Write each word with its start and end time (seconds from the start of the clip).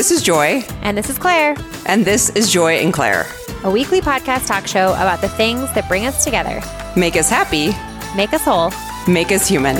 This 0.00 0.10
is 0.10 0.22
Joy, 0.22 0.64
And 0.80 0.96
this 0.96 1.10
is 1.10 1.18
Claire, 1.18 1.54
and 1.84 2.06
this 2.06 2.30
is 2.30 2.50
Joy 2.50 2.76
and 2.78 2.90
Claire. 2.90 3.26
a 3.64 3.70
weekly 3.70 4.00
podcast 4.00 4.46
talk 4.46 4.66
show 4.66 4.92
about 4.94 5.20
the 5.20 5.28
things 5.28 5.70
that 5.74 5.88
bring 5.88 6.06
us 6.06 6.24
together, 6.24 6.62
Make 6.96 7.16
us 7.16 7.28
happy, 7.28 7.72
make 8.16 8.32
us 8.32 8.42
whole. 8.42 8.72
make 9.06 9.30
us 9.30 9.46
human. 9.46 9.76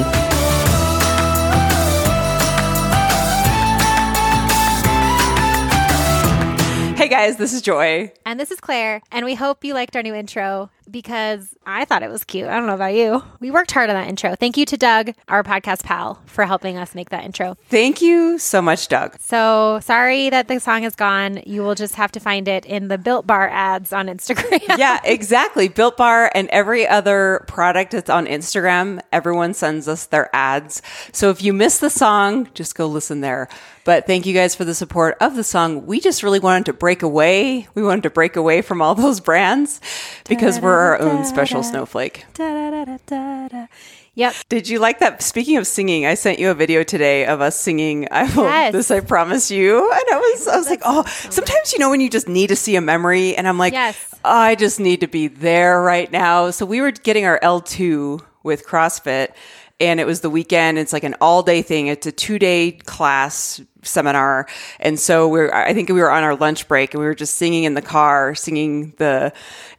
Guys, 7.10 7.38
this 7.38 7.52
is 7.52 7.60
Joy. 7.60 8.12
And 8.24 8.38
this 8.38 8.52
is 8.52 8.60
Claire, 8.60 9.02
and 9.10 9.26
we 9.26 9.34
hope 9.34 9.64
you 9.64 9.74
liked 9.74 9.96
our 9.96 10.02
new 10.02 10.14
intro 10.14 10.70
because 10.88 11.56
I 11.66 11.84
thought 11.84 12.02
it 12.02 12.10
was 12.10 12.24
cute. 12.24 12.48
I 12.48 12.54
don't 12.56 12.66
know 12.66 12.74
about 12.74 12.94
you. 12.94 13.22
We 13.40 13.50
worked 13.50 13.70
hard 13.72 13.90
on 13.90 13.96
that 13.96 14.08
intro. 14.08 14.34
Thank 14.34 14.56
you 14.56 14.64
to 14.66 14.76
Doug, 14.76 15.12
our 15.28 15.42
podcast 15.42 15.84
pal, 15.84 16.20
for 16.26 16.44
helping 16.44 16.76
us 16.76 16.94
make 16.94 17.10
that 17.10 17.24
intro. 17.24 17.56
Thank 17.68 18.02
you 18.02 18.38
so 18.38 18.60
much, 18.62 18.88
Doug. 18.88 19.18
So 19.20 19.80
sorry 19.82 20.30
that 20.30 20.48
the 20.48 20.58
song 20.60 20.84
is 20.84 20.94
gone. 20.94 21.42
You 21.46 21.62
will 21.62 21.74
just 21.74 21.94
have 21.96 22.12
to 22.12 22.20
find 22.20 22.48
it 22.48 22.64
in 22.64 22.88
the 22.88 22.98
Built 22.98 23.26
Bar 23.26 23.48
ads 23.48 23.92
on 23.92 24.06
Instagram. 24.06 24.60
Yeah, 24.78 25.00
exactly. 25.04 25.68
Built 25.68 25.96
Bar 25.96 26.30
and 26.34 26.48
every 26.48 26.86
other 26.86 27.44
product 27.48 27.92
that's 27.92 28.08
on 28.08 28.26
Instagram, 28.26 29.00
everyone 29.12 29.52
sends 29.52 29.88
us 29.88 30.06
their 30.06 30.34
ads. 30.34 30.80
So 31.12 31.30
if 31.30 31.42
you 31.42 31.52
miss 31.52 31.78
the 31.78 31.90
song, 31.90 32.48
just 32.54 32.74
go 32.74 32.86
listen 32.86 33.20
there. 33.20 33.48
But 33.84 34.06
thank 34.06 34.26
you 34.26 34.34
guys 34.34 34.54
for 34.54 34.64
the 34.64 34.74
support 34.74 35.16
of 35.20 35.36
the 35.36 35.44
song. 35.44 35.86
We 35.86 36.00
just 36.00 36.22
really 36.22 36.38
wanted 36.38 36.66
to 36.66 36.72
break 36.72 36.99
away. 37.02 37.68
We 37.74 37.82
wanted 37.82 38.02
to 38.04 38.10
break 38.10 38.36
away 38.36 38.62
from 38.62 38.80
all 38.82 38.94
those 38.94 39.20
brands 39.20 39.80
because 40.28 40.60
we're 40.60 40.78
our 40.78 41.00
own 41.00 41.24
special 41.24 41.62
snowflake. 41.62 42.24
Yep. 44.14 44.34
Did 44.48 44.68
you 44.68 44.80
like 44.80 44.98
that? 44.98 45.22
Speaking 45.22 45.56
of 45.56 45.66
singing, 45.66 46.04
I 46.04 46.14
sent 46.14 46.38
you 46.40 46.50
a 46.50 46.54
video 46.54 46.82
today 46.82 47.24
of 47.26 47.40
us 47.40 47.58
singing 47.58 48.08
"I 48.10 48.24
will 48.34 48.44
Yes. 48.44 48.72
this 48.72 48.90
I 48.90 49.00
promise 49.00 49.50
you," 49.50 49.78
and 49.90 50.02
I 50.12 50.16
was 50.18 50.48
I 50.48 50.56
was 50.56 50.68
like, 50.68 50.82
"Oh, 50.84 51.04
sometimes 51.30 51.72
you 51.72 51.78
know 51.78 51.90
when 51.90 52.00
you 52.00 52.10
just 52.10 52.28
need 52.28 52.48
to 52.48 52.56
see 52.56 52.74
a 52.76 52.80
memory," 52.80 53.36
and 53.36 53.46
I'm 53.46 53.56
like, 53.56 53.72
Yes. 53.72 53.96
I 54.24 54.56
just 54.56 54.80
need 54.80 55.00
to 55.00 55.06
be 55.06 55.28
there 55.28 55.80
right 55.80 56.10
now." 56.10 56.50
So 56.50 56.66
we 56.66 56.80
were 56.80 56.90
getting 56.90 57.24
our 57.24 57.38
L2 57.40 58.20
with 58.42 58.66
CrossFit, 58.66 59.28
and 59.80 60.00
it 60.00 60.06
was 60.06 60.20
the 60.20 60.30
weekend. 60.30 60.78
It's 60.78 60.92
like 60.92 61.04
an 61.04 61.14
all 61.20 61.42
day 61.42 61.62
thing. 61.62 61.86
It's 61.86 62.06
a 62.06 62.12
two 62.12 62.38
day 62.38 62.72
class 62.72 63.60
seminar, 63.82 64.46
and 64.78 64.98
so 64.98 65.28
we're 65.28 65.52
I 65.52 65.72
think 65.72 65.88
we 65.88 66.00
were 66.00 66.10
on 66.10 66.22
our 66.22 66.36
lunch 66.36 66.68
break, 66.68 66.94
and 66.94 67.00
we 67.00 67.06
were 67.06 67.14
just 67.14 67.36
singing 67.36 67.64
in 67.64 67.74
the 67.74 67.82
car, 67.82 68.34
singing 68.34 68.92
the 68.98 69.32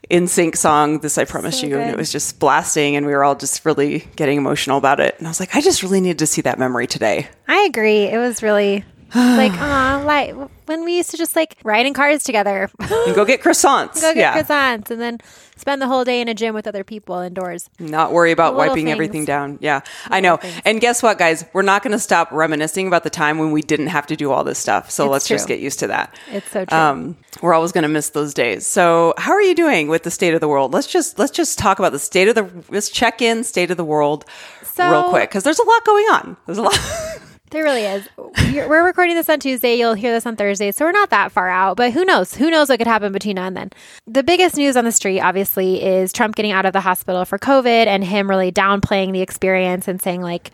NSYNC 0.10 0.58
song 0.58 1.00
"This 1.00 1.18
I 1.18 1.26
Promise 1.26 1.62
So 1.62 1.68
You," 1.68 1.78
and 1.78 1.90
it 1.90 1.98
was 1.98 2.12
just 2.12 2.40
blasting 2.40 2.96
and 2.96 3.06
we 3.06 3.14
were 3.14 3.24
all 3.24 3.36
just 3.36 3.64
really 3.66 4.08
getting 4.16 4.38
emotional 4.38 4.78
about 4.78 5.00
it 5.00 5.16
and 5.18 5.28
i 5.28 5.30
was 5.30 5.40
like 5.40 5.56
i 5.56 5.62
just 5.62 5.84
really 5.84 6.02
need 6.02 6.20
to 6.20 6.28
see 6.28 6.42
that 6.42 6.60
memory 6.60 6.88
today 6.88 7.28
I 7.48 7.66
agree. 7.66 8.04
It 8.04 8.18
was 8.18 8.42
really 8.42 8.86
like, 9.16 9.52
aw, 9.54 10.02
like 10.06 10.34
when 10.68 10.84
we 10.86 10.98
used 10.98 11.12
to 11.12 11.18
just 11.18 11.36
like 11.36 11.58
ride 11.64 11.86
in 11.86 11.94
cars 11.94 12.24
together, 12.24 12.70
go 12.88 13.06
and 13.06 13.16
go 13.16 13.26
get 13.26 13.42
croissants 13.42 13.96
go 14.02 14.14
get 14.14 14.18
yeah 14.18 14.42
croissants, 14.42 14.90
and 14.90 15.02
then 15.02 15.20
spend 15.58 15.82
the 15.82 15.88
whole 15.88 16.04
day 16.04 16.22
in 16.22 16.28
a 16.28 16.34
gym 16.34 16.56
with 16.56 16.66
other 16.66 16.84
people 16.84 17.20
indoors. 17.20 17.70
not 17.80 18.12
worry 18.14 18.32
about 18.32 18.56
wiping 18.56 18.86
things. 18.86 18.90
everything 18.92 19.26
down 19.26 19.58
yeah 19.62 19.82
i 20.08 20.20
know 20.20 20.38
things. 20.38 20.60
and 20.66 20.82
guess 20.82 21.04
what 21.04 21.18
guys 21.20 21.46
we're 21.54 21.62
not 21.62 21.84
going 21.84 21.92
to 21.92 22.00
stop 22.00 22.32
reminiscing 22.32 22.88
about 22.88 23.04
the 23.04 23.10
time 23.10 23.38
when 23.38 23.52
we 23.52 23.62
didn't 23.62 23.88
have 23.88 24.08
to 24.08 24.16
do 24.16 24.32
all 24.32 24.44
this 24.44 24.58
stuff 24.58 24.90
so 24.90 25.04
It's 25.06 25.12
let's 25.12 25.28
just 25.28 25.48
get 25.48 25.60
used 25.60 25.80
to 25.80 25.88
that 25.88 26.16
It's 26.32 26.50
so 26.50 26.66
true. 26.66 26.78
um, 26.78 27.18
we're 27.42 27.54
always 27.54 27.72
going 27.72 27.84
to 27.84 27.88
miss 27.90 28.10
those 28.10 28.34
days. 28.34 28.66
So, 28.68 29.14
how 29.18 29.32
are 29.32 29.42
you 29.42 29.56
doing 29.56 29.88
with 29.88 30.04
the 30.04 30.12
state 30.12 30.34
of 30.34 30.42
the 30.42 30.48
world? 30.50 30.74
Let's 30.74 30.88
just 30.88 31.18
let's 31.18 31.32
just 31.32 31.58
talk 31.58 31.80
about 31.80 31.92
the 31.94 32.00
state 32.00 32.28
of 32.28 32.36
the 32.36 32.50
let's 32.70 32.90
check 32.90 33.22
in 33.22 33.44
state 33.44 33.72
of 33.72 33.78
the 33.78 33.86
world 33.86 34.26
So- 34.64 34.90
real 34.92 35.10
quick 35.10 35.30
because 35.30 35.44
there's 35.44 35.60
a 35.60 35.64
lot 35.66 35.86
going 35.86 36.06
on. 36.08 36.38
There's 36.46 36.58
a 36.58 36.64
lot. 36.64 36.78
There 37.52 37.66
really 37.66 37.84
is. 37.84 38.08
We're 38.54 38.86
recording 38.86 39.16
this 39.16 39.30
on 39.30 39.42
Tuesday. 39.42 39.76
You'll 39.76 39.94
hear 39.94 40.14
this 40.14 40.26
on 40.26 40.38
Thursday. 40.38 40.72
So 40.72 40.86
we're 40.86 40.94
not 40.94 41.10
that 41.10 41.34
far 41.34 41.50
out, 41.50 41.76
but 41.76 41.92
who 41.92 42.06
knows? 42.06 42.34
Who 42.34 42.50
knows 42.50 42.70
what 42.70 42.78
could 42.78 42.88
happen 42.88 43.12
between 43.12 43.36
now 43.36 43.48
and 43.48 43.58
then? 43.58 43.72
The 44.08 44.24
biggest 44.24 44.56
news 44.56 44.78
on 44.78 44.86
the 44.86 44.92
street, 44.94 45.20
obviously, 45.20 45.84
is 45.84 46.14
Trump 46.14 46.36
getting 46.36 46.54
out 46.54 46.66
of 46.66 46.72
the 46.72 46.80
hospital 46.80 47.26
for 47.26 47.38
COVID 47.38 47.88
and 47.88 48.06
him 48.06 48.30
really 48.30 48.54
downplaying 48.54 49.12
the 49.12 49.20
experience 49.20 49.90
and 49.90 50.02
saying, 50.02 50.22
like, 50.22 50.52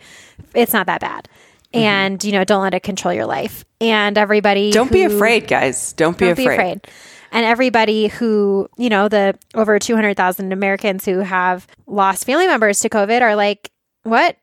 it's 0.54 0.72
not 0.72 0.86
that 0.86 1.00
bad. 1.00 1.28
Mm-hmm. 1.72 1.78
And, 1.78 2.24
you 2.24 2.32
know, 2.32 2.42
don't 2.42 2.62
let 2.62 2.74
it 2.74 2.82
control 2.82 3.14
your 3.14 3.26
life. 3.26 3.64
And 3.80 4.18
everybody. 4.18 4.72
Don't 4.72 4.90
be 4.90 5.04
afraid, 5.04 5.46
guys. 5.46 5.92
Don't 5.92 6.18
be 6.18 6.24
Don't 6.24 6.32
afraid. 6.32 6.46
be 6.46 6.54
afraid. 6.54 6.86
And 7.30 7.44
everybody 7.44 8.08
who, 8.08 8.68
you 8.76 8.88
know, 8.88 9.08
the 9.08 9.38
over 9.54 9.78
200,000 9.78 10.52
Americans 10.52 11.04
who 11.04 11.18
have 11.18 11.68
lost 11.86 12.24
family 12.24 12.48
members 12.48 12.80
to 12.80 12.88
COVID 12.88 13.20
are 13.20 13.36
like, 13.36 13.70
what? 14.04 14.37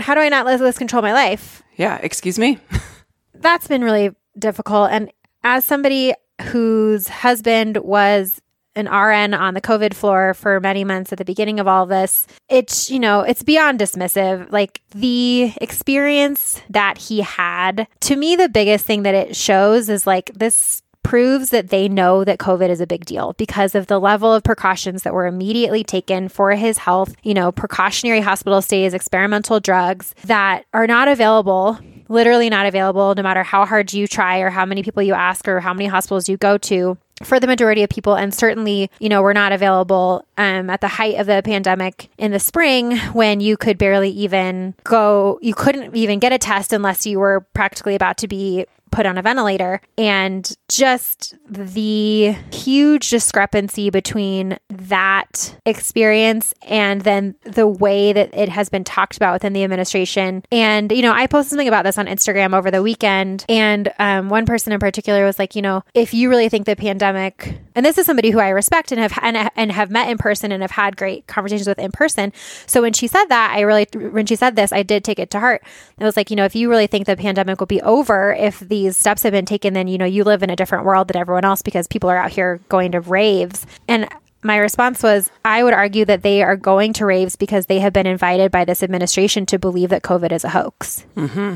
How 0.00 0.14
do 0.14 0.20
I 0.20 0.28
not 0.28 0.46
let 0.46 0.58
this 0.58 0.78
control 0.78 1.02
my 1.02 1.12
life? 1.12 1.62
Yeah. 1.76 1.98
Excuse 2.02 2.38
me. 2.38 2.58
that's 3.34 3.68
been 3.68 3.82
really 3.82 4.10
difficult. 4.38 4.90
And 4.90 5.10
as 5.42 5.64
somebody 5.64 6.14
whose 6.42 7.08
husband 7.08 7.78
was 7.78 8.40
an 8.76 8.86
RN 8.86 9.34
on 9.34 9.54
the 9.54 9.60
COVID 9.60 9.94
floor 9.94 10.32
for 10.32 10.60
many 10.60 10.84
months 10.84 11.12
at 11.12 11.18
the 11.18 11.24
beginning 11.24 11.58
of 11.58 11.66
all 11.66 11.86
this, 11.86 12.26
it's, 12.48 12.90
you 12.90 13.00
know, 13.00 13.20
it's 13.22 13.42
beyond 13.42 13.80
dismissive. 13.80 14.50
Like 14.52 14.80
the 14.90 15.52
experience 15.60 16.60
that 16.70 16.98
he 16.98 17.20
had, 17.20 17.88
to 18.00 18.16
me, 18.16 18.36
the 18.36 18.48
biggest 18.48 18.86
thing 18.86 19.02
that 19.02 19.14
it 19.14 19.34
shows 19.34 19.88
is 19.88 20.06
like 20.06 20.30
this 20.34 20.82
proves 21.10 21.50
that 21.50 21.70
they 21.70 21.88
know 21.88 22.22
that 22.22 22.38
COVID 22.38 22.68
is 22.68 22.80
a 22.80 22.86
big 22.86 23.04
deal 23.04 23.34
because 23.36 23.74
of 23.74 23.88
the 23.88 23.98
level 23.98 24.32
of 24.32 24.44
precautions 24.44 25.02
that 25.02 25.12
were 25.12 25.26
immediately 25.26 25.82
taken 25.82 26.28
for 26.28 26.52
his 26.52 26.78
health, 26.78 27.16
you 27.24 27.34
know, 27.34 27.50
precautionary 27.50 28.20
hospital 28.20 28.62
stays, 28.62 28.94
experimental 28.94 29.58
drugs 29.58 30.14
that 30.22 30.64
are 30.72 30.86
not 30.86 31.08
available, 31.08 31.80
literally 32.08 32.48
not 32.48 32.64
available, 32.64 33.12
no 33.16 33.24
matter 33.24 33.42
how 33.42 33.66
hard 33.66 33.92
you 33.92 34.06
try 34.06 34.38
or 34.38 34.50
how 34.50 34.64
many 34.64 34.84
people 34.84 35.02
you 35.02 35.12
ask 35.12 35.48
or 35.48 35.58
how 35.58 35.74
many 35.74 35.88
hospitals 35.88 36.28
you 36.28 36.36
go 36.36 36.56
to. 36.58 36.96
For 37.24 37.40
the 37.40 37.48
majority 37.48 37.82
of 37.82 37.90
people, 37.90 38.14
and 38.14 38.32
certainly, 38.32 38.88
you 39.00 39.08
know, 39.08 39.20
were 39.20 39.34
not 39.34 39.50
available 39.50 40.24
um, 40.38 40.70
at 40.70 40.80
the 40.80 40.88
height 40.88 41.16
of 41.16 41.26
the 41.26 41.42
pandemic 41.44 42.08
in 42.18 42.30
the 42.30 42.38
spring 42.38 42.96
when 43.12 43.40
you 43.40 43.56
could 43.56 43.78
barely 43.78 44.10
even 44.10 44.74
go, 44.84 45.40
you 45.42 45.54
couldn't 45.54 45.94
even 45.94 46.20
get 46.20 46.32
a 46.32 46.38
test 46.38 46.72
unless 46.72 47.04
you 47.04 47.18
were 47.18 47.40
practically 47.52 47.96
about 47.96 48.16
to 48.18 48.28
be 48.28 48.64
put 48.90 49.06
on 49.06 49.18
a 49.18 49.22
ventilator. 49.22 49.80
And 49.96 50.50
just 50.68 51.34
the 51.48 52.32
huge 52.52 53.10
discrepancy 53.10 53.90
between 53.90 54.58
that 54.68 55.54
experience 55.66 56.54
and 56.62 57.02
then 57.02 57.34
the 57.42 57.66
way 57.66 58.12
that 58.12 58.30
it 58.32 58.48
has 58.48 58.68
been 58.68 58.84
talked 58.84 59.16
about 59.16 59.32
within 59.32 59.52
the 59.52 59.64
administration. 59.64 60.44
And 60.52 60.92
you 60.92 61.02
know 61.02 61.12
i 61.12 61.26
posted 61.26 61.50
something 61.50 61.68
about 61.68 61.84
this 61.84 61.98
on 61.98 62.06
instagram 62.06 62.54
over 62.54 62.70
the 62.70 62.82
weekend. 62.82 63.44
And 63.48 63.92
um, 63.98 64.28
one 64.28 64.46
person 64.46 64.72
in 64.72 64.80
particular 64.80 65.24
was 65.24 65.38
like 65.38 65.56
you 65.56 65.62
know 65.62 65.82
if 65.94 66.14
you 66.14 66.28
really 66.28 66.48
think 66.48 66.66
the 66.66 66.76
pandemic 66.76 67.60
and 67.74 67.84
this 67.84 67.98
is 67.98 68.06
somebody 68.06 68.30
who 68.30 68.38
i 68.38 68.48
respect 68.48 68.92
and 68.92 69.00
have 69.00 69.18
and, 69.22 69.50
and 69.56 69.72
have 69.72 69.90
met 69.90 70.08
in 70.08 70.18
person 70.18 70.52
and 70.52 70.62
have 70.62 70.70
had 70.70 70.96
great 70.96 71.26
conversations 71.26 71.66
with 71.66 71.78
in 71.78 71.92
person. 71.92 72.32
So 72.66 72.82
when 72.82 72.92
she 72.92 73.06
said 73.06 73.26
that 73.26 73.52
i 73.54 73.60
really 73.60 73.86
when 73.94 74.26
she 74.26 74.36
said 74.36 74.56
this 74.56 74.72
i 74.72 74.82
did 74.82 75.04
take 75.04 75.18
it 75.18 75.30
to 75.30 75.40
heart. 75.40 75.62
It 75.98 76.04
was 76.04 76.16
like 76.16 76.30
you 76.30 76.36
know 76.36 76.44
if 76.44 76.54
you 76.54 76.70
really 76.70 76.86
think 76.86 77.06
the 77.06 77.16
pandemic 77.16 77.60
will 77.60 77.66
be 77.66 77.82
over 77.82 78.32
if 78.34 78.60
these 78.82 78.96
steps 78.96 79.22
have 79.22 79.32
been 79.32 79.46
taken 79.46 79.74
then 79.74 79.88
you 79.88 79.98
know 79.98 80.04
you 80.04 80.24
live 80.24 80.42
in 80.42 80.50
a 80.50 80.56
different 80.56 80.84
world 80.84 81.08
than 81.08 81.16
everyone 81.16 81.44
else 81.44 81.62
because 81.62 81.86
people 81.86 82.08
are 82.08 82.16
out 82.16 82.30
here 82.30 82.60
going 82.68 82.92
to 82.92 83.00
raves 83.00 83.66
and 83.88 84.08
my 84.42 84.56
response 84.56 85.02
was 85.02 85.30
I 85.44 85.62
would 85.62 85.74
argue 85.74 86.04
that 86.06 86.22
they 86.22 86.42
are 86.42 86.56
going 86.56 86.94
to 86.94 87.06
raves 87.06 87.36
because 87.36 87.66
they 87.66 87.80
have 87.80 87.92
been 87.92 88.06
invited 88.06 88.50
by 88.50 88.64
this 88.64 88.82
administration 88.82 89.44
to 89.46 89.58
believe 89.58 89.90
that 89.90 90.02
COVID 90.02 90.32
is 90.32 90.44
a 90.44 90.50
hoax 90.50 91.04
mm-hmm. 91.16 91.54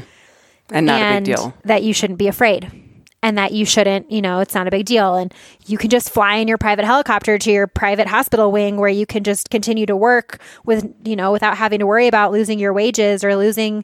And 0.70 0.86
not 0.86 1.00
and 1.00 1.26
a 1.26 1.30
big 1.30 1.36
deal. 1.36 1.54
that 1.64 1.82
you 1.82 1.92
shouldn't 1.92 2.18
be 2.18 2.28
afraid 2.28 2.70
and 3.24 3.38
that 3.38 3.52
you 3.52 3.64
shouldn't, 3.64 4.10
you 4.10 4.20
know, 4.20 4.40
it's 4.40 4.54
not 4.54 4.66
a 4.68 4.70
big 4.70 4.84
deal. 4.84 5.14
And 5.14 5.32
you 5.64 5.78
can 5.78 5.88
just 5.88 6.10
fly 6.10 6.36
in 6.36 6.46
your 6.46 6.58
private 6.58 6.84
helicopter 6.84 7.38
to 7.38 7.50
your 7.50 7.66
private 7.66 8.06
hospital 8.06 8.52
wing 8.52 8.76
where 8.76 8.90
you 8.90 9.06
can 9.06 9.24
just 9.24 9.48
continue 9.48 9.86
to 9.86 9.96
work 9.96 10.40
with, 10.66 10.86
you 11.04 11.16
know, 11.16 11.32
without 11.32 11.56
having 11.56 11.78
to 11.78 11.86
worry 11.86 12.06
about 12.06 12.32
losing 12.32 12.58
your 12.58 12.74
wages 12.74 13.24
or 13.24 13.34
losing 13.34 13.82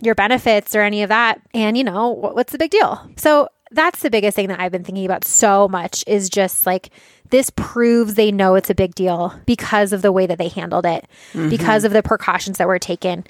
your 0.00 0.14
benefits 0.14 0.74
or 0.74 0.82
any 0.82 1.02
of 1.02 1.08
that. 1.08 1.40
And, 1.54 1.76
you 1.76 1.84
know, 1.84 2.14
wh- 2.14 2.34
what's 2.34 2.52
the 2.52 2.58
big 2.58 2.70
deal? 2.70 3.10
So 3.16 3.48
that's 3.70 4.00
the 4.00 4.10
biggest 4.10 4.36
thing 4.36 4.48
that 4.48 4.60
I've 4.60 4.72
been 4.72 4.84
thinking 4.84 5.04
about 5.04 5.24
so 5.24 5.68
much 5.68 6.04
is 6.06 6.28
just 6.30 6.66
like 6.66 6.90
this 7.30 7.50
proves 7.50 8.14
they 8.14 8.32
know 8.32 8.54
it's 8.54 8.70
a 8.70 8.74
big 8.74 8.94
deal 8.94 9.34
because 9.46 9.92
of 9.92 10.02
the 10.02 10.12
way 10.12 10.26
that 10.26 10.38
they 10.38 10.48
handled 10.48 10.86
it, 10.86 11.06
mm-hmm. 11.32 11.48
because 11.48 11.84
of 11.84 11.92
the 11.92 12.02
precautions 12.02 12.58
that 12.58 12.68
were 12.68 12.78
taken. 12.78 13.24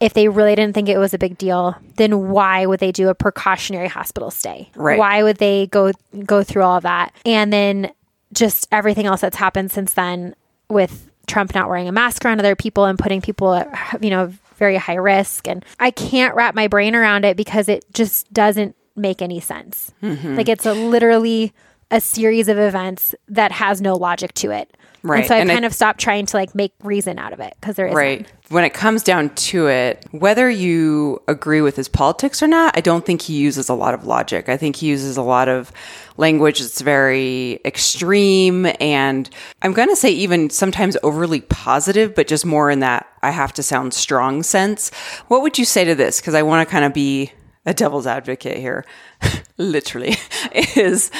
If 0.00 0.14
they 0.14 0.28
really 0.28 0.54
didn't 0.56 0.74
think 0.74 0.88
it 0.88 0.98
was 0.98 1.14
a 1.14 1.18
big 1.18 1.38
deal, 1.38 1.76
then 1.96 2.30
why 2.30 2.66
would 2.66 2.80
they 2.80 2.90
do 2.90 3.08
a 3.08 3.14
precautionary 3.14 3.88
hospital 3.88 4.30
stay? 4.30 4.70
Right. 4.74 4.98
Why 4.98 5.22
would 5.22 5.36
they 5.36 5.68
go 5.68 5.92
go 6.24 6.42
through 6.42 6.62
all 6.62 6.76
of 6.78 6.82
that? 6.82 7.14
And 7.24 7.52
then 7.52 7.92
just 8.32 8.66
everything 8.72 9.06
else 9.06 9.20
that's 9.20 9.36
happened 9.36 9.70
since 9.70 9.92
then 9.92 10.34
with 10.68 11.08
Trump 11.26 11.54
not 11.54 11.68
wearing 11.68 11.86
a 11.86 11.92
mask 11.92 12.24
around 12.24 12.40
other 12.40 12.56
people 12.56 12.84
and 12.84 12.98
putting 12.98 13.20
people 13.20 13.54
at 13.54 14.02
you 14.02 14.10
know 14.10 14.32
very 14.62 14.76
high 14.76 14.94
risk 14.94 15.48
and 15.48 15.64
I 15.80 15.90
can't 15.90 16.36
wrap 16.36 16.54
my 16.54 16.68
brain 16.68 16.94
around 16.94 17.24
it 17.24 17.36
because 17.36 17.68
it 17.68 17.84
just 17.92 18.32
doesn't 18.32 18.76
make 18.94 19.20
any 19.20 19.40
sense. 19.40 19.92
Mm-hmm. 20.00 20.36
Like 20.36 20.48
it's 20.48 20.64
a 20.64 20.72
literally 20.72 21.52
a 21.92 22.00
series 22.00 22.48
of 22.48 22.58
events 22.58 23.14
that 23.28 23.52
has 23.52 23.80
no 23.80 23.94
logic 23.94 24.32
to 24.34 24.50
it. 24.50 24.76
Right. 25.04 25.18
And 25.20 25.26
so 25.28 25.34
I've 25.34 25.40
And 25.42 25.50
I- 25.50 25.54
kind 25.54 25.64
of 25.64 25.74
stopped 25.74 26.00
trying 26.00 26.26
to 26.26 26.36
like 26.36 26.54
make 26.54 26.72
reason 26.84 27.18
out 27.18 27.32
of 27.32 27.40
it 27.40 27.54
because 27.60 27.74
there 27.76 27.86
isn't. 27.86 27.96
Right. 27.96 28.26
When 28.50 28.62
it 28.64 28.72
comes 28.72 29.02
down 29.02 29.30
to 29.30 29.66
it, 29.66 30.04
whether 30.12 30.48
you 30.48 31.20
agree 31.26 31.60
with 31.60 31.74
his 31.74 31.88
politics 31.88 32.40
or 32.42 32.46
not, 32.46 32.76
I 32.76 32.80
don't 32.82 33.04
think 33.04 33.22
he 33.22 33.34
uses 33.34 33.68
a 33.68 33.74
lot 33.74 33.94
of 33.94 34.06
logic. 34.06 34.48
I 34.48 34.56
think 34.56 34.76
he 34.76 34.86
uses 34.86 35.16
a 35.16 35.22
lot 35.22 35.48
of 35.48 35.72
language 36.18 36.60
that's 36.60 36.80
very 36.82 37.58
extreme 37.64 38.66
and 38.80 39.28
I'm 39.62 39.72
going 39.72 39.88
to 39.88 39.96
say 39.96 40.10
even 40.10 40.50
sometimes 40.50 40.96
overly 41.02 41.40
positive, 41.40 42.14
but 42.14 42.28
just 42.28 42.46
more 42.46 42.70
in 42.70 42.78
that 42.80 43.06
I 43.22 43.30
have 43.32 43.52
to 43.54 43.62
sound 43.62 43.94
strong 43.94 44.42
sense. 44.44 44.90
What 45.28 45.42
would 45.42 45.58
you 45.58 45.64
say 45.64 45.84
to 45.84 45.94
this? 45.96 46.20
Because 46.20 46.34
I 46.34 46.42
want 46.42 46.66
to 46.66 46.70
kind 46.70 46.84
of 46.84 46.94
be 46.94 47.32
a 47.66 47.74
devil's 47.74 48.06
advocate 48.06 48.58
here, 48.58 48.84
literally, 49.56 50.16
is 50.76 51.10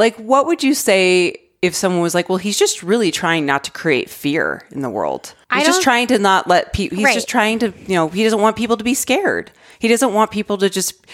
like, 0.00 0.16
what 0.16 0.46
would 0.46 0.62
you 0.62 0.74
say 0.74 1.36
if 1.62 1.74
someone 1.74 2.00
was 2.02 2.14
like, 2.14 2.28
well, 2.28 2.38
he's 2.38 2.58
just 2.58 2.82
really 2.82 3.10
trying 3.10 3.44
not 3.46 3.62
to 3.64 3.70
create 3.70 4.08
fear 4.10 4.62
in 4.72 4.80
the 4.82 4.90
world? 4.90 5.34
He's 5.52 5.66
just 5.66 5.82
trying 5.82 6.06
to 6.08 6.18
not 6.18 6.48
let 6.48 6.72
people, 6.72 6.96
he's 6.96 7.04
Right. 7.04 7.14
just 7.14 7.28
trying 7.28 7.58
to, 7.60 7.72
you 7.86 7.94
know, 7.94 8.08
he 8.08 8.24
doesn't 8.24 8.40
want 8.40 8.56
people 8.56 8.76
to 8.76 8.84
be 8.84 8.94
scared. 8.94 9.50
He 9.78 9.88
doesn't 9.88 10.12
want 10.14 10.30
people 10.30 10.58
to 10.58 10.70
just, 10.70 11.06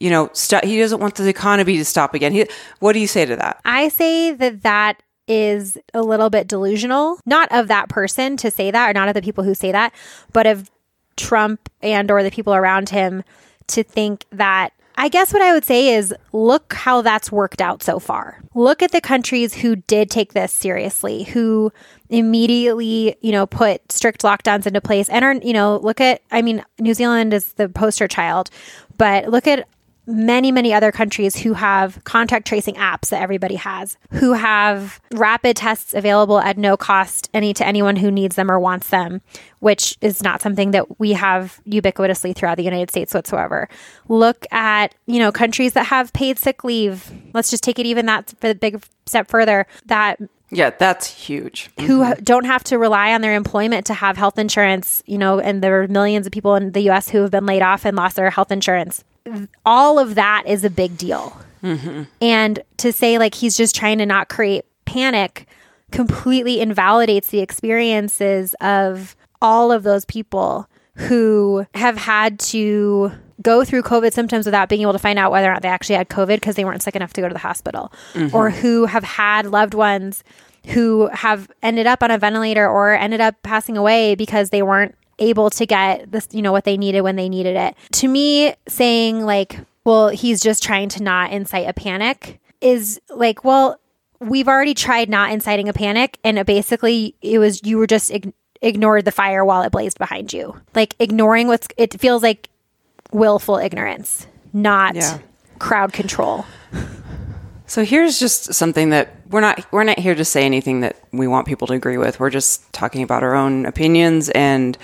you 0.00 0.10
know, 0.10 0.30
stop. 0.32 0.64
He 0.64 0.78
doesn't 0.78 1.00
want 1.00 1.14
the 1.14 1.28
economy 1.28 1.76
to 1.78 1.84
stop 1.84 2.14
again. 2.14 2.32
He, 2.32 2.46
what 2.80 2.92
do 2.92 3.00
you 3.00 3.06
say 3.06 3.24
to 3.24 3.36
that? 3.36 3.60
I 3.64 3.88
say 3.88 4.32
that 4.32 4.62
that 4.62 5.02
is 5.26 5.78
a 5.94 6.02
little 6.02 6.28
bit 6.28 6.48
delusional, 6.48 7.18
not 7.24 7.50
of 7.50 7.68
that 7.68 7.88
person 7.88 8.36
to 8.38 8.50
say 8.50 8.70
that, 8.70 8.90
or 8.90 8.92
not 8.92 9.08
of 9.08 9.14
the 9.14 9.22
people 9.22 9.44
who 9.44 9.54
say 9.54 9.72
that, 9.72 9.94
but 10.32 10.46
of 10.46 10.70
Trump 11.16 11.70
and 11.80 12.10
or 12.10 12.22
the 12.22 12.30
people 12.30 12.54
around 12.54 12.90
him 12.90 13.22
to 13.68 13.82
think 13.82 14.26
that 14.32 14.72
I 14.96 15.08
guess 15.08 15.32
what 15.32 15.42
I 15.42 15.52
would 15.52 15.64
say 15.64 15.94
is 15.94 16.14
look 16.32 16.72
how 16.72 17.02
that's 17.02 17.32
worked 17.32 17.60
out 17.60 17.82
so 17.82 17.98
far. 17.98 18.40
Look 18.54 18.82
at 18.82 18.92
the 18.92 19.00
countries 19.00 19.54
who 19.54 19.76
did 19.76 20.10
take 20.10 20.32
this 20.32 20.52
seriously, 20.52 21.24
who 21.24 21.72
immediately, 22.08 23.16
you 23.20 23.32
know, 23.32 23.46
put 23.46 23.90
strict 23.90 24.22
lockdowns 24.22 24.66
into 24.66 24.80
place 24.80 25.08
and 25.08 25.24
are, 25.24 25.34
you 25.34 25.52
know, 25.52 25.78
look 25.78 26.00
at 26.00 26.22
I 26.30 26.42
mean, 26.42 26.64
New 26.78 26.94
Zealand 26.94 27.34
is 27.34 27.54
the 27.54 27.68
poster 27.68 28.06
child, 28.06 28.50
but 28.96 29.28
look 29.28 29.46
at 29.46 29.66
many, 30.06 30.52
many 30.52 30.72
other 30.72 30.92
countries 30.92 31.36
who 31.36 31.54
have 31.54 32.02
contact 32.04 32.46
tracing 32.46 32.74
apps 32.74 33.08
that 33.08 33.22
everybody 33.22 33.54
has, 33.56 33.96
who 34.10 34.34
have 34.34 35.00
rapid 35.12 35.56
tests 35.56 35.94
available 35.94 36.38
at 36.38 36.58
no 36.58 36.76
cost 36.76 37.30
any 37.32 37.54
to 37.54 37.66
anyone 37.66 37.96
who 37.96 38.10
needs 38.10 38.36
them 38.36 38.50
or 38.50 38.60
wants 38.60 38.90
them, 38.90 39.22
which 39.60 39.96
is 40.00 40.22
not 40.22 40.42
something 40.42 40.72
that 40.72 40.98
we 41.00 41.12
have 41.12 41.60
ubiquitously 41.66 42.34
throughout 42.34 42.56
the 42.56 42.64
United 42.64 42.90
States 42.90 43.14
whatsoever. 43.14 43.68
Look 44.08 44.46
at, 44.52 44.94
you 45.06 45.18
know, 45.18 45.32
countries 45.32 45.72
that 45.72 45.86
have 45.86 46.12
paid 46.12 46.38
sick 46.38 46.64
leave. 46.64 47.10
Let's 47.32 47.50
just 47.50 47.62
take 47.62 47.78
it 47.78 47.86
even 47.86 48.06
that 48.06 48.30
for 48.40 48.48
the 48.48 48.54
big 48.54 48.82
step 49.06 49.28
further 49.30 49.66
that 49.86 50.20
Yeah, 50.50 50.70
that's 50.70 51.06
huge. 51.06 51.70
who 51.80 52.00
mm-hmm. 52.00 52.22
don't 52.22 52.44
have 52.44 52.64
to 52.64 52.78
rely 52.78 53.12
on 53.12 53.22
their 53.22 53.34
employment 53.34 53.86
to 53.86 53.94
have 53.94 54.16
health 54.16 54.38
insurance, 54.38 55.02
you 55.06 55.18
know, 55.18 55.40
and 55.40 55.62
there 55.62 55.82
are 55.82 55.88
millions 55.88 56.26
of 56.26 56.32
people 56.32 56.54
in 56.56 56.72
the 56.72 56.90
US 56.90 57.08
who 57.08 57.22
have 57.22 57.30
been 57.30 57.46
laid 57.46 57.62
off 57.62 57.84
and 57.84 57.96
lost 57.96 58.16
their 58.16 58.30
health 58.30 58.52
insurance. 58.52 59.04
All 59.64 59.98
of 59.98 60.14
that 60.14 60.44
is 60.46 60.64
a 60.64 60.70
big 60.70 60.96
deal. 60.96 61.36
Mm-hmm. 61.62 62.02
And 62.20 62.60
to 62.78 62.92
say 62.92 63.18
like 63.18 63.34
he's 63.34 63.56
just 63.56 63.74
trying 63.74 63.98
to 63.98 64.06
not 64.06 64.28
create 64.28 64.64
panic 64.84 65.46
completely 65.90 66.60
invalidates 66.60 67.28
the 67.28 67.38
experiences 67.38 68.54
of 68.60 69.16
all 69.40 69.72
of 69.72 69.82
those 69.82 70.04
people 70.04 70.68
who 70.96 71.66
have 71.74 71.96
had 71.96 72.38
to 72.38 73.12
go 73.42 73.64
through 73.64 73.82
COVID 73.82 74.12
symptoms 74.12 74.46
without 74.46 74.68
being 74.68 74.82
able 74.82 74.92
to 74.92 74.98
find 74.98 75.18
out 75.18 75.30
whether 75.30 75.48
or 75.48 75.52
not 75.52 75.62
they 75.62 75.68
actually 75.68 75.96
had 75.96 76.08
COVID 76.08 76.36
because 76.36 76.56
they 76.56 76.64
weren't 76.64 76.82
sick 76.82 76.96
enough 76.96 77.12
to 77.14 77.20
go 77.20 77.28
to 77.28 77.32
the 77.32 77.40
hospital, 77.40 77.92
mm-hmm. 78.12 78.34
or 78.34 78.50
who 78.50 78.86
have 78.86 79.04
had 79.04 79.46
loved 79.46 79.74
ones 79.74 80.22
who 80.68 81.08
have 81.12 81.50
ended 81.62 81.86
up 81.86 82.02
on 82.02 82.10
a 82.10 82.18
ventilator 82.18 82.66
or 82.68 82.92
ended 82.92 83.20
up 83.20 83.34
passing 83.42 83.76
away 83.76 84.14
because 84.14 84.50
they 84.50 84.62
weren't 84.62 84.94
able 85.18 85.50
to 85.50 85.66
get 85.66 86.10
this, 86.10 86.28
you 86.32 86.42
know, 86.42 86.52
what 86.52 86.64
they 86.64 86.76
needed 86.76 87.02
when 87.02 87.16
they 87.16 87.28
needed 87.28 87.56
it. 87.56 87.74
To 87.92 88.08
me, 88.08 88.54
saying 88.68 89.24
like, 89.24 89.58
well, 89.84 90.08
he's 90.08 90.40
just 90.40 90.62
trying 90.62 90.88
to 90.90 91.02
not 91.02 91.32
incite 91.32 91.68
a 91.68 91.72
panic 91.72 92.40
is 92.60 93.00
like, 93.10 93.44
well, 93.44 93.78
we've 94.20 94.48
already 94.48 94.72
tried 94.74 95.08
not 95.10 95.30
inciting 95.32 95.68
a 95.68 95.72
panic 95.74 96.18
and 96.24 96.38
it 96.38 96.46
basically 96.46 97.14
it 97.20 97.38
was 97.38 97.62
you 97.64 97.76
were 97.78 97.86
just 97.86 98.10
ig- 98.10 98.32
ignored 98.62 99.04
the 99.04 99.12
fire 99.12 99.44
while 99.44 99.62
it 99.62 99.70
blazed 99.70 99.98
behind 99.98 100.32
you. 100.32 100.58
Like 100.74 100.94
ignoring 100.98 101.48
what's 101.48 101.68
it 101.76 102.00
feels 102.00 102.22
like 102.22 102.48
willful 103.12 103.56
ignorance, 103.58 104.26
not 104.54 104.94
Yeah. 104.94 105.18
crowd 105.58 105.92
control. 105.92 106.46
So 107.66 107.84
here's 107.84 108.20
just 108.20 108.52
something 108.52 108.90
that 108.90 109.14
we're 109.30 109.40
not 109.40 109.64
we're 109.72 109.84
not 109.84 109.98
here 109.98 110.14
to 110.14 110.24
say 110.24 110.44
anything 110.44 110.80
that 110.80 110.96
we 111.12 111.26
want 111.26 111.46
people 111.46 111.66
to 111.68 111.74
agree 111.74 111.96
with. 111.96 112.20
We're 112.20 112.30
just 112.30 112.70
talking 112.72 113.02
about 113.02 113.22
our 113.22 113.34
own 113.34 113.64
opinions 113.64 114.28
and 114.30 114.76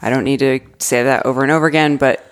I 0.00 0.10
don't 0.10 0.24
need 0.24 0.38
to 0.40 0.60
say 0.78 1.02
that 1.02 1.26
over 1.26 1.42
and 1.42 1.50
over 1.50 1.66
again, 1.66 1.96
but 1.96 2.24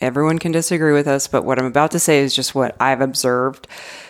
everyone 0.00 0.38
can 0.38 0.52
disagree 0.52 0.92
with 0.92 1.06
us, 1.06 1.28
but 1.28 1.44
what 1.44 1.58
I'm 1.58 1.64
about 1.64 1.92
to 1.92 1.98
say 1.98 2.18
is 2.18 2.34
just 2.34 2.54
what 2.54 2.76
I've 2.80 3.00
observed. 3.00 3.68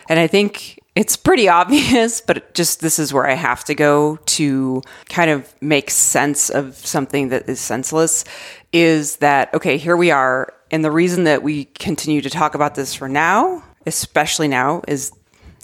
And 0.08 0.18
I 0.18 0.26
think 0.26 0.80
it's 0.96 1.16
pretty 1.16 1.48
obvious, 1.60 2.20
but 2.20 2.52
just 2.54 2.80
this 2.80 2.98
is 2.98 3.12
where 3.12 3.26
I 3.26 3.34
have 3.34 3.64
to 3.64 3.74
go 3.74 4.16
to 4.16 4.82
kind 5.08 5.30
of 5.30 5.54
make 5.60 5.90
sense 5.90 6.50
of 6.50 6.74
something 6.74 7.28
that 7.28 7.48
is 7.48 7.60
senseless 7.60 8.24
is 8.72 9.16
that 9.16 9.54
okay, 9.54 9.76
here 9.76 9.96
we 9.96 10.10
are 10.10 10.52
and 10.72 10.82
the 10.82 10.90
reason 10.90 11.24
that 11.24 11.42
we 11.42 11.66
continue 11.66 12.22
to 12.22 12.30
talk 12.30 12.54
about 12.54 12.74
this 12.74 12.94
for 12.94 13.08
now, 13.08 13.62
especially 13.86 14.48
now 14.48 14.82
is 14.88 15.12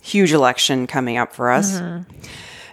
huge 0.03 0.33
election 0.33 0.87
coming 0.87 1.17
up 1.17 1.33
for 1.33 1.51
us. 1.51 1.81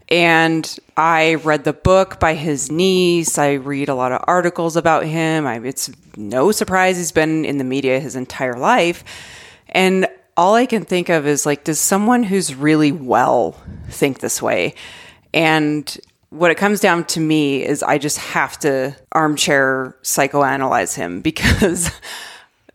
And 0.08 0.78
I 0.96 1.36
read 1.36 1.64
the 1.64 1.74
book 1.74 2.20
by 2.20 2.36
his 2.36 2.72
niece. 2.72 3.38
I 3.38 3.54
read 3.54 3.90
a 3.90 3.96
lot 3.96 4.12
of 4.12 4.24
articles 4.28 4.76
about 4.76 5.06
him. 5.06 5.48
I, 5.48 5.60
it's 5.60 5.90
no 6.16 6.52
surprise 6.52 6.98
he's 6.98 7.12
been 7.12 7.44
in 7.44 7.58
the 7.58 7.64
media 7.64 8.00
his 8.00 8.16
entire 8.16 8.58
life. 8.58 9.04
And 9.70 10.08
all 10.38 10.54
I 10.54 10.66
can 10.68 10.86
think 10.86 11.10
of 11.10 11.26
is 11.26 11.46
like, 11.46 11.64
does 11.64 11.80
someone 11.80 12.24
who's 12.24 12.54
really 12.54 12.92
well 12.92 13.60
think 13.90 14.20
this 14.20 14.42
way? 14.42 14.76
And 15.34 15.98
what 16.30 16.52
it 16.52 16.56
comes 16.56 16.80
down 16.80 17.06
to 17.06 17.20
me 17.20 17.64
is 17.64 17.82
I 17.82 17.98
just 17.98 18.18
have 18.20 18.60
to 18.60 18.96
armchair 19.12 19.96
psychoanalyze 20.04 20.96
him 20.96 21.22
because 21.30 21.90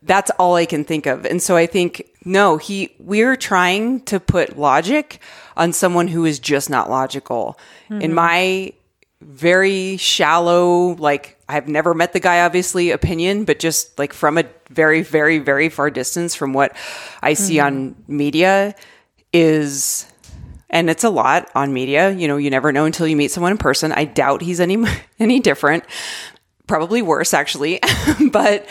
that's 0.03 0.31
all 0.31 0.55
I 0.55 0.65
can 0.65 0.83
think 0.83 1.05
of. 1.05 1.25
And 1.25 1.41
so 1.41 1.55
I 1.55 1.65
think 1.65 2.10
no, 2.23 2.57
he 2.57 2.93
we're 2.99 3.35
trying 3.35 4.01
to 4.01 4.19
put 4.19 4.57
logic 4.57 5.19
on 5.57 5.73
someone 5.73 6.07
who 6.07 6.25
is 6.25 6.39
just 6.39 6.69
not 6.69 6.89
logical. 6.89 7.57
In 7.89 7.99
mm-hmm. 7.99 8.13
my 8.13 8.73
very 9.21 9.97
shallow 9.97 10.95
like 10.95 11.37
I've 11.47 11.67
never 11.67 11.93
met 11.93 12.13
the 12.13 12.19
guy 12.19 12.41
obviously 12.45 12.91
opinion, 12.91 13.45
but 13.45 13.59
just 13.59 13.97
like 13.97 14.13
from 14.13 14.37
a 14.37 14.45
very 14.69 15.01
very 15.01 15.39
very 15.39 15.69
far 15.69 15.89
distance 15.89 16.35
from 16.35 16.53
what 16.53 16.75
I 17.21 17.33
see 17.33 17.59
on 17.59 17.91
mm-hmm. 17.91 18.17
media 18.17 18.75
is 19.33 20.05
and 20.69 20.89
it's 20.89 21.03
a 21.03 21.09
lot 21.09 21.49
on 21.53 21.73
media. 21.73 22.11
You 22.11 22.27
know, 22.27 22.37
you 22.37 22.49
never 22.49 22.71
know 22.71 22.85
until 22.85 23.07
you 23.07 23.15
meet 23.15 23.31
someone 23.31 23.51
in 23.51 23.57
person. 23.57 23.91
I 23.91 24.05
doubt 24.05 24.41
he's 24.41 24.59
any 24.59 24.83
any 25.19 25.39
different. 25.39 25.83
Probably 26.67 27.01
worse 27.01 27.33
actually. 27.33 27.79
but 28.31 28.67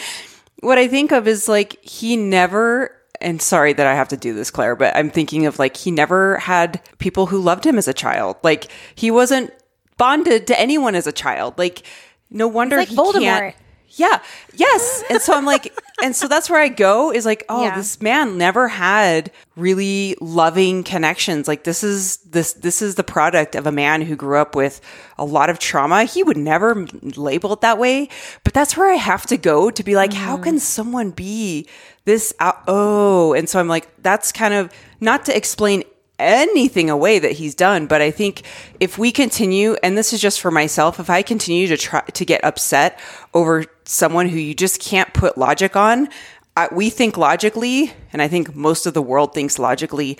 what 0.60 0.78
I 0.78 0.86
think 0.88 1.10
of 1.10 1.26
is 1.26 1.48
like 1.48 1.82
he 1.84 2.16
never 2.16 2.96
and 3.20 3.40
sorry 3.40 3.72
that 3.72 3.86
I 3.86 3.94
have 3.94 4.08
to 4.08 4.16
do 4.16 4.34
this, 4.34 4.50
Claire, 4.50 4.76
but 4.76 4.94
I'm 4.96 5.10
thinking 5.10 5.46
of 5.46 5.58
like 5.58 5.76
he 5.76 5.90
never 5.90 6.38
had 6.38 6.80
people 6.98 7.26
who 7.26 7.40
loved 7.40 7.64
him 7.64 7.78
as 7.78 7.88
a 7.88 7.94
child. 7.94 8.36
Like 8.42 8.68
he 8.94 9.10
wasn't 9.10 9.52
bonded 9.96 10.46
to 10.46 10.58
anyone 10.58 10.94
as 10.94 11.06
a 11.06 11.12
child. 11.12 11.58
Like 11.58 11.82
no 12.30 12.48
wonder 12.48 12.76
like 12.76 12.88
he 12.88 12.96
Voldemort. 12.96 13.20
can't. 13.20 13.56
Yeah. 13.90 14.20
Yes. 14.54 15.02
And 15.10 15.20
so 15.20 15.34
I'm 15.34 15.44
like, 15.44 15.72
and 16.02 16.14
so 16.14 16.28
that's 16.28 16.48
where 16.48 16.60
I 16.60 16.68
go 16.68 17.12
is 17.12 17.26
like, 17.26 17.44
oh, 17.48 17.64
Yeah. 17.64 17.76
this 17.76 18.00
man 18.00 18.38
never 18.38 18.68
had 18.68 19.30
really 19.56 20.16
loving 20.20 20.84
connections. 20.84 21.48
Like 21.48 21.64
this 21.64 21.82
is 21.82 22.18
this 22.18 22.52
this 22.54 22.82
is 22.82 22.94
the 22.94 23.04
product 23.04 23.54
of 23.54 23.66
a 23.66 23.72
man 23.72 24.02
who 24.02 24.16
grew 24.16 24.38
up 24.38 24.54
with 24.54 24.80
a 25.18 25.24
lot 25.24 25.50
of 25.50 25.58
trauma. 25.58 26.04
He 26.04 26.22
would 26.22 26.36
never 26.36 26.86
label 27.16 27.52
it 27.52 27.60
that 27.62 27.78
way, 27.78 28.08
but 28.44 28.54
that's 28.54 28.76
where 28.76 28.90
I 28.90 28.94
have 28.96 29.26
to 29.26 29.36
go 29.36 29.70
to 29.70 29.82
be 29.82 29.94
like, 29.96 30.12
how 30.12 30.34
Mm-hmm. 30.34 30.44
can 30.44 30.58
someone 30.60 31.10
be 31.10 31.66
this? 32.04 32.32
Out- 32.40 32.62
oh, 32.68 33.32
and 33.34 33.48
so 33.48 33.58
I'm 33.60 33.68
like, 33.68 33.88
that's 34.02 34.32
kind 34.32 34.54
of 34.54 34.72
not 35.00 35.24
to 35.26 35.36
explain 35.36 35.82
anything 36.20 36.90
away 36.90 37.18
that 37.18 37.32
he's 37.32 37.54
done 37.54 37.86
but 37.86 38.00
i 38.00 38.10
think 38.10 38.42
if 38.78 38.98
we 38.98 39.10
continue 39.10 39.76
and 39.82 39.96
this 39.96 40.12
is 40.12 40.20
just 40.20 40.40
for 40.40 40.50
myself 40.50 41.00
if 41.00 41.10
i 41.10 41.22
continue 41.22 41.66
to 41.66 41.76
try 41.76 42.00
to 42.00 42.24
get 42.24 42.42
upset 42.44 43.00
over 43.34 43.64
someone 43.84 44.28
who 44.28 44.38
you 44.38 44.54
just 44.54 44.80
can't 44.80 45.12
put 45.14 45.36
logic 45.38 45.76
on 45.76 46.08
I, 46.56 46.68
we 46.72 46.90
think 46.90 47.16
logically 47.16 47.92
and 48.12 48.20
i 48.20 48.28
think 48.28 48.54
most 48.54 48.86
of 48.86 48.94
the 48.94 49.02
world 49.02 49.34
thinks 49.34 49.58
logically 49.58 50.18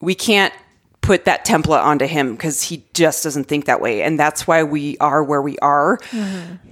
we 0.00 0.14
can't 0.14 0.54
put 1.00 1.24
that 1.24 1.46
template 1.46 1.82
onto 1.82 2.06
him 2.06 2.32
because 2.32 2.62
he 2.62 2.84
just 2.92 3.24
doesn't 3.24 3.44
think 3.44 3.64
that 3.64 3.80
way. 3.80 4.02
And 4.02 4.20
that's 4.20 4.46
why 4.46 4.62
we 4.62 4.98
are 4.98 5.24
where 5.24 5.40
we 5.40 5.56
are. 5.60 5.98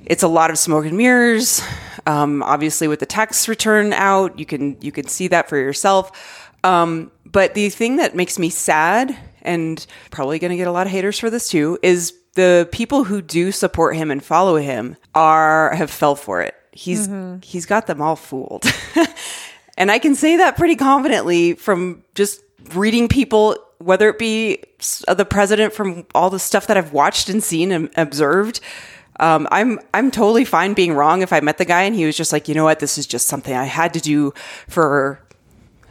It's 0.04 0.22
a 0.22 0.28
lot 0.28 0.50
of 0.50 0.58
smoke 0.58 0.84
and 0.84 0.94
mirrors 0.94 1.62
um, 2.06 2.42
obviously 2.42 2.88
with 2.88 3.00
the 3.00 3.06
tax 3.06 3.48
return 3.48 3.92
out 3.92 4.38
you 4.38 4.46
can 4.46 4.76
you 4.80 4.92
can 4.92 5.06
see 5.06 5.28
that 5.28 5.48
for 5.48 5.56
yourself 5.56 6.45
Um, 6.66 7.12
but 7.24 7.54
the 7.54 7.70
thing 7.70 7.96
that 7.96 8.16
makes 8.16 8.38
me 8.38 8.50
sad, 8.50 9.16
and 9.42 9.84
probably 10.10 10.38
going 10.38 10.50
to 10.50 10.56
get 10.56 10.66
a 10.66 10.72
lot 10.72 10.86
of 10.86 10.92
haters 10.92 11.18
for 11.18 11.30
this 11.30 11.48
too, 11.48 11.78
is 11.82 12.12
the 12.34 12.68
people 12.72 13.04
who 13.04 13.22
do 13.22 13.52
support 13.52 13.96
him 13.96 14.10
and 14.10 14.22
follow 14.22 14.56
him 14.56 14.96
are 15.14 15.74
have 15.74 15.90
fell 15.90 16.16
for 16.16 16.42
it. 16.42 16.54
He's 16.72 17.08
he's 17.42 17.66
got 17.66 17.86
them 17.86 18.02
all 18.02 18.16
fooled. 18.16 18.64
and 19.78 19.90
I 19.90 19.98
can 19.98 20.14
say 20.14 20.36
that 20.38 20.56
pretty 20.56 20.76
confidently 20.76 21.54
from 21.54 22.02
just 22.14 22.42
reading 22.74 23.08
people 23.08 23.56
whether 23.78 24.08
it 24.08 24.18
be 24.18 24.62
the 25.06 25.24
president 25.24 25.72
from 25.72 26.06
all 26.14 26.30
the 26.30 26.38
stuff 26.38 26.66
that 26.66 26.76
I've 26.76 26.92
watched 26.92 27.28
and 27.28 27.42
seen 27.42 27.70
and 27.70 27.90
observed. 27.96 28.60
Um, 29.20 29.46
I'm 29.50 29.78
I'm 29.94 30.10
totally 30.10 30.44
fine 30.44 30.74
being 30.74 30.92
wrong 30.92 31.22
if 31.22 31.32
I 31.32 31.40
met 31.40 31.58
the 31.58 31.64
guy 31.64 31.82
and 31.82 31.94
he 31.94 32.04
was 32.04 32.16
just 32.16 32.32
like, 32.32 32.48
you 32.48 32.54
know 32.54 32.64
what, 32.64 32.80
this 32.80 32.98
is 32.98 33.06
just 33.06 33.28
something 33.28 33.54
I 33.54 33.64
had 33.64 33.94
to 33.94 34.00
do 34.00 34.34
for 34.68 35.20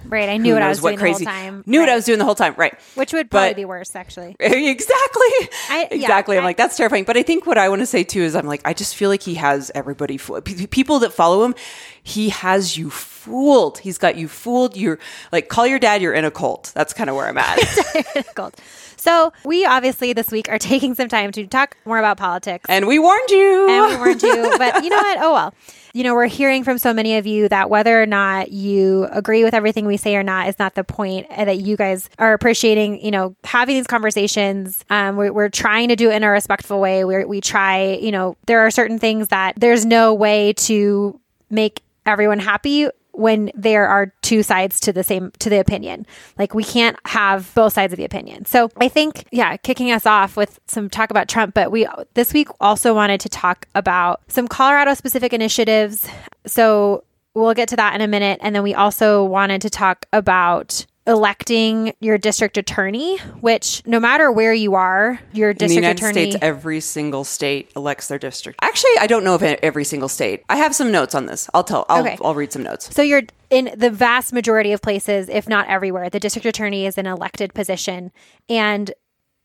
Right. 0.08 0.30
I 0.30 0.38
knew 0.38 0.54
what 0.54 0.62
I 0.64 0.70
was 0.70 0.82
what 0.82 0.90
doing 0.92 1.00
crazy 1.00 1.26
the 1.26 1.32
whole 1.32 1.40
time. 1.42 1.64
knew 1.66 1.80
what 1.80 1.88
Right. 1.88 1.94
I 1.94 1.96
was 1.96 2.06
doing 2.06 2.20
the 2.20 2.26
whole 2.26 2.36
time, 2.36 2.54
right? 2.58 2.74
Which 2.96 3.14
would 3.14 3.30
probably 3.32 3.50
But- 3.50 3.56
be 3.56 3.66
worse, 3.66 3.96
actually. 3.96 4.36
exactly 4.40 5.50
I- 5.70 5.88
yeah, 5.92 5.96
exactly 5.98 6.38
i'm 6.38 6.44
like 6.44 6.58
that's 6.58 6.78
terrifying 6.78 7.04
but 7.06 7.18
i 7.18 7.24
think 7.24 7.46
what 7.46 7.58
i 7.58 7.70
want 7.70 7.80
to 7.82 7.86
say 7.86 8.04
too 8.04 8.22
is 8.22 8.36
i'm 8.36 8.46
like 8.46 8.62
i 8.66 8.74
just 8.74 8.96
feel 8.96 9.10
like 9.10 9.22
he 9.24 9.36
has 9.36 9.72
everybody 9.76 10.18
fooled 10.18 10.46
P- 10.46 10.68
people 10.68 11.00
that 11.00 11.14
follow 11.14 11.44
him 11.44 11.56
he 12.04 12.30
has 12.30 12.78
you 12.78 12.90
fooled 12.90 13.80
he's 13.80 13.98
got 13.98 14.16
you 14.16 14.28
fooled 14.28 14.76
you're 14.78 15.00
like 15.32 15.50
call 15.50 15.66
your 15.66 15.80
dad 15.80 16.02
you're 16.02 16.14
in 16.14 16.26
a 16.26 16.32
cult 16.32 16.72
that's 16.76 16.94
kind 16.94 17.10
of 17.10 17.16
where 17.16 17.28
i'm 17.28 17.38
at 17.38 17.60
Gold. 18.36 18.56
So 18.98 19.34
we 19.44 19.66
obviously 19.66 20.14
this 20.14 20.30
week 20.32 20.50
are 20.50 20.58
taking 20.60 20.96
some 20.96 21.08
time 21.08 21.32
to 21.34 21.46
talk 21.48 21.78
more 21.86 22.00
about 22.00 22.18
politics. 22.18 22.66
and 22.70 22.88
we 22.88 22.98
warned 23.00 23.30
you 23.30 23.68
and 23.70 23.92
we 23.92 23.98
warned 23.98 24.24
you. 24.24 24.56
But 24.58 24.84
you 24.84 24.90
know 24.90 24.96
what? 24.98 25.18
Oh 25.22 25.34
well. 25.34 25.54
You 25.96 26.04
know, 26.04 26.14
we're 26.14 26.28
hearing 26.28 26.66
from 26.66 26.78
so 26.78 26.94
many 26.94 27.16
of 27.16 27.26
you 27.26 27.48
that 27.48 27.70
whether 27.70 28.04
or 28.04 28.06
not 28.06 28.52
you 28.52 29.08
agree 29.14 29.46
with 29.46 29.54
everything 29.54 29.86
we 29.86 29.96
say 29.96 30.18
or 30.18 30.24
not 30.24 30.50
is 30.50 30.60
not 30.60 30.76
the 30.76 30.84
point, 30.84 31.30
that 31.30 31.60
you 31.60 31.78
guys 31.78 32.10
are 32.20 32.34
appreciating, 32.34 33.00
you 33.00 33.12
know, 33.12 33.34
having 33.46 33.78
these 33.78 33.88
conversations. 33.88 34.84
Um, 34.90 35.16
we're, 35.16 35.32
we're 35.32 35.48
trying 35.48 35.88
to 35.88 35.96
do 35.96 36.12
it 36.12 36.16
in 36.16 36.24
a 36.24 36.30
respectful 36.30 36.82
way. 36.82 37.06
We 37.06 37.24
we 37.24 37.40
try, 37.40 37.94
you 37.94 38.12
know, 38.12 38.36
there 38.46 38.60
are 38.60 38.72
certain 38.72 39.00
things 39.00 39.30
that 39.30 39.54
there's 39.56 39.86
no 39.86 40.14
way 40.14 40.52
to 40.68 41.18
make 41.50 41.82
everyone 42.06 42.40
happy 42.40 42.90
when 43.18 43.52
there 43.56 43.88
are 43.88 44.14
two 44.22 44.44
sides 44.44 44.80
to 44.82 44.94
the 44.94 45.04
same 45.04 45.32
to 45.40 45.50
the 45.50 45.60
opinion. 45.60 46.06
Like 46.38 46.54
we 46.54 46.64
can't 46.64 46.98
have 47.06 47.54
both 47.56 47.74
sides 47.74 47.94
of 47.94 47.98
the 47.98 48.06
opinion. 48.06 48.46
So 48.46 48.70
i 48.78 48.88
think 48.88 49.26
yeah 49.32 49.58
kicking 49.58 49.92
us 49.92 50.06
off 50.06 50.38
with 50.38 50.60
some 50.68 50.90
talk 50.90 51.10
about 51.10 51.28
trump 51.28 51.54
but 51.54 51.72
we 51.72 51.88
this 52.14 52.34
week 52.34 52.48
also 52.60 52.94
wanted 52.94 53.20
to 53.22 53.30
talk 53.30 53.68
about 53.76 54.22
some 54.28 54.48
colorado 54.48 54.94
specific 54.94 55.34
initiatives. 55.34 56.08
So 56.46 57.04
we'll 57.34 57.54
get 57.54 57.68
to 57.70 57.76
that 57.76 57.94
in 57.94 58.02
a 58.02 58.08
minute. 58.08 58.40
And 58.42 58.56
then 58.56 58.64
we 58.64 58.74
also 58.74 59.24
wanted 59.24 59.62
to 59.62 59.70
talk 59.70 60.06
about 60.14 60.86
electing 61.08 61.94
your 62.00 62.18
district 62.18 62.58
attorney 62.58 63.18
which 63.40 63.84
no 63.86 64.00
matter 64.00 64.32
where 64.32 64.54
you 64.54 64.74
are 64.74 65.20
your 65.34 65.52
in 65.52 65.56
the 65.56 65.60
district 65.60 65.84
United 65.84 65.98
attorney 66.00 66.32
States, 66.32 66.38
every 66.42 66.80
single 66.80 67.24
state 67.24 67.72
elects 67.76 68.08
their 68.08 68.18
district. 68.18 68.60
Actually, 68.62 68.98
I 69.00 69.08
don't 69.08 69.24
know 69.24 69.36
if 69.36 69.44
every 69.44 69.84
single 69.84 70.10
state. 70.10 70.44
I 70.50 70.58
have 70.58 70.74
some 70.74 70.92
notes 70.92 71.14
on 71.14 71.28
this. 71.28 71.50
I'll 71.54 71.64
tell. 71.64 71.86
I'll, 71.90 72.02
Okay. 72.06 72.18
I'll 72.24 72.36
read 72.36 72.52
some 72.52 72.64
notes. 72.64 72.94
So 72.94 73.02
you're 73.02 73.24
in 73.50 73.72
the 73.76 73.90
vast 73.90 74.34
majority 74.34 74.72
of 74.74 74.82
places, 74.82 75.30
if 75.30 75.48
not 75.48 75.68
everywhere, 75.68 76.10
the 76.10 76.20
district 76.20 76.46
attorney 76.46 76.86
is 76.86 76.98
an 76.98 77.06
elected 77.06 77.54
position. 77.54 78.12
And 78.50 78.92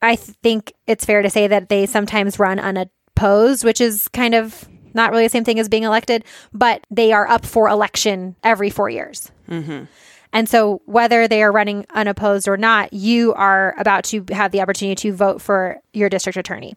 I 0.02 0.16
think 0.16 0.72
it's 0.86 1.04
fair 1.04 1.22
to 1.22 1.30
say 1.30 1.46
that 1.46 1.68
they 1.68 1.86
sometimes 1.86 2.38
run 2.38 2.58
unopposed, 2.58 3.64
which 3.64 3.80
is 3.80 4.08
kind 4.08 4.34
of 4.34 4.68
not 4.94 5.10
really 5.10 5.24
the 5.24 5.28
same 5.28 5.44
thing 5.44 5.58
as 5.58 5.68
being 5.68 5.84
elected, 5.84 6.24
but 6.52 6.84
they 6.90 7.12
are 7.12 7.28
up 7.28 7.44
for 7.46 7.68
election 7.68 8.34
every 8.42 8.70
four 8.70 8.88
years. 8.88 9.30
Mm-hmm. 9.48 9.84
And 10.32 10.48
so, 10.48 10.80
whether 10.86 11.26
they 11.26 11.42
are 11.42 11.50
running 11.50 11.86
unopposed 11.90 12.46
or 12.46 12.56
not, 12.56 12.92
you 12.92 13.34
are 13.34 13.74
about 13.78 14.04
to 14.04 14.24
have 14.30 14.52
the 14.52 14.60
opportunity 14.60 14.94
to 15.08 15.14
vote 15.14 15.42
for 15.42 15.80
your 15.92 16.08
district 16.08 16.36
attorney 16.36 16.76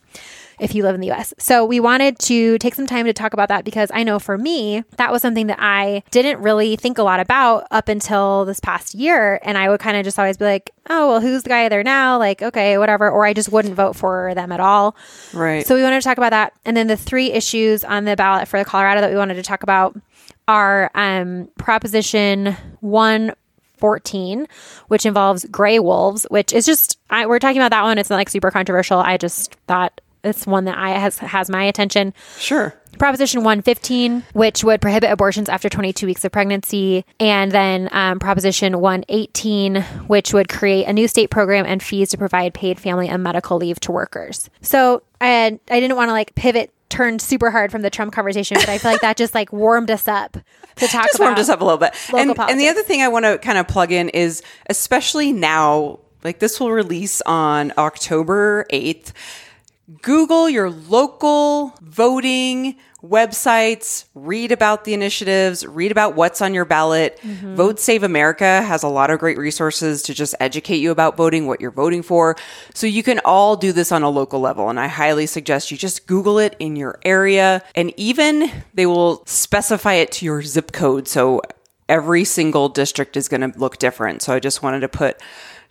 if 0.59 0.73
you 0.73 0.83
live 0.83 0.95
in 0.95 1.01
the 1.01 1.11
US. 1.11 1.33
So, 1.37 1.63
we 1.63 1.79
wanted 1.79 2.17
to 2.19 2.57
take 2.57 2.73
some 2.73 2.87
time 2.87 3.05
to 3.05 3.13
talk 3.13 3.33
about 3.33 3.49
that 3.49 3.63
because 3.63 3.91
I 3.93 4.03
know 4.03 4.17
for 4.17 4.37
me, 4.37 4.83
that 4.97 5.11
was 5.11 5.21
something 5.21 5.47
that 5.47 5.59
I 5.59 6.03
didn't 6.09 6.41
really 6.41 6.75
think 6.75 6.97
a 6.97 7.03
lot 7.03 7.19
about 7.19 7.67
up 7.69 7.89
until 7.89 8.45
this 8.45 8.59
past 8.59 8.95
year. 8.95 9.39
And 9.43 9.57
I 9.57 9.69
would 9.69 9.79
kind 9.79 9.97
of 9.97 10.03
just 10.03 10.17
always 10.17 10.37
be 10.37 10.45
like, 10.45 10.71
oh, 10.89 11.09
well, 11.09 11.21
who's 11.21 11.43
the 11.43 11.49
guy 11.49 11.69
there 11.69 11.83
now? 11.83 12.17
Like, 12.17 12.41
okay, 12.41 12.77
whatever. 12.79 13.09
Or 13.09 13.25
I 13.25 13.33
just 13.33 13.51
wouldn't 13.51 13.75
vote 13.75 13.95
for 13.95 14.33
them 14.33 14.51
at 14.51 14.59
all. 14.59 14.95
Right. 15.31 15.65
So 15.65 15.75
we 15.75 15.83
wanted 15.83 16.01
to 16.01 16.03
talk 16.03 16.17
about 16.17 16.31
that. 16.31 16.53
And 16.65 16.75
then 16.75 16.87
the 16.87 16.97
three 16.97 17.31
issues 17.31 17.83
on 17.83 18.05
the 18.05 18.15
ballot 18.15 18.47
for 18.47 18.63
Colorado 18.63 19.01
that 19.01 19.11
we 19.11 19.17
wanted 19.17 19.35
to 19.35 19.43
talk 19.43 19.61
about 19.61 19.95
are 20.47 20.91
um, 20.95 21.49
Proposition 21.57 22.55
114, 23.83 24.47
which 24.87 25.05
involves 25.05 25.45
gray 25.45 25.79
wolves, 25.79 26.25
which 26.29 26.53
is 26.53 26.65
just, 26.65 26.97
I, 27.09 27.25
we're 27.25 27.39
talking 27.39 27.57
about 27.57 27.71
that 27.71 27.83
one. 27.83 27.97
It's 27.97 28.09
not 28.09 28.15
like 28.15 28.29
super 28.29 28.49
controversial. 28.49 28.99
I 28.99 29.17
just 29.17 29.55
thought 29.67 29.99
it's 30.23 30.47
one 30.47 30.65
that 30.65 30.77
I 30.77 30.91
has, 30.91 31.17
has 31.17 31.49
my 31.49 31.63
attention. 31.63 32.13
sure. 32.37 32.73
Proposition 32.99 33.39
115, 33.39 34.23
which 34.33 34.63
would 34.63 34.79
prohibit 34.79 35.09
abortions 35.09 35.49
after 35.49 35.67
22 35.67 36.05
weeks 36.05 36.23
of 36.25 36.31
pregnancy, 36.31 37.05
and 37.19 37.51
then 37.51 37.89
um, 37.91 38.19
Proposition 38.19 38.79
118, 38.79 39.81
which 40.05 40.31
would 40.31 40.47
create 40.47 40.85
a 40.85 40.93
new 40.93 41.07
state 41.07 41.31
program 41.31 41.65
and 41.65 41.81
fees 41.81 42.09
to 42.09 42.19
provide 42.19 42.53
paid 42.53 42.79
family 42.79 43.09
and 43.09 43.23
medical 43.23 43.57
leave 43.57 43.79
to 43.79 43.91
workers. 43.91 44.47
So 44.61 45.01
I, 45.19 45.59
I 45.71 45.79
didn't 45.79 45.97
want 45.97 46.09
to 46.09 46.13
like 46.13 46.35
pivot, 46.35 46.71
turn 46.93 47.19
super 47.19 47.49
hard 47.49 47.71
from 47.71 47.81
the 47.81 47.89
Trump 47.89 48.13
conversation, 48.13 48.55
but 48.59 48.69
I 48.69 48.77
feel 48.77 48.91
like 48.91 49.01
that 49.01 49.17
just 49.17 49.33
like 49.33 49.51
warmed 49.51 49.89
us 49.89 50.07
up 50.07 50.33
to 50.33 50.87
talk 50.87 51.05
just 51.05 51.15
about. 51.15 51.25
warmed 51.25 51.39
us 51.39 51.49
up 51.49 51.59
a 51.59 51.63
little 51.63 51.79
bit. 51.79 51.93
And, 52.15 52.37
and 52.37 52.59
the 52.59 52.67
other 52.69 52.83
thing 52.83 53.01
I 53.01 53.07
want 53.07 53.25
to 53.25 53.39
kind 53.39 53.57
of 53.57 53.67
plug 53.67 53.91
in 53.91 54.09
is, 54.09 54.43
especially 54.67 55.33
now, 55.33 55.99
like 56.23 56.39
this 56.39 56.59
will 56.59 56.71
release 56.71 57.21
on 57.21 57.73
October 57.77 58.65
8th. 58.71 59.11
Google 60.01 60.49
your 60.49 60.69
local 60.69 61.75
voting 61.81 62.77
websites, 63.03 64.05
read 64.15 64.51
about 64.51 64.85
the 64.85 64.93
initiatives, 64.93 65.65
read 65.65 65.91
about 65.91 66.15
what's 66.15 66.41
on 66.41 66.53
your 66.53 66.65
ballot. 66.65 67.19
Mm-hmm. 67.21 67.55
Vote 67.55 67.79
Save 67.79 68.03
America 68.03 68.61
has 68.61 68.81
a 68.81 68.87
lot 68.87 69.09
of 69.09 69.19
great 69.19 69.37
resources 69.37 70.01
to 70.03 70.13
just 70.13 70.33
educate 70.39 70.77
you 70.77 70.91
about 70.91 71.17
voting, 71.17 71.45
what 71.45 71.59
you're 71.59 71.71
voting 71.71 72.01
for. 72.01 72.37
So 72.73 72.87
you 72.87 73.03
can 73.03 73.19
all 73.25 73.57
do 73.57 73.73
this 73.73 73.91
on 73.91 74.03
a 74.03 74.09
local 74.09 74.39
level. 74.39 74.69
And 74.69 74.79
I 74.79 74.87
highly 74.87 75.25
suggest 75.25 75.69
you 75.69 75.77
just 75.77 76.07
Google 76.07 76.39
it 76.39 76.55
in 76.59 76.75
your 76.75 76.99
area. 77.03 77.61
And 77.75 77.93
even 77.97 78.49
they 78.73 78.85
will 78.85 79.25
specify 79.25 79.93
it 79.93 80.11
to 80.13 80.25
your 80.25 80.41
zip 80.41 80.71
code. 80.71 81.07
So 81.07 81.41
every 81.89 82.23
single 82.23 82.69
district 82.69 83.17
is 83.17 83.27
going 83.27 83.51
to 83.51 83.59
look 83.59 83.77
different. 83.77 84.21
So 84.21 84.33
I 84.33 84.39
just 84.39 84.63
wanted 84.63 84.79
to 84.79 84.87
put 84.87 85.21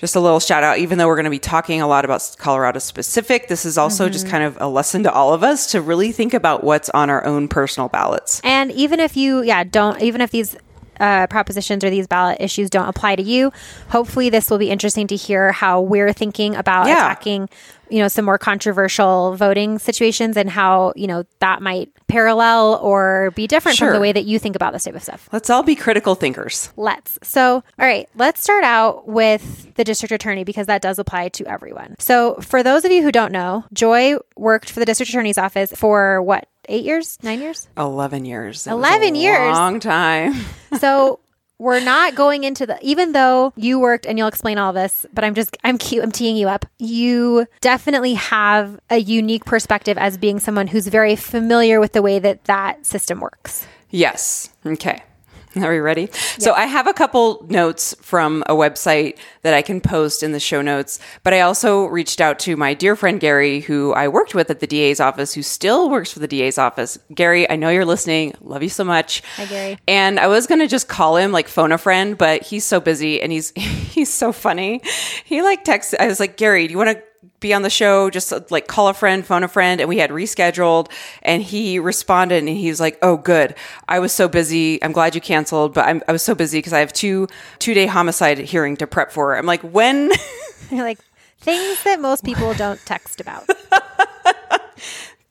just 0.03 0.17
a 0.17 0.21
little 0.21 0.41
shout 0.41 0.65
out, 0.65 0.79
even 0.79 0.99
though 0.99 1.07
we're 1.07 1.15
going 1.15 1.25
to 1.25 1.31
be 1.31 1.39
talking 1.39 1.81
a 1.81 1.87
lot 1.87 2.05
about 2.05 2.35
Colorado 2.39 2.81
specific, 2.81 3.47
this 3.47 3.65
is 3.65 3.79
also 3.79 4.09
just 4.09 4.27
kind 4.27 4.43
of 4.43 4.59
a 4.61 4.67
lesson 4.69 5.05
to 5.05 5.13
all 5.13 5.33
of 5.33 5.45
us 5.45 5.71
to 5.71 5.81
really 5.81 6.11
think 6.11 6.35
about 6.35 6.65
what's 6.65 6.91
on 6.91 7.09
our 7.09 7.25
own 7.25 7.47
personal 7.47 7.89
ballots. 7.89 8.41
And 8.43 8.73
even 8.73 8.99
if 8.99 9.17
you, 9.17 9.43
yeah, 9.43 9.63
don't, 9.63 10.03
even 10.03 10.21
if 10.21 10.33
these 10.33 10.57
uh, 10.99 11.29
propositions 11.29 11.85
or 11.85 11.91
these 11.91 12.09
ballot 12.09 12.39
issues 12.41 12.69
don't 12.69 12.89
apply 12.89 13.15
to 13.15 13.23
you, 13.23 13.53
hopefully 13.91 14.29
this 14.29 14.51
will 14.51 14.59
be 14.59 14.71
interesting 14.71 15.07
to 15.07 15.15
hear 15.17 15.53
how 15.53 15.81
we're 15.81 16.13
thinking 16.13 16.57
about 16.57 16.89
Yeah. 16.89 16.97
attacking, 16.97 17.49
you 17.93 17.99
know, 17.99 18.09
some 18.09 18.25
more 18.25 18.39
controversial 18.39 19.37
voting 19.37 19.79
situations 19.79 20.37
and 20.37 20.49
how, 20.49 20.95
you 20.97 21.07
know, 21.07 21.25
that 21.41 21.61
might 21.61 21.91
parallel 22.07 22.79
or 22.83 23.33
be 23.33 23.47
different 23.47 23.77
from 23.79 23.93
the 23.93 24.01
way 24.01 24.13
that 24.13 24.25
you 24.25 24.39
think 24.39 24.57
about 24.57 24.73
this 24.73 24.85
type 24.85 24.95
of 24.95 25.03
stuff. 25.03 25.29
Let's 25.31 25.51
all 25.51 25.63
be 25.63 25.77
critical 25.77 26.15
thinkers. 26.15 26.73
Let's. 26.77 27.19
So, 27.23 27.57
all 27.57 27.87
right, 27.87 28.09
let's 28.15 28.43
start 28.43 28.65
out 28.65 29.07
with 29.07 29.75
the 29.75 29.85
district 29.85 30.13
attorney 30.13 30.45
because 30.45 30.69
that 30.69 30.81
does 30.81 30.99
apply 30.99 31.29
to 31.31 31.47
everyone. 31.47 31.97
So, 31.99 32.37
for 32.37 32.63
those 32.63 32.85
of 32.85 32.93
you 32.93 33.03
who 33.03 33.13
don't 33.13 33.33
know, 33.33 33.65
Joy 33.73 34.17
worked 34.37 34.71
for 34.71 34.81
the 34.81 34.87
district 34.87 35.11
attorney's 35.11 35.39
office 35.39 35.73
for 35.73 36.23
what, 36.23 36.49
eight 36.69 36.85
years, 36.85 37.19
nine 37.23 37.41
years? 37.41 37.69
11 37.77 38.25
years. 38.25 38.67
11 38.67 39.15
a 39.15 39.19
years? 39.19 39.53
Long 39.53 39.81
time. 39.81 40.35
So 40.79 41.21
we're 41.63 41.81
not 41.81 42.17
going 42.17 42.43
into 42.43 42.67
the 42.67 42.77
even 42.83 43.13
though 43.13 43.53
you 43.55 43.79
worked 43.79 44.05
and 44.05 44.19
you'll 44.19 44.27
explain 44.27 44.59
all 44.59 44.73
this, 44.73 45.07
but 45.15 45.23
I'm 45.23 45.35
just 45.35 45.57
I'm 45.63 45.79
cute, 45.79 46.03
I'm 46.03 46.11
teeing 46.11 46.37
you 46.37 46.49
up. 46.49 46.67
You 46.79 47.47
definitely 47.61 48.15
have 48.15 48.81
a 48.91 48.99
unique 48.99 49.45
perspective 49.45 49.97
as 49.97 50.19
being 50.19 50.41
someone 50.41 50.67
who's 50.67 50.89
very 50.89 51.15
familiar 51.15 51.79
with 51.79 51.93
the 51.93 52.03
way 52.03 52.19
that 52.19 52.45
that 52.47 52.85
system 52.85 53.21
works. 53.21 53.65
Yes. 53.91 54.51
Okay. 54.67 55.05
Are 55.63 55.71
we 55.71 55.79
ready? 55.79 56.09
So 56.39 56.55
I 56.55 56.65
have 56.65 56.87
a 56.87 56.95
couple 56.95 57.45
notes 57.49 57.95
from 58.01 58.43
a 58.47 58.55
website 58.55 59.19
that 59.43 59.53
I 59.53 59.61
can 59.61 59.81
post 59.81 60.23
in 60.23 60.33
the 60.33 60.41
show 60.41 60.63
notes, 60.63 60.99
but 61.25 61.35
I 61.35 61.41
also 61.41 61.85
reached 61.87 62.21
out 62.21 62.39
to 62.41 62.57
my 62.57 62.73
dear 62.73 62.97
friend 62.97 63.21
Gary, 63.21 63.61
who 63.61 63.93
I 63.93 64.09
worked 64.09 64.35
with 64.35 64.51
at 64.51 64.61
the 64.61 64.67
DA's 64.67 64.99
office, 64.99 65.35
who 65.35 65.43
still 65.43 65.91
works 65.91 66.11
for 66.11 66.21
the 66.21 66.29
DA's 66.29 66.57
office. 66.57 66.99
Gary, 67.15 67.49
I 67.51 67.57
know 67.57 67.69
you're 67.69 67.85
listening. 67.85 68.35
Love 68.41 68.63
you 68.63 68.71
so 68.71 68.85
much. 68.85 69.23
Hi, 69.37 69.45
Gary. 69.45 69.79
And 69.87 70.19
I 70.19 70.27
was 70.27 70.47
gonna 70.47 70.69
just 70.69 70.89
call 70.89 71.17
him 71.17 71.33
like 71.33 71.49
phone 71.49 71.73
a 71.73 71.79
friend, 71.79 72.17
but 72.17 72.43
he's 72.43 72.65
so 72.65 72.81
busy 72.81 73.21
and 73.21 73.31
he's 73.31 73.51
he's 73.57 74.13
so 74.13 74.33
funny. 74.33 74.81
He 75.25 75.43
like 75.43 75.65
texted. 75.65 75.97
I 76.01 76.07
was 76.07 76.21
like, 76.21 76.37
Gary, 76.39 76.67
do 76.67 76.73
you 76.73 76.79
want 76.79 76.91
to 76.91 77.03
be 77.43 77.53
on 77.53 77.63
the 77.63 77.71
show? 77.71 78.09
Just 78.09 78.33
uh, 78.33 78.41
like 78.51 78.67
call 78.67 78.89
a 78.89 78.95
friend, 78.95 79.27
phone 79.27 79.45
a 79.45 79.49
friend. 79.49 79.81
And 79.81 79.89
we 79.89 79.99
had 79.99 80.11
rescheduled 80.11 80.91
and 81.23 81.43
he 81.43 81.79
responded 81.79 82.39
and 82.39 82.49
he 82.49 82.69
was 82.69 82.81
like, 82.81 82.99
Oh, 83.03 83.17
good. 83.17 83.55
I 83.89 83.99
was 83.99 84.13
so 84.13 84.29
busy. 84.29 84.83
I'm 84.83 84.93
glad 84.93 85.15
you 85.15 85.21
canceled, 85.21 85.75
but 85.75 85.87
I'm, 85.87 86.03
I 86.09 86.13
was 86.13 86.23
so 86.23 86.35
busy 86.35 86.59
because 86.59 86.73
I 86.73 86.81
have 86.81 86.93
two 86.93 87.29
two 87.59 87.75
day 87.75 87.87
homicide 87.87 88.39
hearing 88.39 88.77
to 88.79 88.87
prep 88.87 89.13
for. 89.13 89.37
I'm 89.37 89.47
like, 89.47 89.61
when? 89.63 90.11
You're 90.71 90.85
like, 90.85 91.01
things 91.41 91.83
that 91.85 92.01
most 92.01 92.25
people 92.25 92.55
don't 92.55 92.81
text 92.87 93.21
about. 93.21 93.47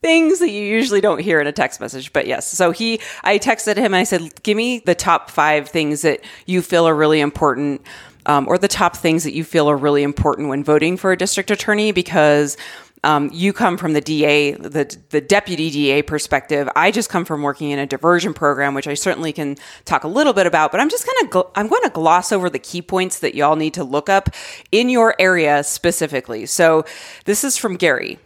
things 0.02 0.40
that 0.40 0.50
you 0.50 0.62
usually 0.62 1.00
don't 1.00 1.20
hear 1.20 1.40
in 1.40 1.46
a 1.46 1.52
text 1.52 1.80
message. 1.80 2.12
But 2.12 2.26
yes, 2.26 2.46
so 2.46 2.72
he, 2.72 3.00
I 3.22 3.38
texted 3.38 3.76
him 3.76 3.86
and 3.86 3.96
I 3.96 4.04
said, 4.04 4.42
give 4.42 4.56
me 4.56 4.80
the 4.80 4.96
top 4.96 5.30
five 5.30 5.68
things 5.68 6.02
that 6.02 6.20
you 6.44 6.60
feel 6.60 6.86
are 6.88 6.94
really 6.94 7.20
important. 7.20 7.82
Um, 8.24 8.46
or 8.46 8.56
the 8.56 8.68
top 8.68 8.96
things 8.96 9.24
that 9.24 9.34
you 9.34 9.42
feel 9.42 9.68
are 9.68 9.76
really 9.76 10.04
important 10.04 10.48
when 10.48 10.62
voting 10.62 10.96
for 10.96 11.10
a 11.10 11.16
district 11.16 11.50
attorney 11.50 11.90
because 11.90 12.56
um, 13.04 13.30
you 13.32 13.52
come 13.52 13.76
from 13.76 13.94
the 13.94 14.00
DA, 14.00 14.52
the 14.52 14.96
the 15.10 15.20
deputy 15.20 15.70
DA 15.70 16.02
perspective. 16.02 16.68
I 16.76 16.92
just 16.92 17.10
come 17.10 17.24
from 17.24 17.42
working 17.42 17.70
in 17.70 17.80
a 17.80 17.86
diversion 17.86 18.32
program, 18.32 18.74
which 18.74 18.86
I 18.86 18.94
certainly 18.94 19.32
can 19.32 19.56
talk 19.84 20.04
a 20.04 20.08
little 20.08 20.32
bit 20.32 20.46
about. 20.46 20.70
But 20.70 20.80
I'm 20.80 20.88
just 20.88 21.06
gonna 21.06 21.28
gl- 21.28 21.50
I'm 21.56 21.66
going 21.66 21.82
to 21.82 21.90
gloss 21.90 22.30
over 22.30 22.48
the 22.48 22.60
key 22.60 22.80
points 22.80 23.18
that 23.18 23.34
y'all 23.34 23.56
need 23.56 23.74
to 23.74 23.84
look 23.84 24.08
up 24.08 24.28
in 24.70 24.88
your 24.88 25.16
area 25.18 25.64
specifically. 25.64 26.46
So 26.46 26.84
this 27.24 27.42
is 27.42 27.56
from 27.56 27.76
Gary. 27.76 28.20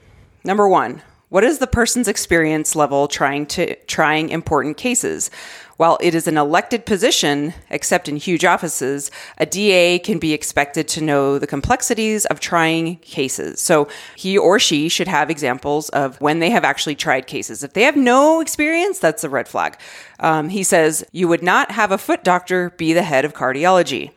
Number 0.45 0.69
one, 0.69 1.03
what 1.31 1.43
is 1.43 1.59
the 1.59 1.67
person's 1.67 2.07
experience 2.07 2.77
level 2.77 3.09
trying 3.09 3.47
to 3.47 3.77
trying 3.87 4.29
important 4.29 4.77
cases? 4.77 5.31
While 5.77 5.99
it 6.01 6.15
is 6.15 6.27
an 6.27 6.39
elected 6.39 6.87
position, 6.87 7.53
except 7.69 8.09
in 8.09 8.17
huge 8.17 8.45
offices, 8.45 9.11
a 9.37 9.45
DA 9.45 9.99
can 9.99 10.19
be 10.19 10.33
expected 10.33 10.89
to 10.89 11.03
know 11.03 11.39
the 11.39 11.47
complexities 11.47 12.25
of 12.27 12.41
trying 12.41 12.97
cases. 12.97 13.61
So 13.61 13.89
he 14.17 14.39
or 14.39 14.59
she 14.59 14.89
should 14.89 15.09
have 15.09 15.29
examples 15.29 15.89
of 15.91 16.19
when 16.21 16.39
they 16.39 16.51
have 16.51 16.65
actually 16.65 16.95
tried 16.95 17.27
cases. 17.27 17.63
If 17.63 17.75
they 17.75 17.83
have 17.83 17.97
no 17.97 18.41
experience, 18.41 18.99
that's 18.99 19.23
a 19.23 19.29
red 19.29 19.49
flag. 19.49 19.79
Um, 20.21 20.49
he 20.49 20.63
says, 20.63 21.05
You 21.13 21.29
would 21.29 21.43
not 21.43 21.73
have 21.73 21.93
a 21.93 21.99
foot 21.99 22.25
doctor 22.25 22.71
be 22.71 22.93
the 22.93 23.03
head 23.03 23.25
of 23.25 23.35
cardiology. 23.35 24.13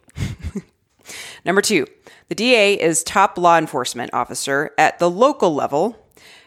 Number 1.45 1.61
two, 1.61 1.85
the 2.29 2.35
DA 2.35 2.75
is 2.75 3.03
top 3.03 3.37
law 3.37 3.57
enforcement 3.57 4.13
officer 4.13 4.71
at 4.77 4.99
the 4.99 5.09
local 5.09 5.53
level 5.53 5.97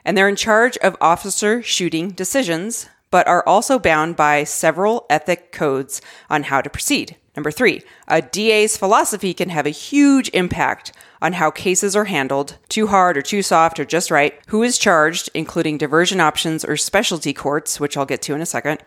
and 0.04 0.16
they're 0.16 0.28
in 0.28 0.36
charge 0.36 0.76
of 0.78 0.96
officer 1.00 1.62
shooting 1.62 2.10
decisions, 2.10 2.88
but 3.12 3.28
are 3.28 3.46
also 3.46 3.78
bound 3.78 4.16
by 4.16 4.42
several 4.42 5.06
ethic 5.08 5.52
codes 5.52 6.02
on 6.28 6.42
how 6.44 6.60
to 6.60 6.68
proceed. 6.68 7.16
Number 7.36 7.50
three, 7.50 7.82
a 8.08 8.20
DA's 8.20 8.76
philosophy 8.76 9.32
can 9.32 9.48
have 9.48 9.64
a 9.64 9.70
huge 9.70 10.28
impact 10.34 10.92
on 11.22 11.34
how 11.34 11.50
cases 11.50 11.96
are 11.96 12.04
handled, 12.04 12.56
too 12.68 12.88
hard 12.88 13.16
or 13.16 13.22
too 13.22 13.40
soft 13.40 13.80
or 13.80 13.86
just 13.86 14.10
right, 14.10 14.38
who 14.48 14.62
is 14.62 14.76
charged, 14.76 15.30
including 15.32 15.78
diversion 15.78 16.20
options 16.20 16.62
or 16.62 16.76
specialty 16.76 17.32
courts, 17.32 17.80
which 17.80 17.96
I'll 17.96 18.04
get 18.04 18.20
to 18.22 18.34
in 18.34 18.42
a 18.42 18.46
second, 18.46 18.80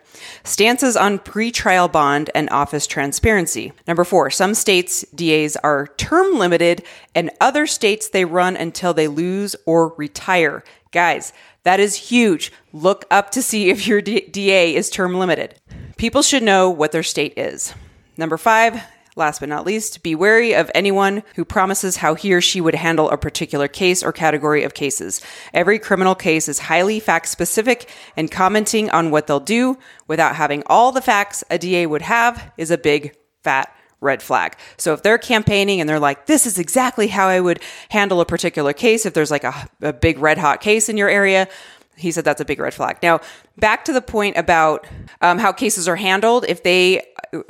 stances 0.44 0.96
on 0.96 1.18
pretrial 1.18 1.90
bond 1.90 2.30
and 2.36 2.48
office 2.50 2.86
transparency. 2.86 3.72
Number 3.86 4.04
four, 4.04 4.30
some 4.30 4.54
states' 4.54 5.04
DAs 5.12 5.56
are 5.56 5.88
term 5.96 6.38
limited, 6.38 6.84
and 7.16 7.30
other 7.40 7.66
states 7.66 8.08
they 8.08 8.24
run 8.24 8.56
until 8.56 8.94
they 8.94 9.08
lose 9.08 9.56
or 9.66 9.94
retire. 9.96 10.62
Guys, 10.92 11.32
that 11.66 11.80
is 11.80 11.96
huge. 11.96 12.52
Look 12.72 13.04
up 13.10 13.30
to 13.32 13.42
see 13.42 13.70
if 13.70 13.88
your 13.88 14.00
DA 14.00 14.72
is 14.72 14.88
term 14.88 15.18
limited. 15.18 15.56
People 15.96 16.22
should 16.22 16.44
know 16.44 16.70
what 16.70 16.92
their 16.92 17.02
state 17.02 17.34
is. 17.36 17.74
Number 18.16 18.36
five, 18.36 18.80
last 19.16 19.40
but 19.40 19.48
not 19.48 19.66
least, 19.66 20.04
be 20.04 20.14
wary 20.14 20.54
of 20.54 20.70
anyone 20.76 21.24
who 21.34 21.44
promises 21.44 21.96
how 21.96 22.14
he 22.14 22.32
or 22.32 22.40
she 22.40 22.60
would 22.60 22.76
handle 22.76 23.10
a 23.10 23.16
particular 23.16 23.66
case 23.66 24.04
or 24.04 24.12
category 24.12 24.62
of 24.62 24.74
cases. 24.74 25.20
Every 25.52 25.80
criminal 25.80 26.14
case 26.14 26.48
is 26.48 26.60
highly 26.60 27.00
fact 27.00 27.26
specific, 27.26 27.90
and 28.16 28.30
commenting 28.30 28.88
on 28.90 29.10
what 29.10 29.26
they'll 29.26 29.40
do 29.40 29.76
without 30.06 30.36
having 30.36 30.62
all 30.66 30.92
the 30.92 31.02
facts 31.02 31.42
a 31.50 31.58
DA 31.58 31.86
would 31.86 32.02
have 32.02 32.52
is 32.56 32.70
a 32.70 32.78
big, 32.78 33.16
fat 33.42 33.74
red 34.00 34.22
flag. 34.22 34.56
So 34.76 34.92
if 34.92 35.02
they're 35.02 35.18
campaigning 35.18 35.80
and 35.80 35.88
they're 35.88 36.00
like, 36.00 36.26
this 36.26 36.46
is 36.46 36.58
exactly 36.58 37.08
how 37.08 37.28
I 37.28 37.40
would 37.40 37.60
handle 37.88 38.20
a 38.20 38.26
particular 38.26 38.72
case, 38.72 39.06
if 39.06 39.14
there's 39.14 39.30
like 39.30 39.44
a, 39.44 39.68
a 39.80 39.92
big 39.92 40.18
red 40.18 40.38
hot 40.38 40.60
case 40.60 40.88
in 40.88 40.96
your 40.96 41.08
area, 41.08 41.48
he 41.96 42.10
said 42.10 42.24
that's 42.24 42.40
a 42.40 42.44
big 42.44 42.60
red 42.60 42.74
flag. 42.74 42.98
Now, 43.02 43.20
back 43.56 43.84
to 43.86 43.92
the 43.92 44.02
point 44.02 44.36
about 44.36 44.86
um, 45.22 45.38
how 45.38 45.52
cases 45.52 45.88
are 45.88 45.96
handled. 45.96 46.44
If 46.46 46.62
they 46.62 47.02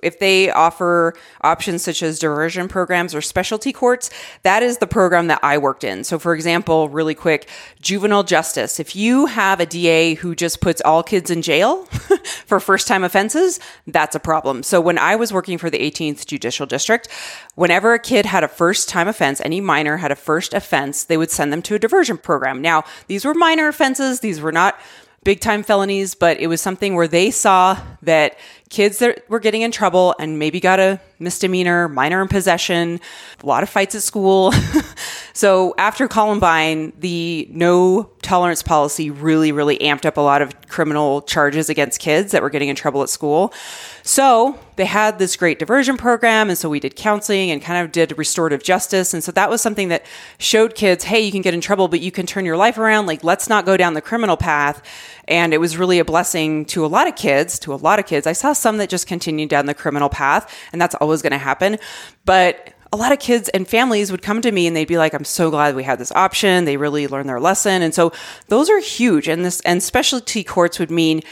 if 0.02 0.18
they 0.18 0.50
offer 0.50 1.14
options 1.42 1.82
such 1.82 2.02
as 2.02 2.18
diversion 2.18 2.68
programs 2.68 3.14
or 3.14 3.20
specialty 3.20 3.72
courts, 3.72 4.10
that 4.42 4.62
is 4.62 4.78
the 4.78 4.86
program 4.86 5.26
that 5.26 5.40
I 5.42 5.58
worked 5.58 5.84
in. 5.84 6.04
So, 6.04 6.18
for 6.18 6.34
example, 6.34 6.88
really 6.88 7.14
quick, 7.14 7.48
juvenile 7.80 8.22
justice. 8.22 8.80
If 8.80 8.96
you 8.96 9.26
have 9.26 9.60
a 9.60 9.66
DA 9.66 10.14
who 10.14 10.34
just 10.34 10.60
puts 10.60 10.80
all 10.82 11.02
kids 11.02 11.30
in 11.30 11.42
jail 11.42 11.84
for 12.46 12.60
first 12.60 12.88
time 12.88 13.04
offenses, 13.04 13.60
that's 13.86 14.14
a 14.14 14.20
problem. 14.20 14.62
So, 14.62 14.80
when 14.80 14.98
I 14.98 15.16
was 15.16 15.32
working 15.32 15.58
for 15.58 15.70
the 15.70 15.78
18th 15.78 16.26
Judicial 16.26 16.66
District, 16.66 17.08
whenever 17.54 17.94
a 17.94 17.98
kid 17.98 18.26
had 18.26 18.44
a 18.44 18.48
first 18.48 18.88
time 18.88 19.08
offense, 19.08 19.40
any 19.44 19.60
minor 19.60 19.98
had 19.98 20.10
a 20.10 20.16
first 20.16 20.54
offense, 20.54 21.04
they 21.04 21.16
would 21.16 21.30
send 21.30 21.52
them 21.52 21.62
to 21.62 21.74
a 21.74 21.78
diversion 21.78 22.18
program. 22.18 22.62
Now, 22.62 22.84
these 23.08 23.24
were 23.24 23.34
minor 23.34 23.68
offenses, 23.68 24.20
these 24.20 24.35
were 24.40 24.52
not 24.52 24.78
big 25.24 25.40
time 25.40 25.62
felonies, 25.62 26.14
but 26.14 26.38
it 26.38 26.46
was 26.46 26.60
something 26.60 26.94
where 26.94 27.08
they 27.08 27.30
saw 27.30 27.78
that 28.02 28.38
kids 28.68 28.98
that 28.98 29.28
were 29.30 29.38
getting 29.38 29.62
in 29.62 29.70
trouble 29.70 30.14
and 30.18 30.38
maybe 30.38 30.58
got 30.58 30.80
a 30.80 31.00
misdemeanor, 31.18 31.88
minor 31.88 32.20
in 32.20 32.28
possession, 32.28 33.00
a 33.42 33.46
lot 33.46 33.62
of 33.62 33.68
fights 33.68 33.94
at 33.94 34.02
school. 34.02 34.52
so 35.32 35.74
after 35.78 36.08
Columbine, 36.08 36.92
the 36.98 37.48
no 37.50 38.10
tolerance 38.22 38.62
policy 38.62 39.10
really, 39.10 39.52
really 39.52 39.78
amped 39.78 40.04
up 40.04 40.16
a 40.16 40.20
lot 40.20 40.42
of 40.42 40.68
criminal 40.68 41.22
charges 41.22 41.68
against 41.68 42.00
kids 42.00 42.32
that 42.32 42.42
were 42.42 42.50
getting 42.50 42.68
in 42.68 42.76
trouble 42.76 43.02
at 43.02 43.08
school. 43.08 43.54
So 44.02 44.58
they 44.76 44.84
had 44.84 45.18
this 45.18 45.36
great 45.36 45.58
diversion 45.58 45.96
program. 45.96 46.48
And 46.48 46.58
so 46.58 46.68
we 46.68 46.80
did 46.80 46.96
counseling 46.96 47.50
and 47.50 47.62
kind 47.62 47.84
of 47.84 47.92
did 47.92 48.16
restorative 48.18 48.62
justice. 48.62 49.14
And 49.14 49.24
so 49.24 49.32
that 49.32 49.48
was 49.48 49.62
something 49.62 49.88
that 49.88 50.04
showed 50.38 50.74
kids, 50.74 51.04
hey, 51.04 51.20
you 51.20 51.32
can 51.32 51.40
get 51.40 51.54
in 51.54 51.60
trouble, 51.60 51.88
but 51.88 52.00
you 52.00 52.10
can 52.10 52.26
turn 52.26 52.44
your 52.44 52.56
life 52.56 52.78
around. 52.78 53.06
Like, 53.06 53.24
let's 53.24 53.48
not 53.48 53.64
go 53.64 53.76
down 53.76 53.94
the 53.94 54.02
criminal 54.02 54.36
path. 54.36 54.82
And 55.28 55.52
it 55.52 55.58
was 55.58 55.76
really 55.76 55.98
a 55.98 56.04
blessing 56.04 56.64
to 56.66 56.84
a 56.84 56.88
lot 56.88 57.08
of 57.08 57.16
kids, 57.16 57.58
to 57.60 57.74
a 57.74 57.76
lot 57.76 57.98
of 57.98 58.06
kids. 58.06 58.26
I 58.26 58.32
saw 58.32 58.52
some 58.52 58.78
that 58.78 58.88
just 58.88 59.06
continued 59.06 59.48
down 59.48 59.66
the 59.66 59.74
criminal 59.74 60.08
path, 60.08 60.54
and 60.72 60.80
that's 60.80 60.94
always 60.96 61.22
going 61.22 61.32
to 61.32 61.38
happen. 61.38 61.78
But 62.24 62.72
a 62.92 62.96
lot 62.96 63.12
of 63.12 63.18
kids 63.18 63.48
and 63.50 63.66
families 63.66 64.10
would 64.10 64.22
come 64.22 64.40
to 64.40 64.52
me 64.52 64.66
and 64.66 64.76
they'd 64.76 64.86
be 64.86 64.98
like, 64.98 65.12
I'm 65.12 65.24
so 65.24 65.50
glad 65.50 65.74
we 65.74 65.82
had 65.82 65.98
this 65.98 66.12
option. 66.12 66.64
They 66.64 66.76
really 66.76 67.08
learned 67.08 67.28
their 67.28 67.40
lesson. 67.40 67.82
And 67.82 67.94
so 67.94 68.12
those 68.48 68.70
are 68.70 68.78
huge. 68.78 69.28
And 69.28 69.44
this, 69.44 69.60
and 69.62 69.82
specialty 69.82 70.44
courts 70.44 70.78
would 70.78 70.90
mean 70.90 71.22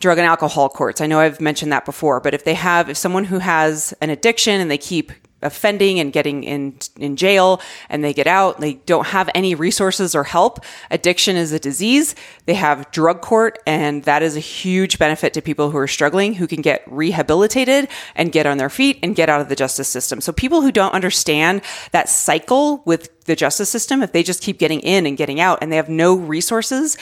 drug 0.00 0.18
and 0.18 0.26
alcohol 0.26 0.68
courts. 0.68 1.00
I 1.00 1.06
know 1.06 1.20
I've 1.20 1.40
mentioned 1.40 1.70
that 1.72 1.84
before, 1.84 2.18
but 2.18 2.34
if 2.34 2.44
they 2.44 2.54
have, 2.54 2.88
if 2.88 2.96
someone 2.96 3.24
who 3.24 3.38
has 3.38 3.94
an 4.00 4.10
addiction 4.10 4.60
and 4.60 4.70
they 4.70 4.78
keep 4.78 5.12
offending 5.42 6.00
and 6.00 6.12
getting 6.12 6.44
in 6.44 6.76
in 6.96 7.16
jail 7.16 7.60
and 7.88 8.02
they 8.02 8.12
get 8.12 8.26
out. 8.26 8.60
They 8.60 8.74
don't 8.74 9.06
have 9.08 9.30
any 9.34 9.54
resources 9.54 10.14
or 10.14 10.24
help. 10.24 10.64
Addiction 10.90 11.36
is 11.36 11.52
a 11.52 11.58
disease. 11.58 12.14
They 12.46 12.54
have 12.54 12.90
drug 12.90 13.20
court 13.20 13.58
and 13.66 14.04
that 14.04 14.22
is 14.22 14.36
a 14.36 14.40
huge 14.40 14.98
benefit 14.98 15.34
to 15.34 15.42
people 15.42 15.70
who 15.70 15.78
are 15.78 15.88
struggling 15.88 16.34
who 16.34 16.46
can 16.46 16.62
get 16.62 16.82
rehabilitated 16.86 17.88
and 18.14 18.32
get 18.32 18.46
on 18.46 18.58
their 18.58 18.70
feet 18.70 18.98
and 19.02 19.14
get 19.14 19.28
out 19.28 19.40
of 19.40 19.48
the 19.48 19.56
justice 19.56 19.88
system. 19.88 20.20
So 20.20 20.32
people 20.32 20.62
who 20.62 20.72
don't 20.72 20.94
understand 20.94 21.62
that 21.92 22.08
cycle 22.08 22.82
with 22.84 23.24
the 23.24 23.36
justice 23.36 23.70
system 23.70 24.02
if 24.02 24.12
they 24.12 24.22
just 24.22 24.42
keep 24.42 24.58
getting 24.58 24.80
in 24.80 25.06
and 25.06 25.16
getting 25.16 25.40
out 25.40 25.58
and 25.62 25.70
they 25.70 25.76
have 25.76 25.88
no 25.88 26.14
resources 26.14 26.96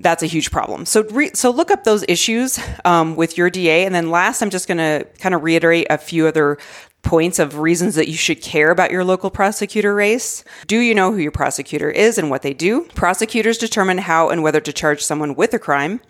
that's 0.00 0.22
a 0.22 0.26
huge 0.26 0.50
problem. 0.50 0.86
So, 0.86 1.02
re- 1.04 1.30
so 1.34 1.50
look 1.50 1.70
up 1.70 1.84
those 1.84 2.04
issues 2.08 2.58
um, 2.84 3.16
with 3.16 3.36
your 3.36 3.50
DA, 3.50 3.84
and 3.84 3.94
then 3.94 4.10
last, 4.10 4.42
I'm 4.42 4.50
just 4.50 4.66
going 4.66 4.78
to 4.78 5.06
kind 5.18 5.34
of 5.34 5.42
reiterate 5.42 5.86
a 5.90 5.98
few 5.98 6.26
other 6.26 6.58
points 7.02 7.38
of 7.38 7.58
reasons 7.58 7.94
that 7.94 8.08
you 8.08 8.14
should 8.14 8.42
care 8.42 8.70
about 8.70 8.90
your 8.90 9.04
local 9.04 9.30
prosecutor 9.30 9.94
race. 9.94 10.44
Do 10.66 10.78
you 10.78 10.94
know 10.94 11.12
who 11.12 11.18
your 11.18 11.32
prosecutor 11.32 11.90
is 11.90 12.18
and 12.18 12.30
what 12.30 12.42
they 12.42 12.54
do? 12.54 12.82
Prosecutors 12.94 13.58
determine 13.58 13.98
how 13.98 14.28
and 14.28 14.42
whether 14.42 14.60
to 14.60 14.72
charge 14.72 15.02
someone 15.02 15.34
with 15.34 15.54
a 15.54 15.58
crime. 15.58 16.00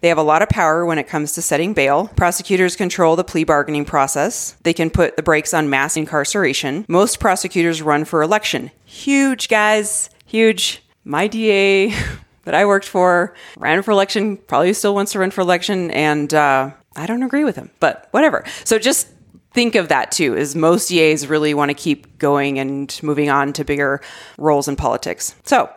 They 0.00 0.08
have 0.08 0.18
a 0.18 0.22
lot 0.22 0.40
of 0.40 0.48
power 0.48 0.86
when 0.86 0.98
it 0.98 1.08
comes 1.08 1.32
to 1.32 1.42
setting 1.42 1.74
bail. 1.74 2.08
Prosecutors 2.16 2.74
control 2.74 3.16
the 3.16 3.24
plea 3.24 3.44
bargaining 3.44 3.84
process. 3.84 4.52
They 4.62 4.72
can 4.72 4.88
put 4.88 5.16
the 5.16 5.22
brakes 5.22 5.52
on 5.52 5.68
mass 5.68 5.96
incarceration. 5.96 6.86
Most 6.88 7.20
prosecutors 7.20 7.82
run 7.82 8.06
for 8.06 8.22
election. 8.22 8.70
Huge, 8.86 9.48
guys. 9.48 10.08
Huge. 10.24 10.82
My 11.04 11.26
DA 11.26 11.88
that 12.44 12.54
I 12.54 12.64
worked 12.64 12.86
for 12.86 13.34
ran 13.58 13.82
for 13.82 13.90
election, 13.90 14.38
probably 14.38 14.72
still 14.72 14.94
wants 14.94 15.12
to 15.12 15.18
run 15.18 15.30
for 15.30 15.42
election, 15.42 15.90
and 15.90 16.32
uh, 16.32 16.70
I 16.96 17.06
don't 17.06 17.22
agree 17.22 17.44
with 17.44 17.56
him, 17.56 17.70
but 17.78 18.08
whatever. 18.10 18.44
So 18.64 18.78
just 18.78 19.08
think 19.52 19.74
of 19.74 19.88
that 19.88 20.12
too 20.12 20.36
is 20.36 20.54
most 20.54 20.88
DAs 20.88 21.26
really 21.26 21.54
want 21.54 21.70
to 21.70 21.74
keep 21.74 22.18
going 22.18 22.58
and 22.58 22.98
moving 23.02 23.30
on 23.30 23.52
to 23.54 23.64
bigger 23.64 24.00
roles 24.38 24.68
in 24.68 24.76
politics. 24.76 25.34
So 25.44 25.68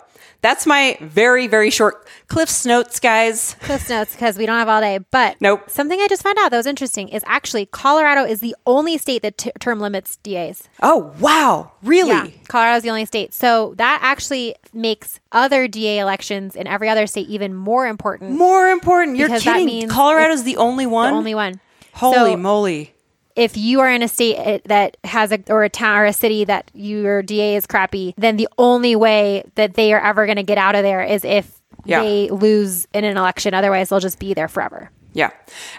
that's 0.42 0.66
my 0.66 0.98
very, 1.00 1.48
very 1.48 1.70
short 1.70 2.06
Cliff's 2.28 2.66
Notes, 2.66 3.00
guys. 3.00 3.56
Cliff's 3.62 3.90
notes 3.90 4.12
because 4.14 4.38
we 4.38 4.46
don't 4.46 4.58
have 4.60 4.68
all 4.68 4.82
day. 4.82 4.98
But 5.10 5.38
Nope. 5.40 5.70
something 5.70 5.98
I 6.02 6.08
just 6.10 6.22
found 6.22 6.38
out 6.38 6.52
that 6.52 6.58
was 6.58 6.66
interesting 6.66 7.08
is 7.08 7.24
actually 7.26 7.66
Colorado 7.68 8.26
is 8.26 8.42
the 8.42 8.54
only 8.66 8.98
state 8.98 9.22
that 9.22 9.38
t- 9.38 9.52
term 9.62 9.80
limits 9.80 10.18
DAs. 10.18 10.68
Oh, 10.82 11.14
wow. 11.20 11.72
Really? 11.82 12.10
Yeah, 12.10 12.28
Colorado's 12.50 12.84
the 12.84 12.90
only 12.90 13.06
state. 13.06 13.34
So 13.34 13.74
that 13.78 14.00
actually 14.04 14.56
makes 14.74 15.22
other 15.32 15.70
DA 15.70 16.00
elections 16.00 16.58
in 16.58 16.68
every 16.68 16.90
other 16.90 17.08
state 17.08 17.30
even 17.30 17.56
more 17.56 17.88
important. 17.88 18.32
More 18.32 18.70
important. 18.70 19.16
You're 19.16 19.30
kidding. 19.40 19.88
Colorado's 19.88 20.44
the 20.44 20.58
only 20.58 20.86
one? 20.86 21.12
The 21.12 21.18
only 21.18 21.36
one. 21.36 21.62
Holy 21.94 22.16
So 22.34 22.38
moly. 22.38 22.94
If 23.36 23.58
you 23.58 23.80
are 23.80 23.90
in 23.90 24.02
a 24.04 24.08
state 24.08 24.38
uh, 24.38 24.60
that 24.66 24.98
has 25.04 25.32
a 25.32 25.40
or 25.50 25.64
a 25.64 25.70
town 25.70 25.98
or 25.98 26.06
a 26.06 26.14
city 26.14 26.44
that 26.46 26.70
your 26.74 27.22
DA 27.24 27.56
is 27.56 27.66
crappy, 27.66 28.14
then 28.18 28.38
the 28.38 28.48
only 28.58 28.96
way 28.96 29.44
that 29.56 29.74
they 29.74 29.94
are 29.94 30.02
ever 30.02 30.26
going 30.26 30.38
to 30.38 30.44
get 30.44 30.58
out 30.58 30.76
of 30.76 30.84
there 30.84 31.02
is 31.04 31.24
if 31.26 31.60
Yeah. 31.86 32.02
they 32.02 32.30
lose 32.30 32.88
in 32.94 33.04
an 33.04 33.18
election. 33.18 33.54
Otherwise, 33.54 33.90
they'll 33.90 34.00
just 34.00 34.20
be 34.20 34.34
there 34.34 34.48
forever. 34.48 34.90
Yeah. 35.16 35.30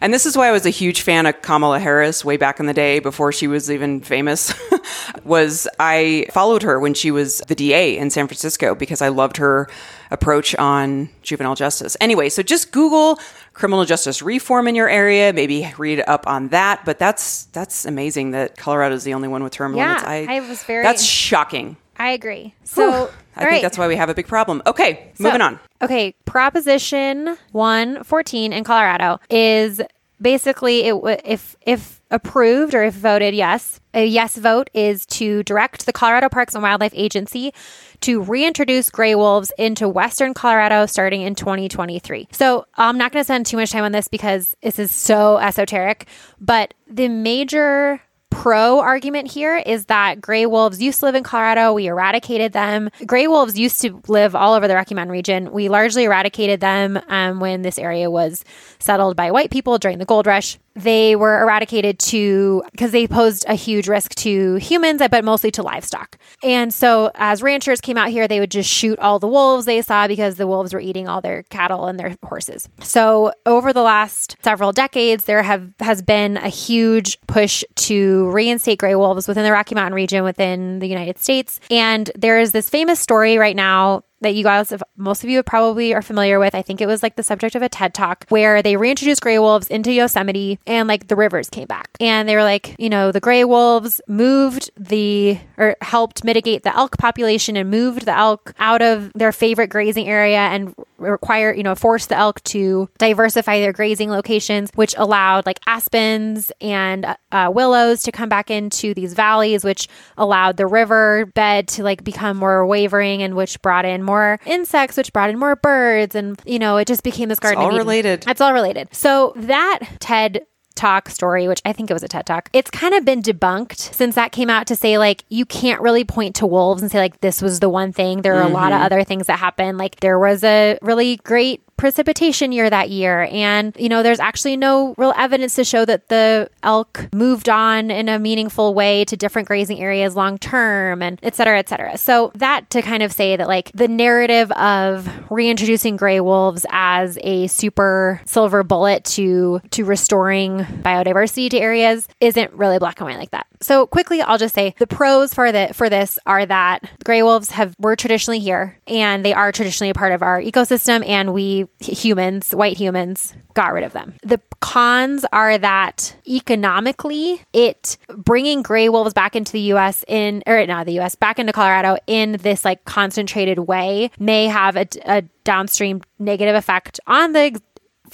And 0.01 0.15
this 0.15 0.27
is 0.27 0.37
why 0.37 0.47
I 0.49 0.53
was 0.53 0.65
a 0.65 0.71
huge 0.71 1.01
fan 1.01 1.27
of 1.27 1.43
Kamala 1.43 1.81
Harris 1.81 2.25
way 2.25 2.37
back 2.37 2.61
in 2.61 2.67
the 2.67 2.73
day 2.75 3.01
before 3.01 3.33
she 3.33 3.49
was 3.49 3.69
even 3.69 4.01
famous. 4.01 4.55
was 5.25 5.67
I 5.81 6.27
followed 6.33 6.63
her 6.63 6.79
when 6.79 6.95
she 6.95 7.11
was 7.11 7.39
the 7.49 7.55
DA 7.57 7.97
in 7.99 8.11
San 8.11 8.29
Francisco 8.29 8.77
because 8.77 9.03
I 9.03 9.09
loved 9.09 9.39
her 9.39 9.69
approach 10.13 10.55
on 10.55 11.09
juvenile 11.23 11.57
justice. 11.57 11.97
Anyway, 12.01 12.29
so 12.29 12.43
just 12.45 12.71
Google 12.71 13.19
criminal 13.55 13.85
justice 13.85 14.21
reform 14.21 14.69
in 14.69 14.75
your 14.75 14.89
area, 14.89 15.33
maybe 15.33 15.73
read 15.79 16.03
up 16.07 16.27
on 16.27 16.49
that, 16.49 16.85
but 16.85 16.99
that's 16.99 17.45
that's 17.47 17.85
amazing 17.85 18.33
that 18.33 18.57
Colorado 18.59 18.95
is 18.95 19.05
the 19.05 19.15
only 19.15 19.29
one 19.29 19.43
with 19.43 19.53
term 19.53 19.75
Yeah, 19.75 19.95
limits. 20.05 20.29
I 20.29 20.41
was 20.41 20.63
very- 20.65 20.83
That's 20.83 21.05
shocking. 21.05 21.77
I 21.97 22.11
agree. 22.11 22.53
So, 22.65 22.91
Whew. 22.91 23.09
I 23.37 23.41
think 23.41 23.51
right. 23.51 23.63
that's 23.63 23.79
why 23.79 23.87
we 23.87 23.95
have 23.97 24.09
a 24.09 24.15
big 24.15 24.27
problem. 24.27 24.61
Okay, 24.67 25.13
moving 25.21 25.41
So- 25.41 25.47
on. 25.47 25.61
Okay, 25.81 26.15
Proposition 26.25 27.37
114 27.53 28.53
in 28.53 28.65
Colorado 28.65 29.21
is 29.31 29.81
basically 30.25 30.87
it 30.87 31.21
if 31.25 31.55
if 31.61 32.01
approved 32.11 32.75
or 32.75 32.83
if 32.83 32.95
voted 32.95 33.35
yes, 33.35 33.81
a 33.93 34.05
yes 34.05 34.37
vote 34.37 34.71
is 34.75 35.07
to 35.07 35.43
direct 35.45 35.87
the 35.87 35.93
Colorado 35.93 36.29
Parks 36.29 36.55
and 36.55 36.63
Wildlife 36.63 36.93
Agency 36.95 37.53
to 38.01 38.21
reintroduce 38.21 38.91
gray 38.91 39.15
wolves 39.15 39.53
into 39.59 39.89
western 39.89 40.35
Colorado 40.35 40.87
starting 40.87 41.23
in 41.23 41.35
2023. 41.35 42.29
So, 42.33 42.67
I'm 42.75 42.99
not 42.99 43.13
going 43.13 43.21
to 43.21 43.25
spend 43.25 43.47
too 43.47 43.57
much 43.57 43.71
time 43.71 43.85
on 43.85 43.93
this 43.93 44.09
because 44.09 44.57
this 44.63 44.79
is 44.79 44.91
so 44.91 45.39
esoteric, 45.39 46.07
but 46.41 46.75
the 46.89 47.09
major 47.09 48.01
pro 48.35 48.81
argument 48.81 49.31
here 49.31 49.57
is 49.57 49.87
that 49.87 50.21
gray 50.21 50.45
wolves 50.45 50.83
used 50.83 51.01
to 51.01 51.07
live 51.07 51.15
in 51.15 51.23
Colorado. 51.23 51.73
We 51.73 51.87
eradicated 51.87 52.53
them. 52.53 52.91
Gray 53.07 53.27
wolves 53.27 53.59
used 53.59 53.81
to 53.83 54.03
live 54.09 54.35
all 54.35 54.55
over 54.55 54.69
the 54.69 54.75
Rocky 54.75 54.95
Mountain 54.95 55.13
region. 55.13 55.53
We 55.53 55.69
largely 55.69 56.05
eradicated 56.05 56.61
them 56.61 57.01
um, 57.09 57.41
when 57.41 57.63
this 57.63 57.79
area 57.79 58.11
was 58.11 58.45
settled 58.79 59.17
by 59.17 59.31
white 59.31 59.51
people 59.51 59.79
during 59.79 59.99
the 59.99 60.05
gold 60.05 60.27
rush. 60.27 60.59
They 60.75 61.15
were 61.15 61.41
eradicated 61.41 61.99
to 62.01 62.65
because 62.73 62.91
they 62.91 63.07
posed 63.07 63.45
a 63.49 63.55
huge 63.55 63.89
risk 63.89 64.15
to 64.17 64.57
humans, 64.57 65.01
but 65.11 65.25
mostly 65.25 65.51
to 65.53 65.63
livestock. 65.63 66.19
And 66.43 66.75
so, 66.75 67.11
as 67.15 67.43
ranchers 67.43 67.81
came 67.81 67.97
out 67.97 68.09
here, 68.09 68.27
they 68.27 68.41
would 68.41 68.51
just 68.51 68.69
shoot 68.69 68.99
all 68.99 69.19
the 69.19 69.29
wolves 69.29 69.67
they 69.67 69.83
saw 69.83 70.09
because 70.09 70.37
the 70.37 70.47
wolves 70.47 70.75
were 70.75 70.81
eating 70.81 71.09
all 71.09 71.21
their 71.21 71.45
cattle 71.45 71.87
and 71.87 71.99
their 71.99 72.17
horses. 72.25 72.69
So, 72.81 73.33
over 73.47 73.73
the 73.73 73.83
last 73.83 74.37
several 74.43 74.73
decades, 74.73 75.25
there 75.25 75.43
have 75.43 75.73
has 75.81 76.03
been 76.03 76.37
a 76.39 76.49
huge 76.49 77.21
push 77.29 77.63
to 77.77 78.29
reinstate 78.31 78.79
gray 78.79 78.97
wolves 78.97 79.29
within 79.29 79.45
the 79.45 79.53
Rocky 79.53 79.75
Mountain 79.75 79.95
region 79.95 80.25
within 80.25 80.81
the 80.81 80.89
United 80.89 81.19
States. 81.19 81.61
And 81.71 82.11
there 82.17 82.41
is 82.41 82.53
this 82.53 82.69
famous 82.69 82.99
story 82.99 83.39
right 83.39 83.57
now 83.57 84.03
that 84.25 84.35
you 84.35 84.43
guys, 84.43 84.73
most 84.97 85.23
of 85.23 85.31
you 85.31 85.43
probably 85.43 85.95
are 85.95 86.03
familiar 86.03 86.39
with. 86.39 86.55
I 86.55 86.63
think 86.63 86.81
it 86.81 86.87
was 86.87 87.03
like 87.03 87.17
the 87.17 87.23
subject 87.23 87.55
of 87.55 87.63
a 87.63 87.69
TED 87.69 87.95
talk 87.95 88.27
where 88.29 88.63
they 88.63 88.77
reintroduced 88.77 89.23
gray 89.23 89.39
wolves 89.39 89.69
into 89.69 89.93
Yosemite 89.93 90.59
and 90.67 90.89
like 90.89 91.07
the 91.09 91.17
rivers 91.17 91.49
came 91.49 91.67
back. 91.67 91.91
And 92.01 92.29
they 92.29 92.35
were 92.35 92.43
like, 92.43 92.75
you 92.79 92.91
know, 92.91 93.13
the 93.13 93.21
gray 93.21 93.45
wolves 93.45 94.01
moved 94.09 94.71
the 94.77 95.39
or 95.57 95.77
helped 95.81 96.25
mitigate 96.25 96.65
the 96.65 96.77
elk 96.77 96.99
population 96.99 97.57
and 97.57 97.71
moved 97.71 98.07
the 98.07 98.17
elk 98.17 98.53
out 98.59 98.83
of 98.83 99.13
their 99.15 99.33
favorite 99.33 99.69
grazing 99.69 100.09
area 100.09 100.39
and 100.39 100.75
require, 100.99 101.53
you 101.53 101.63
know, 101.63 101.75
force 101.75 102.07
the 102.07 102.17
elk 102.17 102.43
to 102.45 102.89
diversify 102.99 103.61
their 103.61 103.73
grazing 103.73 104.11
locations, 104.11 104.71
which 104.75 104.95
allowed 104.97 105.47
like 105.47 105.61
aspens 105.67 106.51
and 106.61 107.07
uh, 107.33 107.51
willows 107.53 108.03
to 108.03 108.13
come 108.13 108.29
back 108.29 108.51
into 108.51 108.95
these 108.95 109.15
valleys, 109.15 109.65
which 109.65 109.89
allowed 110.17 110.57
the 110.57 110.67
river 110.67 111.27
bed 111.35 111.69
to 111.69 111.83
like 111.83 112.05
become 112.05 112.37
more 112.37 112.67
wavering 112.67 113.23
and 113.23 113.35
which 113.35 113.61
brought 113.63 113.85
in 113.85 114.03
more 114.03 114.14
insects, 114.47 114.97
which 114.97 115.13
brought 115.13 115.31
in 115.31 115.39
more 115.39 115.57
birds. 115.57 116.15
And, 116.15 116.41
you 116.45 116.59
know, 116.59 116.77
it 116.77 116.87
just 116.87 117.03
became 117.03 117.29
this 117.29 117.39
garden. 117.39 117.63
all 117.63 117.69
Eden. 117.69 117.79
related. 117.79 118.25
It's 118.27 118.41
all 118.41 118.53
related. 118.53 118.89
So 118.93 119.33
that 119.37 119.81
TED 120.01 120.47
talk 120.75 121.09
story, 121.09 121.47
which 121.49 121.61
I 121.65 121.73
think 121.73 121.91
it 121.91 121.93
was 121.93 122.03
a 122.03 122.09
TED 122.09 122.27
talk, 122.27 122.51
it's 122.53 122.71
kind 122.71 122.95
of 122.95 123.05
been 123.05 123.23
debunked 123.23 123.79
since 123.95 124.15
that 124.17 124.33
came 124.33 124.51
out 124.51 124.67
to 124.67 124.77
say 124.77 124.99
like 124.99 125.25
you 125.29 125.47
can't 125.47 125.81
really 125.81 126.05
point 126.05 126.35
to 126.37 126.47
wolves 126.47 126.83
and 126.83 126.91
say 126.91 126.99
like 126.99 127.21
this 127.21 127.41
was 127.41 127.61
the 127.61 127.69
one 127.69 127.93
thing. 127.93 128.23
There 128.23 128.35
are 128.37 128.43
a 128.43 128.49
lot 128.49 128.73
of 128.73 128.77
mm-hmm. 128.77 128.85
other 128.85 129.05
things 129.05 129.27
that 129.29 129.39
happened. 129.39 129.79
Like 129.79 130.01
there 130.01 130.19
was 130.19 130.43
a 130.43 130.79
really 130.83 131.17
great 131.19 131.64
precipitation 131.77 132.53
year 132.53 132.71
that 132.71 132.91
year. 132.91 133.29
And 133.31 133.75
you 133.79 133.89
know 133.89 134.03
there's 134.03 134.21
actually 134.21 134.57
no 134.57 134.95
real 134.97 135.13
evidence 135.17 135.55
to 135.57 135.65
show 135.65 135.85
that 135.85 136.09
the 136.09 136.51
elk 136.63 137.09
moved 137.15 137.49
on 137.49 137.91
in 137.91 138.09
a 138.09 138.19
meaningful 138.19 138.75
way 138.75 139.05
to 139.07 139.17
different 139.17 139.49
grazing 139.49 139.81
areas 139.81 140.17
long 140.17 140.39
term 140.39 141.03
and 141.03 141.19
et 141.23 141.35
cetera 141.35 141.59
et 141.59 141.69
cetera. 141.69 141.97
So 141.99 142.33
that 142.37 142.71
to 142.71 142.83
kind 142.83 143.03
of 143.03 143.13
say 143.13 143.37
that 143.37 143.49
like 143.49 143.71
the 143.73 143.89
narrative 143.89 144.51
of 144.53 145.09
reintroducing 145.31 145.97
gray 145.97 146.21
wolves 146.21 146.67
as 146.71 147.19
a 147.23 147.47
super 147.49 148.21
silver 148.25 148.63
bullet 148.63 149.05
to 149.05 149.61
to 149.71 149.85
restoring 149.85 150.59
biodiversity 150.59 151.51
to 151.51 151.59
areas 151.59 152.09
isn't 152.21 152.53
really 152.53 152.79
black 152.79 153.01
and 153.01 153.09
white 153.09 153.19
like 153.19 153.31
that. 153.31 153.47
So 153.61 153.87
quickly 153.87 154.21
i'll 154.23 154.39
just 154.39 154.55
say 154.55 154.75
the 154.79 154.87
pros 154.87 155.35
for 155.35 155.53
the 155.53 155.71
for 155.73 155.89
this 155.89 156.19
are 156.27 156.45
that 156.47 156.91
gray 157.05 157.23
wolves 157.23 157.51
have 157.51 157.75
were 157.79 157.97
traditionally 157.97 158.39
here 158.39 158.79
and 158.87 159.25
they 159.25 159.33
are 159.33 159.53
traditionally 159.53 159.91
a 159.91 159.95
part 159.95 160.13
of 160.13 160.23
our 160.23 160.41
ecosystem 160.41 161.07
and 161.07 161.33
we 161.33 161.64
humans 161.81 162.55
white 162.55 162.77
humans 162.77 163.35
got 163.55 163.73
rid 163.73 163.85
of 163.85 163.93
them 163.93 164.15
the 164.23 164.41
cons 164.61 165.25
are 165.33 165.59
that 165.59 166.17
economically 166.27 167.41
it 167.53 167.97
bringing 168.17 168.63
gray 168.63 168.89
wolves 168.89 169.13
back 169.13 169.37
into 169.37 169.53
the 169.53 169.61
us 169.61 170.05
in 170.09 170.43
or 170.47 170.65
not 170.67 170.87
the 170.87 170.99
us 170.99 171.15
back 171.15 171.39
into 171.39 171.53
colorado 171.53 171.97
in 172.07 172.33
this 172.43 172.65
like 172.65 172.85
concentrated 172.85 173.59
way 173.61 174.11
may 174.19 174.47
have 174.47 174.77
a, 174.77 174.87
a 175.05 175.23
downstream 175.45 176.01
negative 176.19 176.55
effect 176.55 177.01
on 177.07 177.33
the 177.33 177.61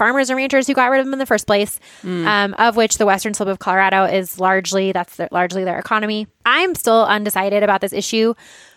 farmers 0.00 0.30
and 0.30 0.36
ranchers 0.38 0.66
who 0.66 0.72
got 0.72 0.90
rid 0.90 0.98
of 1.00 1.04
them 1.04 1.12
in 1.12 1.18
the 1.18 1.26
first 1.26 1.46
place, 1.46 1.78
um, 2.26 2.54
of 2.54 2.74
which 2.74 2.96
the 2.96 3.04
western 3.04 3.34
slope 3.34 3.50
of 3.50 3.58
Colorado 3.58 4.04
is 4.04 4.40
largely 4.40 4.92
that's 4.92 5.16
their, 5.16 5.28
largely 5.30 5.62
their 5.62 5.78
economy. 5.78 6.26
I'm 6.46 6.74
still 6.74 7.04
undecided 7.04 7.62
about 7.62 7.82
this 7.82 7.92
issue. 7.92 8.32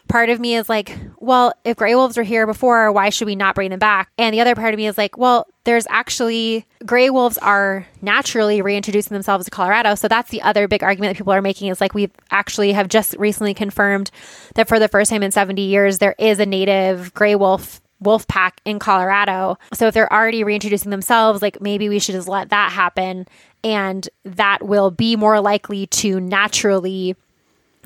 Part 0.08 0.30
of 0.30 0.40
me 0.40 0.56
is 0.56 0.70
like, 0.70 0.98
well, 1.18 1.54
if 1.64 1.78
gray 1.78 1.96
wolves 1.96 2.18
were 2.18 2.24
here 2.24 2.46
before, 2.46 2.92
why 2.92 3.10
should 3.10 3.26
we 3.26 3.36
not 3.36 3.56
bring 3.56 3.72
them 3.72 3.80
back? 3.80 4.12
And 4.18 4.34
the 4.34 4.42
other 4.42 4.54
part 4.54 4.74
of 4.74 4.78
me 4.78 4.86
is 4.88 4.98
like, 4.98 5.18
well, 5.18 5.48
there's 5.64 5.88
actually 5.90 6.66
gray 6.86 7.10
wolves 7.10 7.38
are 7.40 7.88
naturally 8.02 8.62
reintroducing 8.62 9.14
themselves 9.14 9.46
to 9.46 9.52
Colorado. 9.52 9.96
So 9.96 10.08
that's 10.08 10.30
the 10.30 10.42
other 10.42 10.68
big 10.68 10.84
argument 10.84 11.14
that 11.14 11.18
people 11.18 11.34
are 11.34 11.42
making 11.42 11.70
is 11.70 11.82
like 11.82 11.94
we 11.94 12.12
actually 12.32 12.74
have 12.74 12.90
just 12.90 13.16
recently 13.18 13.54
confirmed 13.54 14.12
that 14.56 14.68
for 14.68 14.78
the 14.78 14.88
first 14.88 15.10
time 15.10 15.24
in 15.24 15.32
70 15.32 15.62
years 15.62 16.00
there 16.00 16.16
is 16.20 16.40
a 16.40 16.46
native 16.46 17.14
gray 17.14 17.36
wolf 17.36 17.82
wolf 18.04 18.28
pack 18.28 18.60
in 18.66 18.80
Colorado. 18.80 19.58
So 19.74 19.88
if 19.88 19.94
they're 19.94 20.12
already 20.12 20.44
reintroducing 20.44 20.92
themselves, 20.92 21.42
like 21.42 21.62
maybe 21.62 21.90
we 21.90 22.00
should 22.00 22.16
just 22.16 22.28
let 22.28 22.50
that 22.50 22.72
happen 22.72 23.26
and 23.64 24.08
that 24.26 24.64
will 24.66 24.92
be 24.92 25.16
more 25.16 25.40
likely 25.40 25.88
to 25.88 26.20
naturally 26.20 27.16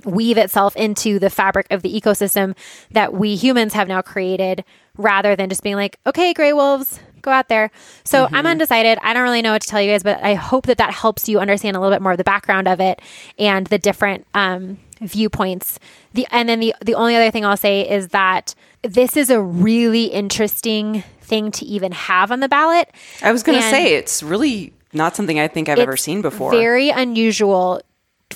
weave 0.06 0.38
itself 0.38 0.76
into 0.76 1.20
the 1.20 1.30
fabric 1.30 1.68
of 1.72 1.82
the 1.82 2.00
ecosystem 2.00 2.56
that 2.92 3.14
we 3.14 3.36
humans 3.36 3.74
have 3.74 3.88
now 3.88 4.02
created 4.02 4.64
rather 4.98 5.36
than 5.36 5.50
just 5.50 5.64
being 5.64 5.76
like, 5.76 6.00
okay, 6.06 6.34
gray 6.34 6.54
wolves, 6.54 7.00
go 7.22 7.32
out 7.32 7.50
there. 7.50 7.72
So 8.04 8.28
I'm 8.32 8.46
undecided. 8.46 8.98
I 9.02 9.14
don't 9.14 9.24
really 9.24 9.42
know 9.42 9.52
what 9.52 9.62
to 9.62 9.68
tell 9.68 9.82
you 9.82 9.92
guys, 9.92 10.04
but 10.04 10.24
I 10.24 10.34
hope 10.34 10.66
that 10.68 10.78
that 10.78 10.94
helps 10.94 11.28
you 11.28 11.40
understand 11.40 11.76
a 11.76 11.80
little 11.80 11.94
bit 11.94 12.02
more 12.02 12.14
of 12.14 12.18
the 12.18 12.24
background 12.24 12.68
of 12.68 12.80
it 12.80 13.02
and 13.38 13.68
the 13.68 13.78
different 13.78 14.26
um, 14.34 14.78
viewpoints. 15.02 15.80
The 16.14 16.26
and 16.32 16.50
then 16.50 16.60
the 16.60 16.74
the 16.82 16.96
only 16.96 17.16
other 17.16 17.32
thing 17.32 17.46
I'll 17.46 17.58
say 17.58 17.88
is 17.88 18.10
that 18.10 18.56
this 18.82 19.18
is 19.18 19.30
a 19.30 19.42
really 19.42 20.06
interesting 20.06 21.04
thing 21.22 21.52
to 21.52 21.66
even 21.66 21.92
have 21.92 22.32
on 22.32 22.40
the 22.40 22.48
ballot. 22.50 22.90
I 23.22 23.32
was 23.32 23.44
going 23.44 23.60
to 23.60 23.70
say 23.70 23.96
it's 23.96 24.24
really 24.24 24.74
not 24.94 25.16
something 25.16 25.40
I 25.40 25.48
think 25.48 25.70
I've 25.70 25.80
ever 25.80 25.98
seen 25.98 26.22
before. 26.22 26.52
Very 26.52 26.90
unusual 26.90 27.82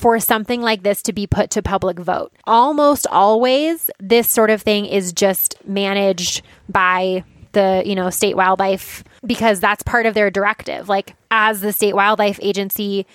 for 0.02 0.20
something 0.20 0.62
like 0.62 0.82
this 0.82 1.04
to 1.04 1.14
be 1.14 1.28
put 1.28 1.52
to 1.52 1.62
public 1.62 2.00
vote. 2.00 2.34
Almost 2.46 3.06
always, 3.08 3.92
this 4.00 4.30
sort 4.30 4.50
of 4.50 4.64
thing 4.64 4.88
is 4.88 5.14
just 5.14 5.56
managed 5.66 6.42
by 6.68 7.24
the 7.52 7.84
you 7.86 7.96
know 7.96 8.10
state 8.10 8.36
wildlife 8.36 9.04
because 9.26 9.60
that's 9.60 9.84
part 9.84 10.08
of 10.08 10.16
their 10.16 10.32
directive. 10.32 10.90
Like 10.90 11.16
as 11.30 11.62
the 11.62 11.72
state 11.72 11.96
wildlife 11.96 12.40
agency, 12.42 13.06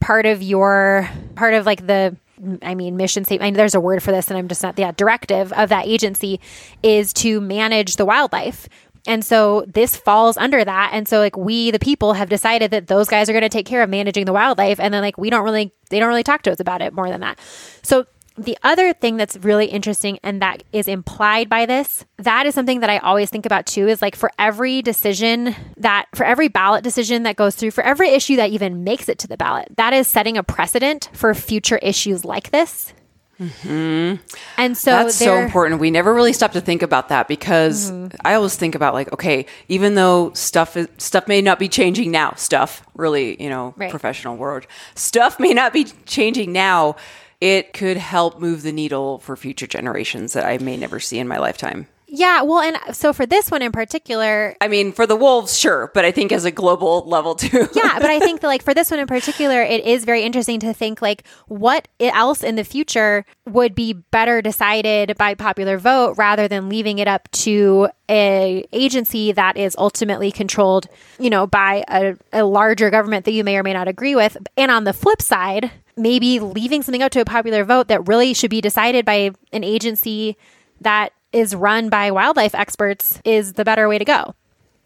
part 0.00 0.24
of 0.24 0.40
your 0.40 1.10
part 1.34 1.54
of 1.54 1.66
like 1.66 1.86
the 1.86 2.16
I 2.62 2.74
mean, 2.74 2.96
mission 2.96 3.24
statement. 3.24 3.46
I 3.46 3.50
mean, 3.50 3.56
there's 3.56 3.74
a 3.74 3.80
word 3.80 4.02
for 4.02 4.12
this, 4.12 4.28
and 4.28 4.36
I'm 4.36 4.46
just 4.46 4.62
not. 4.62 4.78
Yeah, 4.78 4.92
directive 4.92 5.52
of 5.54 5.70
that 5.70 5.86
agency 5.86 6.38
is 6.82 7.14
to 7.14 7.40
manage 7.40 7.96
the 7.96 8.04
wildlife. 8.04 8.68
And 9.06 9.24
so 9.24 9.64
this 9.66 9.96
falls 9.96 10.36
under 10.36 10.64
that. 10.64 10.90
And 10.92 11.08
so 11.08 11.18
like 11.18 11.36
we 11.36 11.70
the 11.70 11.78
people 11.78 12.14
have 12.14 12.28
decided 12.28 12.70
that 12.72 12.86
those 12.88 13.08
guys 13.08 13.28
are 13.28 13.32
going 13.32 13.42
to 13.42 13.48
take 13.48 13.66
care 13.66 13.82
of 13.82 13.90
managing 13.90 14.24
the 14.24 14.32
wildlife 14.32 14.80
and 14.80 14.92
then 14.92 15.02
like 15.02 15.18
we 15.18 15.30
don't 15.30 15.44
really 15.44 15.72
they 15.90 15.98
don't 15.98 16.08
really 16.08 16.22
talk 16.22 16.42
to 16.42 16.52
us 16.52 16.60
about 16.60 16.82
it 16.82 16.92
more 16.92 17.08
than 17.08 17.20
that. 17.20 17.38
So 17.82 18.06
the 18.38 18.58
other 18.62 18.92
thing 18.92 19.16
that's 19.16 19.36
really 19.38 19.66
interesting 19.66 20.18
and 20.22 20.42
that 20.42 20.62
is 20.72 20.88
implied 20.88 21.48
by 21.48 21.66
this, 21.66 22.04
that 22.18 22.46
is 22.46 22.54
something 22.54 22.80
that 22.80 22.90
I 22.90 22.98
always 22.98 23.30
think 23.30 23.46
about 23.46 23.66
too 23.66 23.88
is 23.88 24.02
like 24.02 24.14
for 24.14 24.30
every 24.38 24.82
decision 24.82 25.54
that, 25.78 26.06
for 26.14 26.24
every 26.24 26.48
ballot 26.48 26.84
decision 26.84 27.22
that 27.22 27.36
goes 27.36 27.54
through, 27.54 27.70
for 27.70 27.82
every 27.82 28.10
issue 28.10 28.36
that 28.36 28.50
even 28.50 28.84
makes 28.84 29.08
it 29.08 29.18
to 29.20 29.28
the 29.28 29.36
ballot, 29.36 29.68
that 29.76 29.92
is 29.92 30.06
setting 30.06 30.36
a 30.36 30.42
precedent 30.42 31.08
for 31.12 31.32
future 31.34 31.78
issues 31.78 32.24
like 32.24 32.50
this. 32.50 32.92
Mm-hmm. 33.40 34.22
And 34.56 34.76
so 34.76 34.90
that's 34.90 35.16
so 35.16 35.36
important. 35.36 35.80
We 35.80 35.90
never 35.90 36.14
really 36.14 36.32
stop 36.32 36.52
to 36.52 36.60
think 36.60 36.82
about 36.82 37.10
that 37.10 37.28
because 37.28 37.90
mm-hmm. 37.90 38.16
I 38.24 38.34
always 38.34 38.56
think 38.56 38.74
about 38.74 38.94
like, 38.94 39.12
okay, 39.12 39.46
even 39.68 39.94
though 39.94 40.32
stuff 40.32 40.76
is, 40.76 40.88
stuff 40.98 41.28
may 41.28 41.42
not 41.42 41.58
be 41.58 41.68
changing 41.68 42.10
now, 42.10 42.32
stuff 42.36 42.86
really, 42.94 43.40
you 43.42 43.50
know, 43.50 43.74
right. 43.76 43.90
professional 43.90 44.36
word, 44.36 44.66
stuff 44.94 45.38
may 45.38 45.52
not 45.52 45.72
be 45.72 45.84
changing 46.06 46.52
now 46.52 46.96
it 47.40 47.72
could 47.72 47.96
help 47.96 48.40
move 48.40 48.62
the 48.62 48.72
needle 48.72 49.18
for 49.18 49.36
future 49.36 49.66
generations 49.66 50.32
that 50.32 50.46
I 50.46 50.58
may 50.58 50.76
never 50.76 50.98
see 51.00 51.18
in 51.18 51.28
my 51.28 51.38
lifetime. 51.38 51.86
Yeah, 52.16 52.42
well, 52.42 52.60
and 52.60 52.96
so 52.96 53.12
for 53.12 53.26
this 53.26 53.50
one 53.50 53.60
in 53.60 53.72
particular, 53.72 54.56
I 54.62 54.68
mean, 54.68 54.92
for 54.92 55.06
the 55.06 55.16
wolves, 55.16 55.58
sure, 55.58 55.90
but 55.92 56.06
I 56.06 56.12
think 56.12 56.32
as 56.32 56.46
a 56.46 56.50
global 56.50 57.02
level 57.06 57.34
too. 57.34 57.68
yeah, 57.74 57.98
but 57.98 58.08
I 58.08 58.18
think 58.26 58.40
that 58.40 58.46
like 58.46 58.62
for 58.62 58.72
this 58.72 58.90
one 58.90 59.00
in 59.00 59.06
particular, 59.06 59.60
it 59.60 59.84
is 59.84 60.04
very 60.04 60.22
interesting 60.22 60.58
to 60.60 60.72
think 60.72 61.02
like 61.02 61.24
what 61.46 61.88
else 62.00 62.42
in 62.42 62.56
the 62.56 62.64
future 62.64 63.26
would 63.44 63.74
be 63.74 63.92
better 63.92 64.40
decided 64.40 65.16
by 65.18 65.34
popular 65.34 65.76
vote 65.76 66.14
rather 66.16 66.48
than 66.48 66.70
leaving 66.70 66.98
it 66.98 67.06
up 67.06 67.30
to 67.32 67.88
a 68.08 68.64
agency 68.72 69.32
that 69.32 69.58
is 69.58 69.76
ultimately 69.76 70.32
controlled, 70.32 70.86
you 71.18 71.28
know, 71.28 71.46
by 71.46 71.84
a, 71.88 72.14
a 72.32 72.44
larger 72.44 72.88
government 72.88 73.26
that 73.26 73.32
you 73.32 73.44
may 73.44 73.58
or 73.58 73.62
may 73.62 73.74
not 73.74 73.88
agree 73.88 74.14
with. 74.14 74.38
And 74.56 74.70
on 74.70 74.84
the 74.84 74.94
flip 74.94 75.20
side, 75.20 75.70
maybe 75.98 76.40
leaving 76.40 76.82
something 76.82 77.02
up 77.02 77.12
to 77.12 77.20
a 77.20 77.26
popular 77.26 77.62
vote 77.62 77.88
that 77.88 78.08
really 78.08 78.32
should 78.32 78.50
be 78.50 78.62
decided 78.62 79.04
by 79.04 79.32
an 79.52 79.64
agency 79.64 80.38
that 80.80 81.12
is 81.36 81.54
run 81.54 81.90
by 81.90 82.10
wildlife 82.10 82.54
experts 82.54 83.20
is 83.24 83.52
the 83.52 83.64
better 83.64 83.88
way 83.88 83.98
to 83.98 84.04
go. 84.04 84.34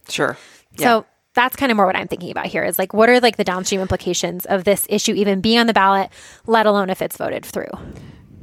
Sure. 0.09 0.37
Yeah. 0.77 0.85
So 0.85 1.07
that's 1.35 1.55
kind 1.55 1.71
of 1.71 1.77
more 1.77 1.87
what 1.87 1.97
I'm 1.97 2.09
thinking 2.09 2.31
about 2.31 2.47
here 2.47 2.65
is 2.65 2.79
like 2.79 2.93
what 2.93 3.09
are 3.09 3.21
like 3.21 3.37
the 3.37 3.45
downstream 3.45 3.81
implications 3.81 4.47
of 4.47 4.65
this 4.65 4.85
issue 4.89 5.15
even 5.15 5.41
being 5.41 5.59
on 5.59 5.67
the 5.67 5.73
ballot, 5.73 6.11
let 6.47 6.67
alone 6.67 6.91
if 6.91 7.01
it's 7.01 7.17
voted 7.17 7.45
through. 7.45 7.71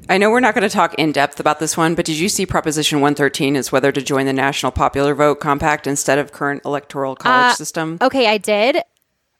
I 0.10 0.18
know 0.18 0.30
we're 0.30 0.40
not 0.40 0.56
going 0.56 0.68
to 0.68 0.74
talk 0.74 0.94
in 0.94 1.12
depth 1.12 1.42
about 1.42 1.60
this 1.60 1.76
one, 1.76 1.94
but 1.94 2.06
did 2.06 2.18
you 2.18 2.30
see 2.30 2.46
Proposition 2.46 3.02
113 3.02 3.58
is 3.58 3.74
whether 3.74 3.92
to 3.92 4.02
join 4.02 4.26
the 4.26 4.32
National 4.32 4.72
Popular 4.72 5.14
Vote 5.14 5.42
Compact 5.42 5.86
instead 5.86 6.18
of 6.18 6.32
current 6.32 6.62
electoral 6.64 7.18
college 7.18 7.52
uh, 7.52 7.56
system? 7.56 7.98
Okay, 8.02 8.28
I 8.28 8.38
did. 8.38 8.78
Okay. 8.78 8.84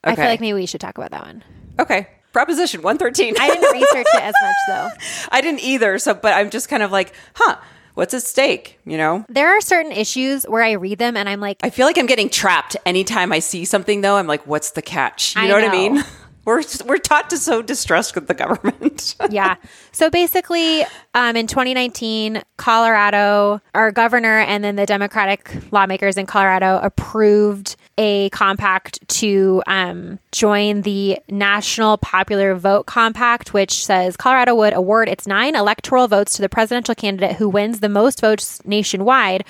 I 0.04 0.14
feel 0.14 0.26
like 0.26 0.40
maybe 0.40 0.52
we 0.52 0.66
should 0.66 0.82
talk 0.82 0.98
about 0.98 1.10
that 1.12 1.24
one. 1.24 1.42
Okay. 1.78 2.08
Proposition 2.34 2.82
113. 2.82 3.34
I 3.40 3.48
didn't 3.48 3.72
research 3.72 4.06
it 4.14 4.22
as 4.22 4.34
much 4.42 4.56
though. 4.68 4.88
I 5.32 5.40
didn't 5.40 5.60
either. 5.60 5.98
So, 5.98 6.12
but 6.12 6.34
I'm 6.34 6.50
just 6.50 6.68
kind 6.68 6.82
of 6.82 6.92
like, 6.92 7.14
huh, 7.34 7.56
what's 7.98 8.14
at 8.14 8.22
stake? 8.22 8.78
You 8.86 8.96
know? 8.96 9.26
There 9.28 9.48
are 9.48 9.60
certain 9.60 9.90
issues 9.90 10.44
where 10.44 10.62
I 10.62 10.72
read 10.72 10.98
them 10.98 11.16
and 11.16 11.28
I'm 11.28 11.40
like, 11.40 11.58
I 11.64 11.70
feel 11.70 11.84
like 11.84 11.98
I'm 11.98 12.06
getting 12.06 12.30
trapped 12.30 12.76
anytime 12.86 13.32
I 13.32 13.40
see 13.40 13.64
something 13.64 14.02
though. 14.02 14.16
I'm 14.16 14.28
like, 14.28 14.46
what's 14.46 14.70
the 14.70 14.82
catch? 14.82 15.34
You 15.34 15.42
know, 15.42 15.48
know. 15.48 15.54
what 15.54 15.64
I 15.64 15.72
mean? 15.72 16.04
We're, 16.44 16.62
we're 16.86 16.96
taught 16.96 17.28
to 17.28 17.36
sow 17.36 17.60
distrust 17.60 18.14
with 18.14 18.26
the 18.26 18.32
government. 18.32 19.16
yeah. 19.30 19.56
So 19.92 20.08
basically, 20.08 20.82
um, 21.12 21.36
in 21.36 21.46
2019, 21.46 22.40
Colorado, 22.56 23.60
our 23.74 23.92
governor 23.92 24.38
and 24.38 24.64
then 24.64 24.76
the 24.76 24.86
Democratic 24.86 25.54
lawmakers 25.72 26.16
in 26.16 26.24
Colorado 26.24 26.80
approved 26.82 27.76
a 27.98 28.30
compact 28.30 29.06
to 29.08 29.62
um, 29.66 30.18
join 30.32 30.82
the 30.82 31.18
National 31.28 31.98
Popular 31.98 32.54
Vote 32.54 32.86
Compact, 32.86 33.52
which 33.52 33.84
says 33.84 34.16
Colorado 34.16 34.54
would 34.54 34.72
award 34.72 35.08
its 35.08 35.26
nine 35.26 35.56
electoral 35.56 36.06
votes 36.06 36.36
to 36.36 36.42
the 36.42 36.48
presidential 36.48 36.94
candidate 36.94 37.36
who 37.36 37.48
wins 37.48 37.80
the 37.80 37.88
most 37.88 38.20
votes 38.20 38.64
nationwide 38.64 39.44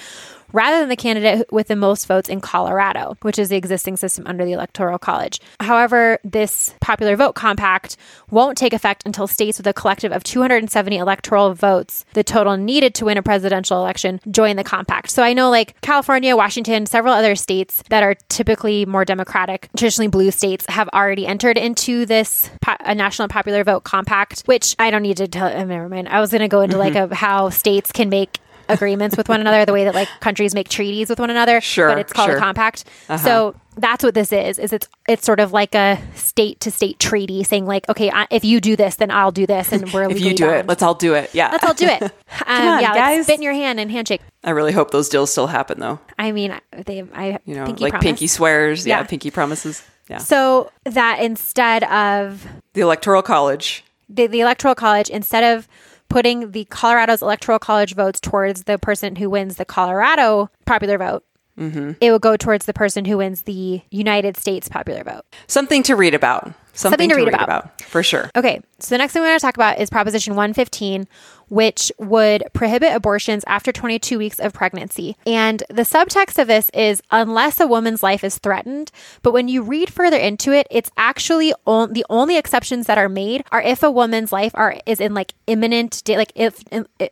rather 0.52 0.80
than 0.80 0.88
the 0.88 0.96
candidate 0.96 1.50
with 1.52 1.68
the 1.68 1.76
most 1.76 2.06
votes 2.06 2.28
in 2.28 2.40
Colorado, 2.40 3.16
which 3.22 3.38
is 3.38 3.48
the 3.48 3.56
existing 3.56 3.96
system 3.96 4.26
under 4.26 4.44
the 4.44 4.52
Electoral 4.52 4.98
College. 4.98 5.40
However, 5.60 6.18
this 6.24 6.74
popular 6.80 7.16
vote 7.16 7.34
compact 7.34 7.96
won't 8.30 8.58
take 8.58 8.72
effect 8.72 9.02
until 9.06 9.26
states 9.26 9.58
with 9.58 9.66
a 9.66 9.72
collective 9.72 10.12
of 10.12 10.24
270 10.24 10.96
electoral 10.96 11.54
votes, 11.54 12.04
the 12.14 12.24
total 12.24 12.56
needed 12.56 12.94
to 12.94 13.04
win 13.04 13.18
a 13.18 13.22
presidential 13.22 13.78
election, 13.78 14.20
join 14.30 14.56
the 14.56 14.64
compact. 14.64 15.10
So 15.10 15.22
I 15.22 15.32
know 15.32 15.50
like 15.50 15.80
California, 15.80 16.36
Washington, 16.36 16.86
several 16.86 17.14
other 17.14 17.34
states 17.36 17.82
that 17.90 18.02
are 18.02 18.14
typically 18.28 18.86
more 18.86 19.04
democratic, 19.04 19.68
traditionally 19.76 20.08
blue 20.08 20.30
states, 20.30 20.66
have 20.68 20.88
already 20.90 21.26
entered 21.26 21.58
into 21.58 22.06
this 22.06 22.50
po- 22.60 22.76
a 22.80 22.94
national 22.94 23.28
popular 23.28 23.64
vote 23.64 23.84
compact, 23.84 24.42
which 24.46 24.74
I 24.78 24.90
don't 24.90 25.02
need 25.02 25.16
to 25.18 25.28
tell. 25.28 25.48
Oh, 25.48 25.64
never 25.64 25.88
mind. 25.88 26.08
I 26.08 26.20
was 26.20 26.30
going 26.30 26.40
to 26.42 26.48
go 26.48 26.60
into 26.60 26.76
mm-hmm. 26.76 26.94
like 26.94 27.10
a, 27.10 27.14
how 27.14 27.50
states 27.50 27.92
can 27.92 28.08
make 28.08 28.38
agreements 28.68 29.16
with 29.16 29.28
one 29.28 29.40
another, 29.40 29.64
the 29.64 29.72
way 29.72 29.84
that 29.84 29.94
like 29.94 30.08
countries 30.20 30.54
make 30.54 30.68
treaties 30.68 31.08
with 31.08 31.18
one 31.18 31.30
another. 31.30 31.60
Sure, 31.60 31.88
but 31.88 31.98
it's 31.98 32.12
called 32.12 32.28
sure. 32.28 32.36
a 32.36 32.40
compact. 32.40 32.84
Uh-huh. 33.08 33.18
So 33.18 33.54
that's 33.76 34.04
what 34.04 34.14
this 34.14 34.32
is. 34.32 34.58
Is 34.58 34.72
it's 34.72 34.88
it's 35.08 35.24
sort 35.24 35.40
of 35.40 35.52
like 35.52 35.74
a 35.74 36.00
state 36.14 36.60
to 36.60 36.70
state 36.70 36.98
treaty, 36.98 37.44
saying 37.44 37.66
like, 37.66 37.88
okay, 37.88 38.10
I, 38.10 38.26
if 38.30 38.44
you 38.44 38.60
do 38.60 38.76
this, 38.76 38.96
then 38.96 39.10
I'll 39.10 39.32
do 39.32 39.46
this, 39.46 39.72
and 39.72 39.92
we're 39.92 40.10
if 40.10 40.20
you 40.20 40.34
do 40.34 40.46
bound. 40.46 40.56
it, 40.58 40.66
let's 40.66 40.82
all 40.82 40.94
do 40.94 41.14
it. 41.14 41.30
Yeah, 41.34 41.50
let's 41.50 41.64
all 41.64 41.74
do 41.74 41.86
it. 41.86 42.02
Um, 42.46 42.66
on, 42.66 42.80
yeah, 42.80 42.94
guys. 42.94 43.16
Like 43.18 43.24
spit 43.24 43.36
in 43.36 43.42
your 43.42 43.52
hand 43.52 43.80
and 43.80 43.90
handshake. 43.90 44.20
I 44.44 44.50
really 44.50 44.72
hope 44.72 44.90
those 44.90 45.08
deals 45.08 45.30
still 45.30 45.48
happen, 45.48 45.80
though. 45.80 45.98
I 46.18 46.32
mean, 46.32 46.58
they, 46.72 47.02
I 47.12 47.38
you 47.44 47.54
know, 47.54 47.66
pinky 47.66 47.82
like 47.82 47.92
promise. 47.92 48.04
pinky 48.04 48.26
swears, 48.26 48.86
yeah, 48.86 48.98
yeah, 48.98 49.06
pinky 49.06 49.30
promises. 49.30 49.82
Yeah. 50.08 50.18
So 50.18 50.70
that 50.84 51.20
instead 51.20 51.84
of 51.84 52.46
the 52.74 52.80
electoral 52.80 53.22
college, 53.22 53.84
the, 54.08 54.26
the 54.26 54.40
electoral 54.40 54.74
college, 54.74 55.10
instead 55.10 55.56
of 55.56 55.68
putting 56.08 56.52
the 56.52 56.64
Colorado's 56.66 57.22
electoral 57.22 57.58
college 57.58 57.94
votes 57.94 58.20
towards 58.20 58.64
the 58.64 58.78
person 58.78 59.16
who 59.16 59.30
wins 59.30 59.56
the 59.56 59.64
Colorado 59.64 60.50
popular 60.64 60.98
vote. 60.98 61.24
Mm-hmm. 61.58 61.92
It 62.00 62.10
will 62.10 62.18
go 62.18 62.36
towards 62.36 62.66
the 62.66 62.72
person 62.72 63.04
who 63.04 63.18
wins 63.18 63.42
the 63.42 63.82
United 63.90 64.36
States 64.36 64.68
popular 64.68 65.02
vote. 65.02 65.24
Something 65.48 65.82
to 65.84 65.96
read 65.96 66.14
about. 66.14 66.52
Something, 66.78 67.10
Something 67.10 67.10
to, 67.10 67.16
read, 67.16 67.24
read 67.24 67.34
about. 67.34 67.48
about. 67.48 67.80
For 67.82 68.04
sure. 68.04 68.30
Okay. 68.36 68.60
So 68.78 68.94
the 68.94 68.98
next 68.98 69.12
thing 69.12 69.22
we're 69.22 69.30
going 69.30 69.38
to 69.40 69.44
talk 69.44 69.56
about 69.56 69.80
is 69.80 69.90
Proposition 69.90 70.36
115, 70.36 71.08
which 71.48 71.90
would 71.98 72.44
prohibit 72.52 72.94
abortions 72.94 73.42
after 73.48 73.72
22 73.72 74.16
weeks 74.16 74.38
of 74.38 74.52
pregnancy. 74.52 75.16
And 75.26 75.64
the 75.68 75.82
subtext 75.82 76.38
of 76.40 76.46
this 76.46 76.70
is 76.70 77.02
unless 77.10 77.58
a 77.58 77.66
woman's 77.66 78.04
life 78.04 78.22
is 78.22 78.38
threatened. 78.38 78.92
But 79.22 79.32
when 79.32 79.48
you 79.48 79.62
read 79.62 79.92
further 79.92 80.16
into 80.16 80.52
it, 80.52 80.68
it's 80.70 80.88
actually 80.96 81.52
on, 81.66 81.94
the 81.94 82.06
only 82.08 82.36
exceptions 82.36 82.86
that 82.86 82.96
are 82.96 83.08
made 83.08 83.42
are 83.50 83.60
if 83.60 83.82
a 83.82 83.90
woman's 83.90 84.30
life 84.32 84.52
are 84.54 84.76
is 84.86 85.00
in 85.00 85.14
like 85.14 85.34
imminent, 85.48 86.08
like 86.08 86.30
if 86.36 86.62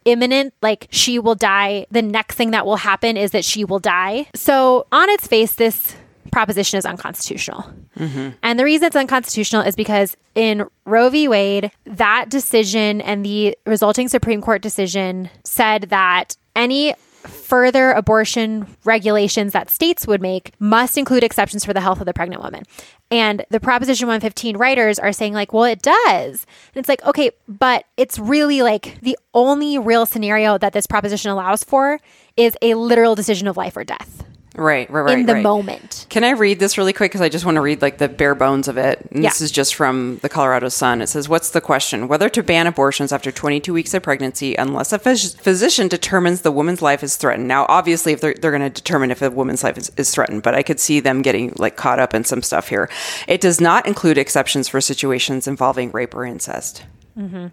imminent, 0.04 0.54
like 0.62 0.86
she 0.90 1.18
will 1.18 1.34
die. 1.34 1.86
The 1.90 2.02
next 2.02 2.36
thing 2.36 2.52
that 2.52 2.66
will 2.66 2.76
happen 2.76 3.16
is 3.16 3.32
that 3.32 3.44
she 3.44 3.64
will 3.64 3.80
die. 3.80 4.28
So 4.36 4.86
on 4.92 5.10
its 5.10 5.26
face, 5.26 5.56
this 5.56 5.96
proposition 6.32 6.78
is 6.78 6.86
unconstitutional. 6.86 7.64
Mm-hmm. 7.98 8.30
And 8.42 8.58
the 8.58 8.64
reason 8.64 8.86
it's 8.86 8.96
unconstitutional 8.96 9.62
is 9.62 9.76
because 9.76 10.16
in 10.34 10.66
Roe 10.84 11.10
v. 11.10 11.28
Wade, 11.28 11.70
that 11.84 12.28
decision 12.28 13.00
and 13.00 13.24
the 13.24 13.56
resulting 13.66 14.08
Supreme 14.08 14.40
Court 14.40 14.62
decision 14.62 15.30
said 15.44 15.82
that 15.90 16.36
any 16.54 16.94
further 17.26 17.90
abortion 17.92 18.66
regulations 18.84 19.52
that 19.52 19.70
states 19.70 20.06
would 20.06 20.22
make 20.22 20.52
must 20.58 20.96
include 20.96 21.24
exceptions 21.24 21.64
for 21.64 21.72
the 21.72 21.80
health 21.80 22.00
of 22.00 22.06
the 22.06 22.14
pregnant 22.14 22.42
woman. 22.42 22.62
And 23.10 23.44
the 23.50 23.60
Proposition 23.60 24.08
115 24.08 24.56
writers 24.56 24.98
are 24.98 25.12
saying, 25.12 25.32
like, 25.32 25.52
well, 25.52 25.64
it 25.64 25.82
does. 25.82 26.46
And 26.74 26.76
it's 26.76 26.88
like, 26.88 27.04
okay, 27.04 27.30
but 27.46 27.84
it's 27.96 28.18
really 28.18 28.62
like 28.62 28.98
the 29.00 29.18
only 29.34 29.78
real 29.78 30.06
scenario 30.06 30.58
that 30.58 30.72
this 30.72 30.86
proposition 30.86 31.30
allows 31.30 31.62
for 31.62 32.00
is 32.36 32.56
a 32.62 32.74
literal 32.74 33.14
decision 33.14 33.46
of 33.46 33.56
life 33.56 33.76
or 33.76 33.84
death. 33.84 34.24
Right, 34.56 34.90
right, 34.90 35.02
right. 35.02 35.18
In 35.18 35.26
the 35.26 35.34
right. 35.34 35.42
moment. 35.42 36.06
Can 36.08 36.24
I 36.24 36.30
read 36.30 36.58
this 36.58 36.78
really 36.78 36.94
quick? 36.94 37.10
Because 37.10 37.20
I 37.20 37.28
just 37.28 37.44
want 37.44 37.56
to 37.56 37.60
read 37.60 37.82
like 37.82 37.98
the 37.98 38.08
bare 38.08 38.34
bones 38.34 38.68
of 38.68 38.78
it. 38.78 39.06
And 39.10 39.22
yeah. 39.22 39.28
This 39.28 39.42
is 39.42 39.50
just 39.50 39.74
from 39.74 40.18
the 40.22 40.30
Colorado 40.30 40.68
Sun. 40.70 41.02
It 41.02 41.08
says, 41.08 41.28
What's 41.28 41.50
the 41.50 41.60
question? 41.60 42.08
Whether 42.08 42.28
to 42.30 42.42
ban 42.42 42.66
abortions 42.66 43.12
after 43.12 43.30
22 43.30 43.72
weeks 43.72 43.92
of 43.92 44.02
pregnancy 44.02 44.54
unless 44.54 44.92
a 44.92 44.98
phys- 44.98 45.38
physician 45.38 45.88
determines 45.88 46.40
the 46.40 46.50
woman's 46.50 46.80
life 46.80 47.02
is 47.02 47.16
threatened. 47.16 47.48
Now, 47.48 47.66
obviously, 47.68 48.12
if 48.12 48.20
they're, 48.20 48.34
they're 48.34 48.50
going 48.50 48.62
to 48.62 48.70
determine 48.70 49.10
if 49.10 49.20
a 49.20 49.30
woman's 49.30 49.62
life 49.62 49.76
is, 49.76 49.92
is 49.98 50.10
threatened, 50.10 50.42
but 50.42 50.54
I 50.54 50.62
could 50.62 50.80
see 50.80 51.00
them 51.00 51.20
getting 51.20 51.52
like 51.58 51.76
caught 51.76 51.98
up 51.98 52.14
in 52.14 52.24
some 52.24 52.42
stuff 52.42 52.68
here. 52.68 52.88
It 53.28 53.42
does 53.42 53.60
not 53.60 53.86
include 53.86 54.16
exceptions 54.16 54.68
for 54.68 54.80
situations 54.80 55.46
involving 55.46 55.90
rape 55.90 56.14
or 56.14 56.24
incest. 56.24 56.84
Mm-hmm. 57.18 57.48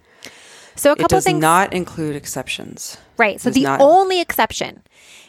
So 0.76 0.92
a 0.92 0.96
couple 0.96 1.06
it 1.06 1.10
does 1.10 1.24
things. 1.26 1.42
not 1.42 1.74
include 1.74 2.16
exceptions. 2.16 2.98
Right. 3.18 3.40
So 3.40 3.50
the 3.50 3.68
only 3.68 4.22
exception 4.22 4.84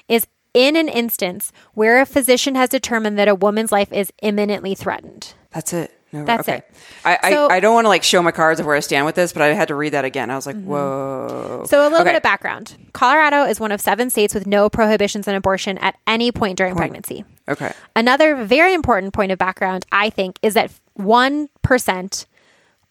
is 0.09 0.27
in 0.55 0.77
an 0.77 0.89
instance 0.89 1.53
where 1.75 2.01
a 2.01 2.07
physician 2.07 2.55
has 2.55 2.69
determined 2.71 3.19
that 3.19 3.29
a 3.29 3.35
woman's 3.35 3.73
life 3.73 3.93
is 3.93 4.13
imminently 4.23 4.75
threatened. 4.75 5.35
That's 5.51 5.73
it. 5.73 5.91
That's 6.13 6.49
okay. 6.49 6.59
it. 6.59 6.71
I, 7.05 7.31
So- 7.31 7.49
I, 7.49 7.57
I 7.57 7.61
don't 7.61 7.75
want 7.75 7.87
to 7.87 7.89
like 7.89 8.05
show 8.05 8.23
my 8.23 8.31
cards 8.31 8.61
of 8.61 8.67
where 8.67 8.77
I 8.77 8.81
stand 8.81 9.05
with 9.05 9.17
this, 9.17 9.33
but 9.33 9.43
I 9.43 9.49
had 9.49 9.67
to 9.69 9.75
read 9.75 9.91
that 9.95 10.05
again. 10.05 10.31
I 10.31 10.37
was 10.37 10.47
like, 10.47 10.55
mm-hmm. 10.55 10.69
whoa. 10.69 11.65
So, 11.67 11.83
a 11.83 11.85
little 11.85 11.99
Okay. 12.03 12.11
bit 12.11 12.17
of 12.17 12.23
background 12.23 12.77
Colorado 12.93 13.43
is 13.45 13.59
one 13.59 13.73
of 13.73 13.81
seven 13.81 14.11
states 14.11 14.33
with 14.33 14.47
no 14.47 14.71
prohibitions 14.71 15.27
on 15.27 15.35
abortion 15.35 15.77
at 15.79 15.97
any 16.07 16.31
point 16.31 16.57
during 16.57 16.77
pregnancy. 16.77 17.25
Okay. 17.49 17.73
Another 17.97 18.37
very 18.45 18.75
important 18.75 19.13
point 19.13 19.33
of 19.33 19.39
background, 19.39 19.87
I 19.91 20.09
think, 20.09 20.39
is 20.41 20.55
that 20.55 20.71
1% 20.99 22.27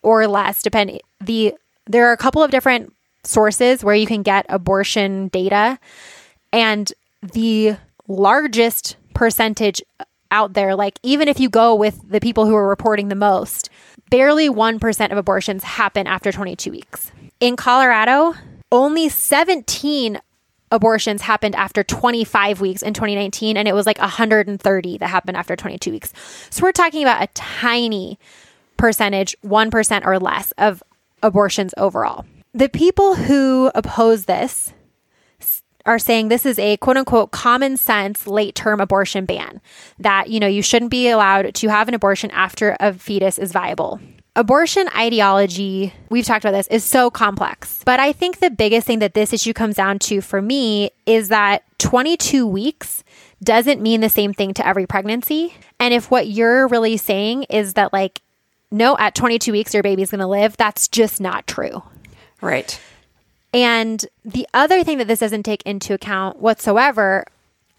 or 0.02 0.28
less, 0.28 0.62
depending, 0.62 0.99
the, 1.21 1.56
there 1.88 2.08
are 2.10 2.12
a 2.12 2.17
couple 2.17 2.43
of 2.43 2.52
different 2.52 2.93
sources 3.23 3.84
where 3.86 3.95
you 3.95 4.06
can 4.06 4.21
get 4.21 4.45
abortion 4.49 5.30
data. 5.30 5.80
And 6.52 6.91
the 7.32 7.78
largest 8.08 8.98
percentage 9.14 9.82
out 10.32 10.54
there, 10.54 10.76
like 10.76 11.00
even 11.04 11.28
if 11.28 11.40
you 11.40 11.50
go 11.50 11.76
with 11.76 12.02
the 12.10 12.20
people 12.20 12.46
who 12.46 12.56
are 12.56 12.68
reporting 12.68 13.08
the 13.08 13.16
most, 13.16 13.70
barely 14.10 14.50
1% 14.50 15.12
of 15.12 15.18
abortions 15.18 15.64
happen 15.64 16.08
after 16.08 16.32
22 16.32 16.72
weeks. 16.72 17.12
In 17.40 17.56
Colorado, 17.56 18.34
only 18.72 19.10
17 19.10 20.20
abortions 20.72 21.22
happened 21.22 21.56
after 21.56 21.84
25 21.84 22.60
weeks 22.60 22.82
in 22.82 22.96
2019 22.96 23.58
and 23.58 23.68
it 23.68 23.76
was 23.76 23.86
like 23.86 24.00
130 24.00 24.98
that 24.98 25.08
happened 25.08 25.38
after 25.38 25.56
22 25.56 25.92
weeks. 25.92 26.12
So 26.50 26.64
we're 26.64 26.72
talking 26.72 27.04
about 27.04 27.22
a 27.22 27.28
tiny 27.36 28.18
percentage, 28.76 29.36
1% 29.46 30.06
or 30.06 30.20
less 30.20 30.52
of 30.58 30.82
abortions 31.22 31.76
overall. 31.78 32.26
The 32.56 32.70
people 32.70 33.16
who 33.16 33.72
oppose 33.76 34.26
this 34.26 34.74
are 35.86 36.00
saying 36.00 36.28
this 36.28 36.46
is 36.46 36.58
a 36.60 36.78
quote 36.78 36.98
unquote 36.98 37.32
common 37.32 37.78
sense 37.78 38.28
late 38.28 38.56
term 38.56 38.80
abortion 38.80 39.26
ban 39.26 39.62
that 40.00 40.30
you 40.30 40.39
know 40.39 40.48
you 40.48 40.62
shouldn't 40.62 40.91
be 40.91 41.10
allowed 41.10 41.54
to 41.54 41.67
have 41.67 41.88
an 41.88 41.93
abortion 41.93 42.32
after 42.32 42.76
a 42.80 42.93
fetus 42.93 43.38
is 43.38 43.52
viable. 43.52 44.00
Abortion 44.36 44.89
ideology, 44.98 45.93
we've 46.10 46.26
talked 46.26 46.43
about 46.43 46.58
this, 46.58 46.65
is 46.67 46.84
so 46.84 47.12
complex. 47.12 47.84
But 47.86 48.00
I 48.00 48.13
think 48.13 48.39
the 48.39 48.50
biggest 48.50 48.88
thing 48.88 48.98
that 48.98 49.13
this 49.13 49.32
issue 49.32 49.54
comes 49.54 49.76
down 49.76 50.00
to 50.00 50.22
for 50.22 50.41
me 50.41 50.89
is 51.06 51.28
that 51.28 51.63
22 51.78 52.48
weeks 52.48 53.04
doesn't 53.43 53.80
mean 53.80 54.02
the 54.02 54.10
same 54.10 54.34
thing 54.34 54.56
to 54.56 54.65
every 54.65 54.88
pregnancy. 54.88 55.54
And 55.80 55.93
if 55.93 56.10
what 56.10 56.30
you're 56.30 56.67
really 56.67 56.98
saying 56.98 57.43
is 57.43 57.74
that, 57.74 57.93
like, 57.93 58.22
no, 58.72 58.98
at 58.98 59.13
22 59.13 59.52
weeks, 59.52 59.72
your 59.72 59.84
baby's 59.84 60.10
gonna 60.10 60.28
live, 60.28 60.58
that's 60.58 60.88
just 60.88 61.22
not 61.22 61.46
true. 61.46 61.84
Right. 62.41 62.80
And 63.54 64.06
the 64.26 64.48
other 64.54 64.84
thing 64.84 64.98
that 64.98 65.08
this 65.08 65.20
doesn't 65.20 65.44
take 65.44 65.62
into 65.63 65.94
account 65.94 66.39
whatsoever 66.39 67.26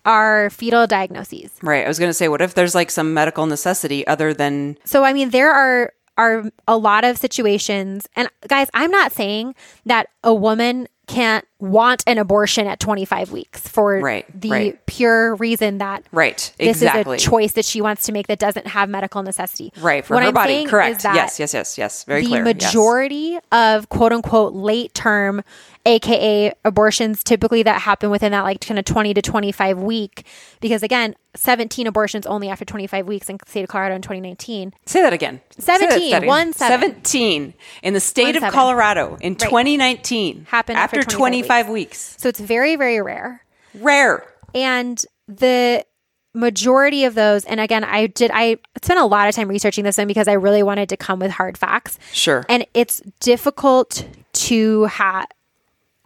are 0.04 0.50
fetal 0.50 0.86
diagnoses. 0.86 1.50
Right. 1.62 1.84
I 1.84 1.88
was 1.88 1.98
going 1.98 2.10
to 2.10 2.14
say, 2.14 2.28
what 2.28 2.40
if 2.40 2.54
there's 2.54 2.74
like 2.74 2.90
some 2.90 3.14
medical 3.14 3.46
necessity 3.46 4.06
other 4.06 4.34
than 4.34 4.78
So 4.84 5.04
I 5.04 5.12
mean 5.12 5.30
there 5.30 5.50
are 5.50 5.92
are 6.16 6.44
a 6.68 6.76
lot 6.76 7.04
of 7.04 7.18
situations 7.18 8.08
and 8.14 8.28
guys, 8.46 8.68
I'm 8.72 8.90
not 8.90 9.12
saying 9.12 9.54
that 9.86 10.08
a 10.22 10.32
woman 10.32 10.86
can't 11.06 11.44
want 11.60 12.02
an 12.06 12.18
abortion 12.18 12.66
at 12.66 12.78
25 12.80 13.32
weeks 13.32 13.66
for 13.66 13.98
Right, 14.00 14.26
the 14.40 14.50
right. 14.50 14.86
pure 14.86 15.34
reason 15.36 15.78
that 15.78 16.04
right? 16.12 16.36
this 16.58 16.82
exactly. 16.82 17.16
is 17.16 17.24
a 17.24 17.30
choice 17.30 17.52
that 17.52 17.64
she 17.64 17.80
wants 17.80 18.04
to 18.06 18.12
make 18.12 18.26
that 18.26 18.38
doesn't 18.38 18.66
have 18.66 18.88
medical 18.88 19.22
necessity. 19.22 19.72
Right 19.80 20.04
for 20.04 20.14
What 20.14 20.22
her 20.22 20.28
I'm 20.28 20.34
body. 20.34 20.66
Correct. 20.66 21.02
that 21.04 21.14
Yes. 21.14 21.38
Yes. 21.40 21.54
Yes. 21.54 21.78
Yes. 21.78 22.04
Very 22.04 22.22
the 22.22 22.28
clear. 22.28 22.44
yes. 22.46 22.54
majority 22.54 23.38
of 23.52 23.88
quote 23.88 24.12
unquote 24.12 24.52
late 24.54 24.92
term 24.94 25.42
aka 25.86 26.52
abortions 26.64 27.22
typically 27.22 27.62
that 27.62 27.82
happen 27.82 28.08
within 28.10 28.32
that 28.32 28.40
like 28.42 28.60
kind 28.66 28.78
of 28.78 28.84
20 28.86 29.12
to 29.14 29.20
25 29.20 29.78
week 29.82 30.26
because 30.60 30.82
again 30.82 31.14
17 31.36 31.86
abortions 31.86 32.24
only 32.26 32.48
after 32.48 32.64
25 32.64 33.06
weeks 33.06 33.28
in 33.28 33.36
the 33.36 33.50
state 33.50 33.62
of 33.64 33.68
colorado 33.68 33.94
in 33.94 34.00
2019 34.00 34.72
Say 34.86 35.02
that 35.02 35.12
again. 35.12 35.40
Say 35.58 35.76
that 35.78 35.90
17, 35.90 36.14
again. 36.14 36.26
one 36.26 36.52
seven. 36.54 36.90
17 36.92 37.54
in 37.82 37.92
the 37.94 38.00
state 38.00 38.22
One 38.24 38.36
of 38.36 38.40
seven. 38.40 38.50
Colorado 38.54 39.16
in 39.20 39.36
2019 39.36 40.46
Happened 40.50 40.78
after 40.78 40.93
after 40.98 41.10
25 41.10 41.46
25 41.66 41.68
weeks. 41.68 42.14
so 42.18 42.28
it's 42.28 42.40
very 42.40 42.76
very 42.76 43.00
rare 43.00 43.42
Rare. 43.74 44.24
and 44.54 45.04
the 45.28 45.84
majority 46.34 47.04
of 47.04 47.14
those 47.14 47.44
and 47.44 47.60
again 47.60 47.84
i 47.84 48.06
did 48.08 48.30
i 48.34 48.56
spent 48.82 48.98
a 48.98 49.04
lot 49.04 49.28
of 49.28 49.34
time 49.36 49.48
researching 49.48 49.84
this 49.84 49.96
one 49.98 50.08
because 50.08 50.26
i 50.26 50.32
really 50.32 50.62
wanted 50.64 50.88
to 50.88 50.96
come 50.96 51.20
with 51.20 51.30
hard 51.30 51.56
facts 51.56 51.98
Sure. 52.12 52.44
and 52.48 52.66
it's 52.74 53.00
difficult 53.20 54.06
to 54.32 54.84
have 54.86 55.26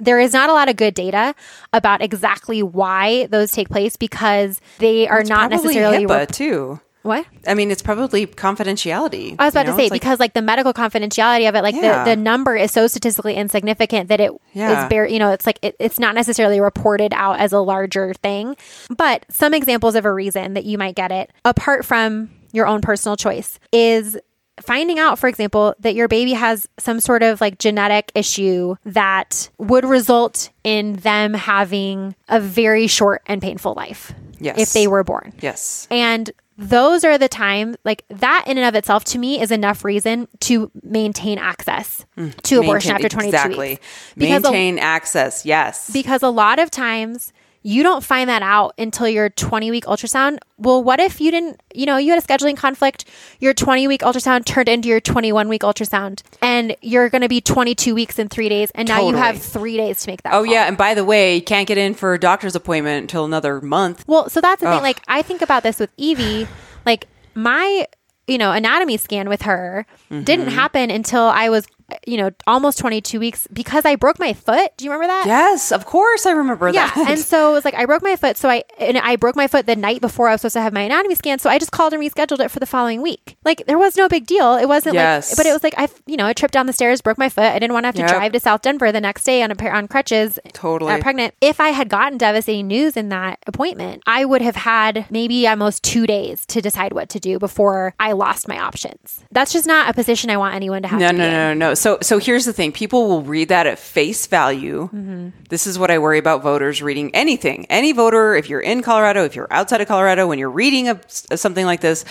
there 0.00 0.20
is 0.20 0.32
not 0.32 0.48
a 0.48 0.52
lot 0.52 0.68
of 0.68 0.76
good 0.76 0.94
data 0.94 1.34
about 1.72 2.02
exactly 2.02 2.62
why 2.62 3.26
those 3.26 3.50
take 3.50 3.68
place 3.68 3.96
because 3.96 4.60
they 4.78 5.08
are 5.08 5.24
not 5.24 5.50
necessarily 5.50 6.04
HIPAA 6.04 6.08
rep- 6.08 6.30
too. 6.30 6.80
What 7.02 7.26
I 7.46 7.54
mean, 7.54 7.70
it's 7.70 7.82
probably 7.82 8.26
confidentiality. 8.26 9.36
I 9.38 9.44
was 9.46 9.54
about 9.54 9.66
you 9.66 9.72
to 9.72 9.76
say 9.78 9.84
It's 9.86 9.92
because 9.92 10.20
like 10.20 10.34
the 10.34 10.42
medical 10.42 10.72
confidentiality 10.72 11.48
of 11.48 11.54
it, 11.54 11.62
like 11.62 11.74
Yeah. 11.74 12.04
the, 12.04 12.10
the 12.10 12.16
number 12.16 12.56
is 12.56 12.72
so 12.72 12.86
statistically 12.86 13.34
insignificant 13.34 14.08
that 14.08 14.20
it 14.20 14.32
is 14.32 14.38
Yeah. 14.54 14.88
bare, 14.88 15.06
you 15.06 15.18
know, 15.18 15.30
it's 15.32 15.46
like 15.46 15.58
it, 15.62 15.76
it's 15.78 15.98
not 15.98 16.14
necessarily 16.14 16.60
reported 16.60 17.12
out 17.14 17.38
as 17.40 17.52
a 17.52 17.60
larger 17.60 18.14
thing. 18.14 18.56
But 18.94 19.24
some 19.30 19.54
examples 19.54 19.94
of 19.94 20.04
a 20.04 20.12
reason 20.12 20.54
that 20.54 20.64
you 20.64 20.76
might 20.78 20.94
get 20.96 21.12
it, 21.12 21.30
apart 21.44 21.84
from 21.84 22.30
your 22.52 22.66
own 22.66 22.80
personal 22.80 23.16
choice, 23.16 23.58
is 23.72 24.18
finding 24.60 24.98
out, 24.98 25.18
for 25.20 25.28
example, 25.28 25.74
that 25.78 25.94
your 25.94 26.08
baby 26.08 26.32
has 26.32 26.68
some 26.78 26.98
sort 26.98 27.22
of 27.22 27.40
like 27.40 27.58
genetic 27.58 28.10
issue 28.16 28.74
that 28.84 29.50
would 29.58 29.84
result 29.84 30.50
in 30.64 30.94
them 30.94 31.32
having 31.32 32.16
a 32.28 32.40
very 32.40 32.88
short 32.88 33.22
and 33.26 33.40
painful 33.40 33.74
life 33.74 34.12
Yes. 34.40 34.58
if 34.58 34.72
they 34.72 34.86
were 34.88 35.04
born. 35.04 35.32
yes. 35.40 35.86
And 35.92 36.30
those 36.58 37.04
are 37.04 37.16
the 37.16 37.28
time, 37.28 37.76
like 37.84 38.04
that 38.10 38.44
in 38.48 38.58
and 38.58 38.66
of 38.66 38.74
itself, 38.74 39.04
to 39.04 39.18
me, 39.18 39.40
is 39.40 39.52
enough 39.52 39.84
reason 39.84 40.26
to 40.40 40.70
maintain 40.82 41.38
access 41.38 42.04
to 42.42 42.58
abortion 42.58 42.90
Mm. 42.90 42.94
Maintain- 42.94 42.94
after 42.96 43.08
22 43.08 43.28
exactly. 43.36 43.68
weeks. 43.70 43.86
Because 44.16 44.44
a, 44.44 44.50
Maintain 44.50 44.78
access. 44.80 45.46
Yes. 45.46 45.88
because 45.92 46.22
a 46.24 46.28
lot 46.28 46.58
of 46.58 46.70
times 46.70 47.32
you 47.68 47.82
don't 47.82 48.02
find 48.02 48.30
that 48.30 48.40
out 48.40 48.72
until 48.78 49.06
your 49.06 49.28
20 49.28 49.70
week 49.70 49.84
ultrasound. 49.84 50.38
Well, 50.56 50.82
what 50.82 51.00
if 51.00 51.20
you 51.20 51.30
didn't, 51.30 51.60
you 51.74 51.84
know, 51.84 51.98
you 51.98 52.12
had 52.12 52.22
a 52.22 52.26
scheduling 52.26 52.56
conflict, 52.56 53.04
your 53.40 53.52
20 53.52 53.86
week 53.86 54.00
ultrasound 54.00 54.46
turned 54.46 54.70
into 54.70 54.88
your 54.88 55.00
21 55.00 55.48
week 55.48 55.60
ultrasound, 55.62 56.22
and 56.40 56.74
you're 56.80 57.10
going 57.10 57.20
to 57.20 57.28
be 57.28 57.42
22 57.42 57.94
weeks 57.94 58.18
in 58.18 58.28
three 58.28 58.48
days, 58.48 58.70
and 58.74 58.88
now 58.88 59.06
you 59.06 59.14
have 59.16 59.38
three 59.42 59.76
days 59.76 60.00
to 60.02 60.10
make 60.10 60.22
that 60.22 60.32
oh 60.32 60.44
call. 60.44 60.46
yeah, 60.46 60.64
and 60.66 60.78
by 60.78 60.94
the 60.94 61.04
way, 61.04 61.34
you 61.36 61.42
can't 61.42 61.68
get 61.68 61.76
in 61.76 61.92
for 61.92 62.14
a 62.14 62.18
doctor's 62.18 62.56
appointment 62.56 63.02
until 63.02 63.26
another 63.26 63.60
month. 63.60 64.02
Well, 64.06 64.30
so 64.30 64.40
that's 64.40 64.62
the 64.62 64.70
thing. 64.70 64.80
Like, 64.82 65.02
I 65.06 65.20
think 65.20 65.42
about 65.42 65.62
this 65.62 65.78
with 65.78 65.90
Evie. 65.98 66.48
Like, 66.86 67.06
my, 67.34 67.86
you 68.26 68.38
know, 68.38 68.50
anatomy 68.52 68.96
scan 68.96 69.28
with 69.28 69.42
her 69.42 69.84
Mm-hmm. 70.10 70.24
didn't 70.24 70.48
happen 70.48 70.90
until 70.90 71.24
I 71.24 71.50
was, 71.50 71.66
you 72.06 72.16
know, 72.18 72.30
almost 72.46 72.78
22 72.78 73.18
weeks 73.18 73.46
because 73.52 73.84
I 73.84 73.96
broke 73.96 74.18
my 74.18 74.32
foot. 74.34 74.72
Do 74.76 74.84
you 74.84 74.90
remember 74.90 75.06
that? 75.12 75.26
Yes, 75.26 75.72
of 75.72 75.86
course 75.86 76.26
I 76.26 76.32
remember 76.32 76.68
Yeah. 76.68 76.90
that. 76.94 77.10
And 77.10 77.18
so 77.18 77.50
it 77.50 77.52
was 77.54 77.64
like, 77.64 77.74
I 77.74 77.86
broke 77.86 78.02
my 78.02 78.14
foot. 78.16 78.36
So 78.36 78.48
I, 78.50 78.62
and 78.78 78.98
I 78.98 79.16
broke 79.16 79.36
my 79.36 79.46
foot 79.46 79.64
the 79.66 79.74
night 79.76 80.00
before 80.00 80.28
I 80.28 80.32
was 80.32 80.42
supposed 80.42 80.54
to 80.54 80.60
have 80.60 80.72
my 80.72 80.82
anatomy 80.82 81.14
scan. 81.14 81.38
So 81.38 81.48
I 81.48 81.58
just 81.58 81.72
called 81.72 81.92
and 81.94 82.02
rescheduled 82.02 82.40
it 82.40 82.50
for 82.50 82.60
the 82.60 82.66
following 82.66 83.00
week. 83.00 83.36
Like, 83.44 83.64
there 83.66 83.78
was 83.78 83.96
no 83.96 84.08
big 84.08 84.26
deal. 84.26 84.54
It 84.56 84.66
wasn't 84.68 84.94
Yes. 84.94 85.30
like, 85.30 85.36
but 85.38 85.46
it 85.46 85.52
was 85.52 85.62
like, 85.62 85.74
I, 85.78 85.88
you 86.06 86.16
know, 86.16 86.26
I 86.26 86.32
tripped 86.34 86.52
down 86.54 86.66
the 86.66 86.72
stairs, 86.74 87.00
broke 87.00 87.16
my 87.18 87.28
foot. 87.30 87.44
I 87.44 87.58
didn't 87.58 87.72
want 87.72 87.84
to 87.84 87.88
have 87.88 87.94
to 87.96 88.02
Yep. 88.02 88.10
drive 88.10 88.32
to 88.32 88.40
South 88.40 88.60
Denver 88.62 88.92
the 88.92 89.00
next 89.00 89.24
day 89.24 89.42
on 89.42 89.50
a 89.50 89.56
pair 89.56 89.72
on 89.72 89.88
crutches 89.88 90.38
Totally. 90.52 90.92
uh, 90.92 90.98
pregnant. 90.98 91.34
If 91.40 91.58
I 91.60 91.70
had 91.70 91.88
gotten 91.88 92.18
devastating 92.18 92.66
news 92.66 92.96
in 92.96 93.08
that 93.08 93.38
appointment, 93.46 94.02
I 94.06 94.24
would 94.26 94.42
have 94.42 94.56
had 94.56 95.06
maybe 95.10 95.46
almost 95.48 95.82
two 95.82 96.06
days 96.06 96.44
to 96.46 96.60
decide 96.60 96.92
what 96.92 97.08
to 97.10 97.18
do 97.20 97.38
before 97.38 97.94
I 97.98 98.12
lost 98.12 98.46
my 98.46 98.58
options. 98.58 99.24
That's 99.32 99.52
just 99.52 99.66
not 99.66 99.88
a 99.88 99.94
position 99.94 100.28
I 100.28 100.36
want 100.36 100.54
anyone 100.54 100.82
to 100.82 100.88
have. 100.88 101.00
No, 101.00 101.10
to 101.12 101.16
no, 101.16 101.30
no, 101.30 101.54
no, 101.54 101.54
no. 101.54 101.74
So, 101.78 101.98
so 102.02 102.18
here's 102.18 102.44
the 102.44 102.52
thing: 102.52 102.72
people 102.72 103.08
will 103.08 103.22
read 103.22 103.48
that 103.48 103.66
at 103.66 103.78
face 103.78 104.26
value. 104.26 104.88
Mm-hmm. 104.88 105.28
This 105.48 105.66
is 105.66 105.78
what 105.78 105.90
I 105.90 105.98
worry 105.98 106.18
about 106.18 106.42
voters 106.42 106.82
reading 106.82 107.14
anything. 107.14 107.66
Any 107.70 107.92
voter, 107.92 108.34
if 108.34 108.48
you're 108.48 108.60
in 108.60 108.82
Colorado, 108.82 109.24
if 109.24 109.34
you're 109.34 109.52
outside 109.52 109.80
of 109.80 109.88
Colorado, 109.88 110.26
when 110.26 110.38
you're 110.38 110.50
reading 110.50 110.88
a, 110.88 111.00
something 111.08 111.64
like 111.64 111.80
this, 111.80 112.04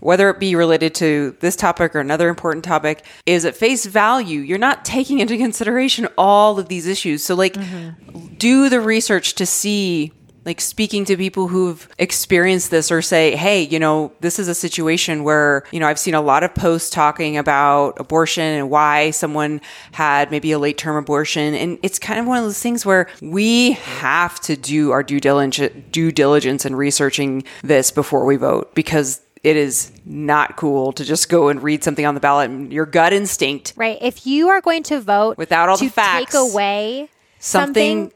whether 0.00 0.28
it 0.30 0.40
be 0.40 0.54
related 0.56 0.94
to 0.96 1.36
this 1.40 1.54
topic 1.54 1.94
or 1.94 2.00
another 2.00 2.28
important 2.28 2.64
topic, 2.64 3.04
is 3.24 3.44
at 3.44 3.56
face 3.56 3.86
value. 3.86 4.40
You're 4.40 4.58
not 4.58 4.84
taking 4.84 5.20
into 5.20 5.36
consideration 5.36 6.08
all 6.18 6.58
of 6.58 6.68
these 6.68 6.86
issues. 6.86 7.22
So, 7.22 7.34
like, 7.34 7.56
do 8.38 8.68
the 8.68 8.80
research 8.80 9.34
to 9.36 9.46
see 9.46 10.12
like 10.44 10.60
speaking 10.60 11.04
to 11.04 11.16
people 11.16 11.48
who've 11.48 11.88
experienced 11.98 12.70
this 12.70 12.90
or 12.90 13.00
say, 13.00 13.36
hey, 13.36 13.62
you 13.62 13.78
know, 13.78 14.12
this 14.20 14.38
is 14.38 14.48
a 14.48 14.54
situation 14.54 15.22
where, 15.22 15.64
you 15.70 15.78
know, 15.78 15.86
I've 15.86 15.98
seen 15.98 16.14
a 16.14 16.20
lot 16.20 16.42
of 16.42 16.54
posts 16.54 16.90
talking 16.90 17.36
about 17.36 18.00
abortion 18.00 18.42
and 18.44 18.68
why 18.70 19.10
someone 19.10 19.60
had 19.92 20.30
maybe 20.30 20.50
a 20.52 20.58
late 20.58 20.78
term 20.78 20.96
abortion. 20.96 21.54
And 21.54 21.78
it's 21.82 21.98
kind 21.98 22.18
of 22.18 22.26
one 22.26 22.38
of 22.38 22.44
those 22.44 22.60
things 22.60 22.84
where 22.84 23.08
we 23.20 23.72
have 23.72 24.40
to 24.40 24.56
do 24.56 24.90
our 24.90 25.02
due 25.02 25.20
diligence, 25.20 25.74
due 25.92 26.10
diligence 26.10 26.64
in 26.64 26.74
researching 26.74 27.44
this 27.62 27.90
before 27.90 28.24
we 28.24 28.36
vote 28.36 28.74
because 28.74 29.20
it 29.44 29.56
is 29.56 29.90
not 30.04 30.56
cool 30.56 30.92
to 30.92 31.04
just 31.04 31.28
go 31.28 31.48
and 31.48 31.62
read 31.62 31.82
something 31.82 32.06
on 32.06 32.14
the 32.14 32.20
ballot 32.20 32.48
and 32.50 32.72
your 32.72 32.86
gut 32.86 33.12
instinct 33.12 33.74
Right. 33.76 33.98
If 34.00 34.24
you 34.26 34.48
are 34.48 34.60
going 34.60 34.84
to 34.84 35.00
vote 35.00 35.36
Without 35.36 35.68
all 35.68 35.76
the 35.76 35.88
facts, 35.88 36.32
take 36.32 36.40
away 36.40 37.08
something- 37.40 38.10
something, 38.10 38.12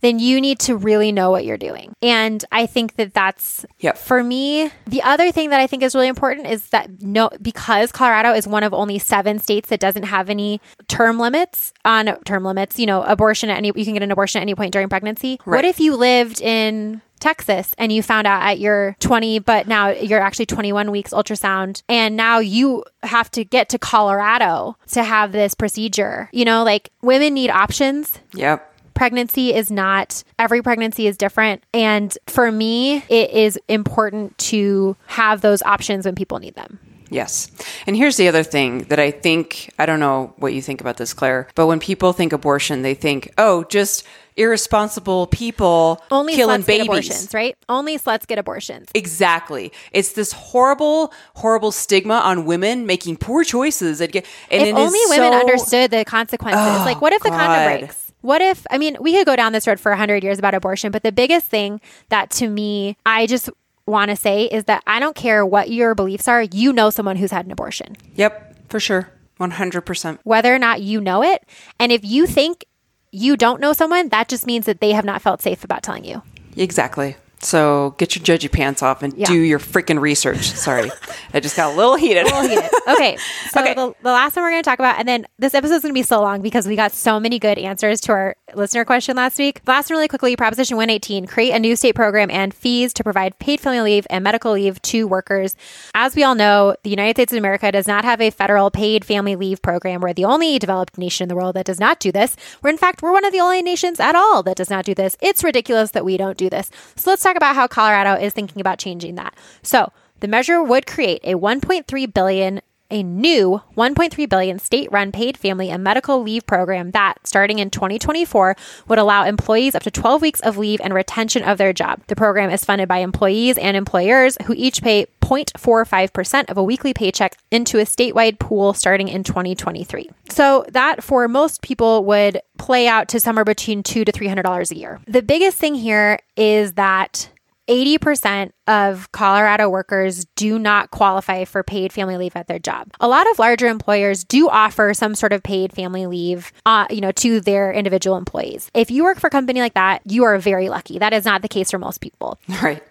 then 0.00 0.18
you 0.18 0.40
need 0.40 0.58
to 0.60 0.76
really 0.76 1.12
know 1.12 1.30
what 1.30 1.44
you're 1.44 1.56
doing. 1.56 1.92
And 2.02 2.44
I 2.52 2.66
think 2.66 2.96
that 2.96 3.14
that's 3.14 3.64
Yep. 3.80 3.98
for 3.98 4.22
me. 4.22 4.70
The 4.86 5.02
other 5.02 5.30
thing 5.32 5.50
that 5.50 5.60
I 5.60 5.66
think 5.66 5.82
is 5.82 5.94
really 5.94 6.08
important 6.08 6.46
is 6.46 6.68
that 6.68 7.02
no, 7.02 7.30
because 7.40 7.92
Colorado 7.92 8.32
is 8.32 8.46
one 8.46 8.62
of 8.62 8.72
only 8.74 8.98
seven 8.98 9.38
states 9.38 9.68
that 9.68 9.80
doesn't 9.80 10.04
have 10.04 10.30
any 10.30 10.60
term 10.88 11.18
limits 11.18 11.72
on 11.84 12.06
term 12.24 12.44
limits, 12.44 12.78
you 12.78 12.86
know, 12.86 13.02
abortion 13.02 13.50
at 13.50 13.56
any, 13.58 13.72
you 13.74 13.84
can 13.84 13.94
get 13.94 14.02
an 14.02 14.10
abortion 14.10 14.40
at 14.40 14.42
any 14.42 14.54
point 14.54 14.72
during 14.72 14.88
pregnancy. 14.88 15.38
Right. 15.44 15.56
What 15.58 15.64
if 15.64 15.80
you 15.80 15.96
lived 15.96 16.40
in 16.40 17.02
Texas 17.20 17.74
and 17.76 17.92
you 17.92 18.02
found 18.02 18.26
out 18.26 18.42
at 18.42 18.58
your 18.58 18.96
20, 19.00 19.40
but 19.40 19.68
now 19.68 19.88
you're 19.90 20.20
actually 20.22 20.46
21 20.46 20.90
weeks 20.90 21.12
ultrasound, 21.12 21.82
and 21.86 22.16
now 22.16 22.38
you 22.38 22.82
have 23.02 23.30
to 23.32 23.44
get 23.44 23.68
to 23.68 23.78
Colorado 23.78 24.76
to 24.92 25.04
have 25.04 25.32
this 25.32 25.54
procedure? 25.54 26.30
You 26.32 26.46
know, 26.46 26.64
like 26.64 26.90
women 27.02 27.34
need 27.34 27.50
options 27.50 28.20
Yep. 28.34 28.69
Pregnancy 29.00 29.54
is 29.54 29.70
not 29.70 30.22
every 30.38 30.60
pregnancy 30.60 31.06
is 31.06 31.16
different 31.16 31.62
and 31.72 32.18
for 32.26 32.52
me 32.52 32.98
it 33.08 33.30
is 33.30 33.58
important 33.66 34.36
to 34.36 34.94
have 35.06 35.40
those 35.40 35.62
options 35.62 36.04
when 36.04 36.14
people 36.14 36.38
need 36.38 36.54
them 36.54 36.78
Yes. 37.12 37.50
And 37.88 37.96
here's 37.96 38.16
the 38.16 38.28
other 38.28 38.44
thing 38.44 38.84
that 38.84 39.00
I 39.00 39.10
think, 39.10 39.74
I 39.80 39.84
don't 39.84 39.98
know 39.98 40.32
what 40.36 40.54
you 40.54 40.62
think 40.62 40.80
about 40.80 40.96
this, 40.96 41.12
Claire, 41.12 41.48
but 41.56 41.66
when 41.66 41.80
people 41.80 42.12
think 42.12 42.32
abortion, 42.32 42.82
they 42.82 42.94
think, 42.94 43.32
oh, 43.36 43.64
just 43.64 44.06
irresponsible 44.36 45.26
people 45.26 46.00
only 46.12 46.36
killing 46.36 46.60
sluts 46.62 46.66
babies. 46.66 46.86
abortions 46.86 47.34
right 47.34 47.56
only 47.68 47.98
sluts 47.98 48.26
get 48.28 48.38
abortions 48.38 48.88
Exactly. 48.94 49.72
It's 49.90 50.12
this 50.12 50.30
horrible, 50.32 51.12
horrible 51.34 51.72
stigma 51.72 52.14
on 52.14 52.44
women 52.44 52.86
making 52.86 53.16
poor 53.16 53.42
choices. 53.42 54.00
And, 54.00 54.14
and 54.14 54.24
if 54.68 54.74
only 54.76 55.00
women 55.08 55.32
so- 55.32 55.38
understood 55.40 55.90
the 55.90 56.04
consequences 56.04 56.60
Oh, 56.62 56.84
like 56.86 57.00
what 57.00 57.12
if 57.12 57.22
the 57.22 57.30
condom 57.30 57.80
breaks 57.80 58.09
what 58.22 58.40
if 58.42 58.66
i 58.70 58.78
mean 58.78 58.96
we 59.00 59.12
could 59.14 59.26
go 59.26 59.36
down 59.36 59.52
this 59.52 59.66
road 59.66 59.78
for 59.80 59.90
100 59.92 60.22
years 60.22 60.38
about 60.38 60.54
abortion 60.54 60.90
but 60.92 61.02
the 61.02 61.12
biggest 61.12 61.46
thing 61.46 61.80
that 62.08 62.30
to 62.30 62.48
me 62.48 62.96
i 63.06 63.26
just 63.26 63.48
want 63.86 64.10
to 64.10 64.16
say 64.16 64.44
is 64.46 64.64
that 64.64 64.82
i 64.86 65.00
don't 65.00 65.16
care 65.16 65.44
what 65.44 65.70
your 65.70 65.94
beliefs 65.94 66.28
are 66.28 66.42
you 66.42 66.72
know 66.72 66.90
someone 66.90 67.16
who's 67.16 67.30
had 67.32 67.46
an 67.46 67.52
abortion 67.52 67.96
Yep, 68.14 68.68
for 68.68 68.78
sure. 68.80 69.10
100%. 69.40 70.18
whether 70.24 70.54
or 70.54 70.58
not 70.58 70.82
you 70.82 71.00
know 71.00 71.22
it. 71.22 71.42
And 71.78 71.90
if 71.90 72.04
you 72.04 72.26
think 72.26 72.66
you 73.10 73.38
don't 73.38 73.58
know 73.58 73.72
someone, 73.72 74.10
that 74.10 74.28
just 74.28 74.46
means 74.46 74.66
that 74.66 74.80
they 74.82 74.92
have 74.92 75.04
not 75.04 75.22
felt 75.22 75.40
safe 75.40 75.64
about 75.64 75.82
telling 75.82 76.04
you. 76.04 76.22
Exactly. 76.56 77.16
So 77.42 77.94
get 77.98 78.14
your 78.16 78.22
judgy 78.24 78.50
pants 78.50 78.82
off 78.82 79.02
and 79.02 79.14
Yeah. 79.14 79.26
do 79.26 79.34
your 79.34 79.58
freaking 79.58 80.00
research. 80.00 80.42
Sorry. 80.50 80.90
I 81.32 81.40
just 81.40 81.56
got 81.56 81.72
a 81.72 81.76
little 81.76 81.96
heated. 81.96 82.26
Okay. 82.26 83.16
So 83.50 83.60
Okay. 83.60 83.74
The, 83.74 83.94
the 84.02 84.12
last 84.12 84.36
one 84.36 84.44
we're 84.44 84.50
going 84.50 84.62
to 84.62 84.68
talk 84.68 84.78
about, 84.78 84.98
and 84.98 85.08
then 85.08 85.26
this 85.38 85.54
episode 85.54 85.76
is 85.76 85.82
going 85.82 85.92
to 85.94 85.98
be 85.98 86.02
so 86.02 86.20
long 86.20 86.40
because 86.42 86.66
we 86.66 86.76
got 86.76 86.92
so 86.92 87.18
many 87.18 87.38
good 87.38 87.58
answers 87.58 88.00
to 88.02 88.12
our 88.12 88.36
listener 88.54 88.84
question 88.84 89.16
last 89.16 89.38
week. 89.38 89.60
Last 89.66 89.90
one, 89.90 89.96
really 89.96 90.08
quickly 90.08 90.36
Proposition 90.36 90.76
118 90.76 91.26
create 91.26 91.52
a 91.52 91.58
new 91.58 91.74
state 91.76 91.94
program 91.94 92.30
and 92.30 92.52
fees 92.54 92.92
to 92.94 93.04
provide 93.04 93.38
paid 93.38 93.60
family 93.60 93.80
leave 93.80 94.06
and 94.10 94.22
medical 94.22 94.52
leave 94.52 94.80
to 94.82 95.06
workers. 95.08 95.56
As 95.94 96.14
we 96.14 96.22
all 96.22 96.34
know, 96.34 96.74
the 96.84 96.90
United 96.90 97.16
States 97.16 97.32
of 97.32 97.38
America 97.38 97.72
does 97.72 97.86
not 97.88 98.04
have 98.04 98.20
a 98.20 98.30
federal 98.30 98.70
paid 98.70 99.04
family 99.04 99.34
leave 99.36 99.60
program. 99.62 100.00
We're 100.00 100.12
the 100.12 100.24
only 100.26 100.58
developed 100.58 100.96
nation 100.98 101.24
in 101.24 101.28
the 101.28 101.36
world 101.36 101.56
that 101.56 101.66
does 101.66 101.80
not 101.80 101.98
do 102.00 102.12
this. 102.12 102.36
We're, 102.62 102.70
in 102.70 102.78
fact, 102.78 103.02
we're 103.02 103.12
one 103.12 103.24
of 103.24 103.32
the 103.32 103.40
only 103.40 103.62
nations 103.62 103.98
at 104.00 104.14
all 104.14 104.42
that 104.44 104.56
does 104.56 104.70
not 104.70 104.84
do 104.84 104.94
this. 104.94 105.16
It's 105.20 105.42
ridiculous 105.42 105.90
that 105.92 106.04
we 106.04 106.16
don't 106.16 106.36
do 106.36 106.48
this. 106.50 106.70
So 106.96 107.10
let's 107.10 107.22
talk 107.22 107.29
about 107.36 107.54
how 107.54 107.66
Colorado 107.66 108.14
is 108.14 108.32
thinking 108.32 108.60
about 108.60 108.78
changing 108.78 109.14
that. 109.16 109.34
So 109.62 109.92
the 110.20 110.28
measure 110.28 110.62
would 110.62 110.86
create 110.86 111.20
a 111.24 111.34
1.3 111.34 112.14
billion 112.14 112.60
a 112.90 113.02
new 113.02 113.62
1.3 113.76 114.28
billion 114.28 114.58
state-run 114.58 115.12
paid 115.12 115.36
family 115.36 115.70
and 115.70 115.82
medical 115.82 116.22
leave 116.22 116.46
program 116.46 116.90
that 116.92 117.14
starting 117.24 117.58
in 117.58 117.70
2024 117.70 118.56
would 118.88 118.98
allow 118.98 119.24
employees 119.24 119.74
up 119.74 119.82
to 119.82 119.90
12 119.90 120.22
weeks 120.22 120.40
of 120.40 120.56
leave 120.58 120.80
and 120.82 120.94
retention 120.94 121.42
of 121.42 121.58
their 121.58 121.72
job. 121.72 122.02
The 122.08 122.16
program 122.16 122.50
is 122.50 122.64
funded 122.64 122.88
by 122.88 122.98
employees 122.98 123.58
and 123.58 123.76
employers 123.76 124.36
who 124.46 124.54
each 124.56 124.82
pay 124.82 125.06
0.45% 125.30 126.50
of 126.50 126.58
a 126.58 126.62
weekly 126.62 126.92
paycheck 126.92 127.36
into 127.50 127.78
a 127.78 127.84
statewide 127.84 128.38
pool 128.38 128.74
starting 128.74 129.08
in 129.08 129.22
2023. 129.22 130.10
So 130.28 130.64
that 130.70 131.04
for 131.04 131.28
most 131.28 131.62
people 131.62 132.04
would 132.04 132.40
play 132.58 132.88
out 132.88 133.08
to 133.08 133.20
somewhere 133.20 133.44
between 133.44 133.82
2 133.82 134.04
to 134.04 134.12
300 134.12 134.42
dollars 134.42 134.70
a 134.70 134.76
year. 134.76 135.00
The 135.06 135.22
biggest 135.22 135.58
thing 135.58 135.74
here 135.74 136.18
is 136.36 136.74
that 136.74 137.30
80% 137.70 138.50
of 138.66 139.12
Colorado 139.12 139.68
workers 139.68 140.24
do 140.34 140.58
not 140.58 140.90
qualify 140.90 141.44
for 141.44 141.62
paid 141.62 141.92
family 141.92 142.16
leave 142.16 142.34
at 142.34 142.48
their 142.48 142.58
job. 142.58 142.88
A 142.98 143.06
lot 143.06 143.30
of 143.30 143.38
larger 143.38 143.68
employers 143.68 144.24
do 144.24 144.48
offer 144.48 144.92
some 144.92 145.14
sort 145.14 145.32
of 145.32 145.44
paid 145.44 145.72
family 145.72 146.06
leave, 146.06 146.52
uh, 146.66 146.86
you 146.90 147.00
know, 147.00 147.12
to 147.12 147.40
their 147.40 147.72
individual 147.72 148.16
employees. 148.16 148.72
If 148.74 148.90
you 148.90 149.04
work 149.04 149.20
for 149.20 149.28
a 149.28 149.30
company 149.30 149.60
like 149.60 149.74
that, 149.74 150.02
you 150.04 150.24
are 150.24 150.36
very 150.38 150.68
lucky. 150.68 150.98
That 150.98 151.12
is 151.12 151.24
not 151.24 151.42
the 151.42 151.48
case 151.48 151.70
for 151.70 151.78
most 151.78 152.00
people. 152.00 152.40
right. 152.62 152.82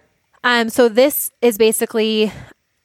Um, 0.46 0.70
so 0.70 0.88
this 0.88 1.30
is 1.42 1.58
basically 1.58 2.32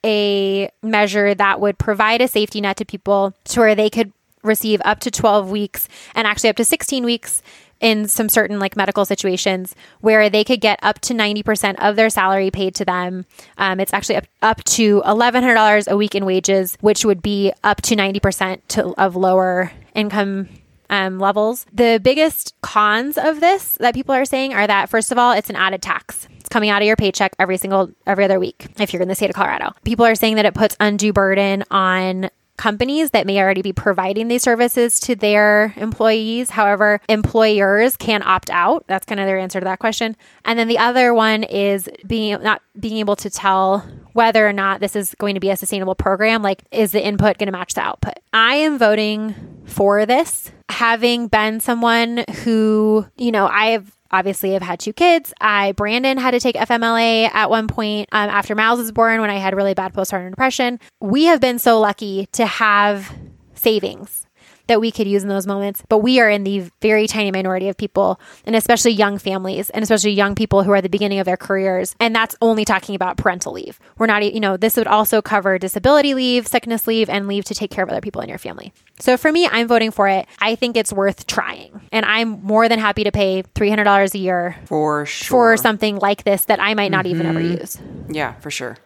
a 0.05 0.71
measure 0.83 1.33
that 1.33 1.61
would 1.61 1.79
provide 1.79 2.21
a 2.21 2.27
safety 2.27 2.61
net 2.61 2.77
to 2.79 2.85
people 2.85 3.35
to 3.45 3.61
where 3.61 3.77
they 3.77 3.89
could 3.89 4.13
receive 4.43 4.83
up 4.85 5.01
to 5.01 5.11
12 5.11 5.51
weeks 5.51 5.89
and 6.15 6.27
actually 6.27 6.51
up 6.51 6.57
to 6.57 6.65
16 6.65 7.05
weeks 7.05 7.41
in 7.85 8.09
some 8.09 8.31
certain 8.31 8.59
like 8.59 8.77
medical 8.77 9.05
situations 9.05 9.77
where 10.01 10.31
they 10.31 10.43
could 10.43 10.63
get 10.63 10.79
up 10.83 11.01
to 11.01 11.13
90% 11.13 11.75
of 11.79 11.97
their 11.97 12.09
salary 12.09 12.51
paid 12.51 12.75
to 12.77 12.85
them. 12.85 13.27
Um, 13.59 13.79
it's 13.79 13.93
actually 13.93 14.17
up, 14.17 14.25
up 14.41 14.65
to 14.65 15.03
$1,100 15.03 15.89
a 15.89 15.95
week 15.95 16.15
in 16.15 16.25
wages, 16.25 16.79
which 16.81 17.05
would 17.05 17.21
be 17.21 17.53
up 17.63 17.83
to 17.83 17.95
90% 17.95 18.63
to, 18.69 18.95
of 18.99 19.17
lower 19.17 19.71
income 19.95 20.49
um, 20.89 21.19
levels. 21.19 21.67
The 21.75 22.01
biggest 22.03 22.59
cons 22.63 23.19
of 23.19 23.41
this 23.41 23.75
that 23.75 23.95
people 23.95 24.15
are 24.15 24.25
saying 24.25 24.55
are 24.55 24.67
that 24.67 24.89
first 24.89 25.13
of 25.13 25.19
all, 25.19 25.33
it's 25.33 25.51
an 25.51 25.57
added 25.57 25.83
tax. 25.83 26.27
It's 26.39 26.49
coming 26.49 26.71
out 26.71 26.81
of 26.81 26.87
your 26.87 26.97
paycheck 26.97 27.35
every 27.39 27.59
single 27.59 27.91
every 28.07 28.25
other 28.25 28.41
week 28.41 28.67
if 28.79 28.95
you're 28.95 29.03
in 29.03 29.09
the 29.09 29.15
state 29.15 29.29
of 29.29 29.37
Colorado. 29.37 29.73
People 29.85 30.07
are 30.07 30.15
saying 30.15 30.37
that 30.37 30.47
it 30.47 30.55
puts 30.55 30.75
undue 30.81 31.13
burden 31.13 31.65
on 31.71 32.31
companies 32.57 33.11
that 33.11 33.27
may 33.27 33.41
already 33.41 33.63
be 33.63 33.73
providing 33.73 34.29
these 34.29 34.43
services 34.43 35.01
to 35.01 35.17
their 35.17 35.75
employees. 35.77 36.51
However, 36.51 37.01
employers 37.09 37.97
can 37.97 38.23
opt 38.23 38.51
out. 38.51 38.85
That's 38.87 39.07
kind 39.07 39.21
of 39.21 39.27
their 39.27 39.39
answer 39.39 39.61
to 39.61 39.65
that 39.65 39.79
question. 39.79 40.17
And 40.45 40.59
then 40.59 40.69
the 40.69 40.79
other 40.79 41.13
one 41.13 41.43
is 41.43 41.89
being 42.07 42.43
not 42.43 42.63
being 42.79 42.99
able 42.99 43.17
to 43.17 43.31
tell 43.31 43.81
whether 44.13 44.47
or 44.47 44.53
not 44.53 44.81
this 44.81 44.95
is 44.95 45.15
going 45.19 45.35
to 45.35 45.41
be 45.41 45.51
a 45.51 45.57
sustainable 45.57 45.95
program. 45.95 46.43
Like, 46.43 46.63
is 46.71 46.93
the 46.93 47.05
input 47.05 47.39
going 47.39 47.47
to 47.47 47.53
match 47.53 47.75
the 47.75 47.81
output? 47.81 48.15
I 48.33 48.57
am 48.57 48.79
voting 48.79 49.63
for 49.65 50.07
this. 50.07 50.53
Having 50.69 51.29
been 51.29 51.61
someone 51.61 52.25
who, 52.43 53.07
you 53.17 53.33
know, 53.33 53.47
I 53.47 53.67
have 53.67 53.93
obviously 54.15 54.55
I've 54.55 54.63
had 54.63 54.81
two 54.81 54.93
kids. 54.93 55.33
I 55.41 55.73
Brandon 55.73 56.17
had 56.19 56.31
to 56.33 56.41
take 56.41 56.55
FMLA 56.55 57.31
at 57.35 57.51
one 57.51 57.67
point 57.67 58.09
um, 58.13 58.31
after 58.31 58.55
Miles 58.55 58.79
was 58.79 58.93
born 58.93 59.21
when 59.21 59.31
I 59.31 59.37
had 59.37 59.55
really 59.55 59.75
bad 59.75 59.93
postpartum 59.93 60.31
depression. 60.31 60.79
We 61.01 61.25
have 61.25 61.41
been 61.41 61.59
so 61.59 61.81
lucky 61.81 62.29
to 62.33 62.47
have 62.47 63.13
savings 63.55 64.24
that 64.67 64.81
we 64.81 64.91
could 64.91 65.07
use 65.07 65.23
in 65.23 65.29
those 65.29 65.47
moments, 65.47 65.83
but 65.89 65.99
we 65.99 66.21
are 66.21 66.31
in 66.31 66.45
the 66.45 66.71
very 66.81 67.07
tiny 67.07 67.31
minority 67.31 67.69
of 67.69 67.77
people, 67.77 68.21
and 68.45 68.57
especially 68.57 68.93
young 68.93 69.19
families, 69.19 69.71
and 69.71 69.83
especially 69.83 70.13
young 70.13 70.35
people 70.35 70.63
who 70.63 70.73
are 70.73 70.77
at 70.77 70.83
the 70.83 70.89
beginning 70.89 71.19
of 71.19 71.27
their 71.27 71.37
careers. 71.37 71.95
And 72.01 72.15
that's 72.15 72.37
only 72.41 72.65
talking 72.65 72.95
about 72.95 73.17
parental 73.17 73.53
leave. 73.53 73.79
We're 73.99 74.07
not, 74.07 74.33
you 74.33 74.41
know, 74.41 74.57
this 74.57 74.77
would 74.77 74.87
also 74.87 75.21
cover 75.21 75.59
disability 75.59 76.15
leave, 76.15 76.47
sickness 76.47 76.87
leave, 76.87 77.09
and 77.09 77.29
leave 77.29 77.45
to 77.47 77.55
take 77.55 77.71
care 77.71 77.85
of 77.85 77.91
other 77.91 78.01
people 78.01 78.23
in 78.23 78.29
your 78.29 78.39
family. 78.39 78.73
So 79.01 79.17
for 79.17 79.31
me, 79.33 79.49
I'm 79.51 79.67
voting 79.69 79.91
for 79.91 80.09
it. 80.09 80.27
I 80.39 80.55
think 80.55 80.77
it's 80.77 80.93
worth 80.93 81.27
trying, 81.27 81.81
and 81.93 82.05
I'm 82.07 82.43
more 82.43 82.69
than 82.69 82.79
happy 82.79 83.05
to 83.05 83.13
pay 83.13 83.43
$300 83.43 84.15
a 84.15 84.19
year 84.19 84.57
For 84.67 85.07
sure. 85.07 85.29
for 85.29 85.57
something 85.57 85.97
like 85.97 86.25
this 86.25 86.47
that 86.47 86.61
I 86.61 86.75
might 86.75 86.91
not 86.91 87.07
even 87.07 87.27
ever 87.27 87.41
mm-hmm. 87.41 87.61
use. 87.61 87.79
Yeah, 88.09 88.35
for 88.35 88.51
sure. 88.51 88.77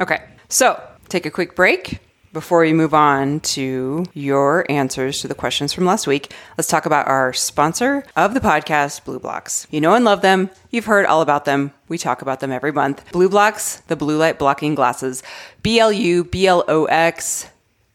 Okay. 0.00 0.22
So 0.48 0.80
take 1.08 1.26
a 1.26 1.30
quick 1.30 1.54
break. 1.54 2.00
Before 2.30 2.60
we 2.60 2.74
move 2.74 2.92
on 2.92 3.40
to 3.40 4.04
your 4.12 4.66
answers 4.70 5.22
to 5.22 5.28
the 5.28 5.34
questions 5.34 5.72
from 5.72 5.86
last 5.86 6.06
week, 6.06 6.34
let's 6.58 6.68
talk 6.68 6.84
about 6.84 7.08
our 7.08 7.32
sponsor 7.32 8.04
of 8.16 8.34
the 8.34 8.40
podcast, 8.40 9.04
BLUblox. 9.04 9.66
You 9.70 9.80
know 9.80 9.94
and 9.94 10.04
love 10.04 10.20
them. 10.20 10.50
You've 10.70 10.84
heard 10.84 11.06
all 11.06 11.22
about 11.22 11.46
them. 11.46 11.72
We 11.88 11.96
talk 11.96 12.20
about 12.20 12.40
them 12.40 12.52
every 12.52 12.70
month. 12.70 13.02
BLUblox, 13.12 13.86
the 13.86 13.96
blue 13.96 14.18
light 14.18 14.38
blocking 14.38 14.74
glasses. 14.74 15.22
B 15.62 15.80
L 15.80 15.90
U 15.90 16.22
B 16.22 16.46
L 16.46 16.64
O 16.68 16.84
X 16.84 17.48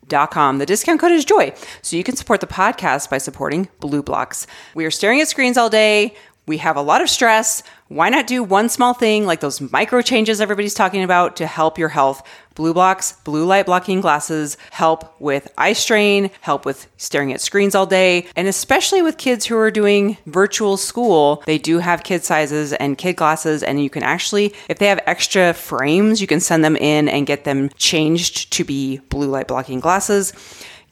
dot 0.07 0.31
com. 0.31 0.57
The 0.57 0.65
discount 0.65 0.99
code 0.99 1.11
is 1.11 1.25
joy. 1.25 1.53
So 1.83 1.95
you 1.95 2.03
can 2.03 2.15
support 2.15 2.41
the 2.41 2.47
podcast 2.47 3.11
by 3.11 3.19
supporting 3.19 3.69
BLUblox. 3.81 4.47
We 4.73 4.85
are 4.85 4.91
staring 4.91 5.21
at 5.21 5.27
screens 5.27 5.57
all 5.57 5.69
day. 5.69 6.15
We 6.45 6.57
have 6.57 6.75
a 6.75 6.81
lot 6.81 7.01
of 7.01 7.09
stress. 7.09 7.63
Why 7.87 8.09
not 8.09 8.27
do 8.27 8.43
one 8.43 8.67
small 8.67 8.93
thing 8.93 9.25
like 9.25 9.39
those 9.39 9.61
micro 9.61 10.01
changes 10.01 10.41
everybody's 10.41 10.73
talking 10.73 11.01
about 11.01 11.37
to 11.37 11.47
help 11.47 11.77
your 11.77 11.87
health? 11.87 12.21
BLUblox, 12.55 13.23
blue 13.23 13.45
light 13.45 13.65
blocking 13.65 14.01
glasses 14.01 14.57
help 14.71 15.19
with 15.19 15.51
eye 15.57 15.73
strain, 15.73 16.31
help 16.41 16.65
with 16.65 16.87
staring 16.97 17.33
at 17.33 17.41
screens 17.41 17.75
all 17.75 17.85
day, 17.85 18.27
and 18.35 18.47
especially 18.47 19.01
with 19.01 19.17
kids 19.17 19.45
who 19.45 19.57
are 19.57 19.71
doing 19.71 20.17
virtual 20.25 20.77
school, 20.77 21.43
they 21.45 21.57
do 21.57 21.79
have 21.79 22.03
kid 22.03 22.23
sizes 22.23 22.73
and 22.73 22.97
kid 22.97 23.15
glasses, 23.15 23.63
and 23.63 23.81
you 23.81 23.89
can 23.89 24.03
actually, 24.03 24.53
if 24.69 24.79
they 24.79 24.87
have 24.87 24.99
extra 25.05 25.53
frames, 25.53 26.21
you 26.21 26.27
can 26.27 26.39
send 26.39 26.63
them 26.63 26.75
in 26.75 27.07
and 27.09 27.25
get 27.25 27.43
them 27.43 27.69
changed 27.77 28.51
to 28.53 28.63
be 28.63 28.97
blue 29.09 29.29
light 29.29 29.47
blocking 29.47 29.79
glasses. 29.79 30.33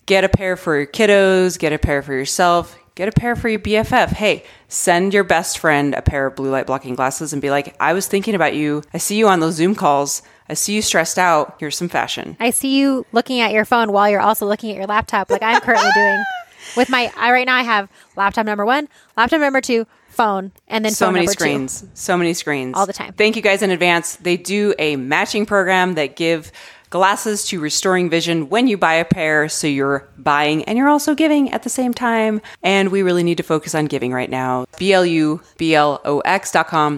Get 0.05 0.23
a 0.23 0.29
pair 0.29 0.57
for 0.57 0.75
your 0.75 0.87
kiddos, 0.87 1.59
get 1.59 1.73
a 1.73 1.77
pair 1.77 2.01
for 2.01 2.13
yourself, 2.13 2.77
get 2.95 3.07
a 3.07 3.11
pair 3.11 3.35
for 3.35 3.49
your 3.49 3.59
BFF. 3.59 4.09
Hey, 4.09 4.43
send 4.67 5.13
your 5.13 5.23
best 5.23 5.59
friend 5.59 5.93
a 5.93 6.01
pair 6.01 6.27
of 6.27 6.35
blue 6.35 6.49
light 6.49 6.67
blocking 6.67 6.95
glasses 6.95 7.33
and 7.33 7.41
be 7.41 7.49
like, 7.49 7.75
I 7.79 7.93
was 7.93 8.07
thinking 8.07 8.35
about 8.35 8.55
you. 8.55 8.83
I 8.93 8.97
see 8.97 9.15
you 9.15 9.27
on 9.27 9.39
those 9.39 9.55
Zoom 9.55 9.75
calls. 9.75 10.21
I 10.51 10.53
see 10.53 10.75
you 10.75 10.81
stressed 10.81 11.17
out. 11.17 11.55
Here's 11.59 11.77
some 11.77 11.87
fashion. 11.87 12.35
I 12.39 12.49
see 12.49 12.77
you 12.77 13.05
looking 13.13 13.39
at 13.39 13.53
your 13.53 13.63
phone 13.63 13.93
while 13.93 14.09
you're 14.09 14.19
also 14.19 14.45
looking 14.45 14.69
at 14.71 14.75
your 14.75 14.85
laptop, 14.85 15.31
like 15.31 15.41
I'm 15.41 15.61
currently 15.61 15.89
doing. 15.93 16.21
With 16.75 16.89
my, 16.89 17.09
I 17.17 17.31
right 17.31 17.45
now 17.45 17.55
I 17.55 17.63
have 17.63 17.89
laptop 18.17 18.45
number 18.45 18.65
one, 18.65 18.89
laptop 19.15 19.39
number 19.39 19.61
two, 19.61 19.87
phone, 20.09 20.51
and 20.67 20.83
then 20.83 20.91
so 20.91 21.09
many 21.09 21.25
number 21.25 21.33
two. 21.33 21.39
screens 21.39 21.85
so 21.93 22.17
many 22.17 22.33
screens 22.33 22.75
All 22.75 22.85
the 22.85 22.91
time. 22.93 23.13
thank 23.13 23.37
you 23.37 23.41
guys 23.41 23.61
in 23.61 23.71
advance 23.71 24.17
they 24.17 24.35
do 24.35 24.73
a 24.77 24.97
matching 24.97 25.45
program 25.45 25.93
that 25.95 26.17
give 26.17 26.51
glasses 26.89 27.45
to 27.47 27.61
restoring 27.61 28.09
vision 28.09 28.49
when 28.49 28.67
you 28.67 28.77
buy 28.77 28.95
a 28.95 29.05
pair 29.05 29.47
so 29.47 29.67
you're 29.67 30.09
buying 30.17 30.65
and 30.65 30.77
you're 30.77 30.89
also 30.89 31.15
giving 31.15 31.49
at 31.53 31.63
the 31.63 31.69
same 31.69 31.93
time 31.93 32.41
and 32.61 32.91
we 32.91 33.01
really 33.01 33.23
need 33.23 33.37
to 33.37 33.43
focus 33.43 33.73
on 33.73 33.85
giving 33.85 34.11
right 34.11 34.29
now 34.29 34.65
blublox.com 34.73 35.39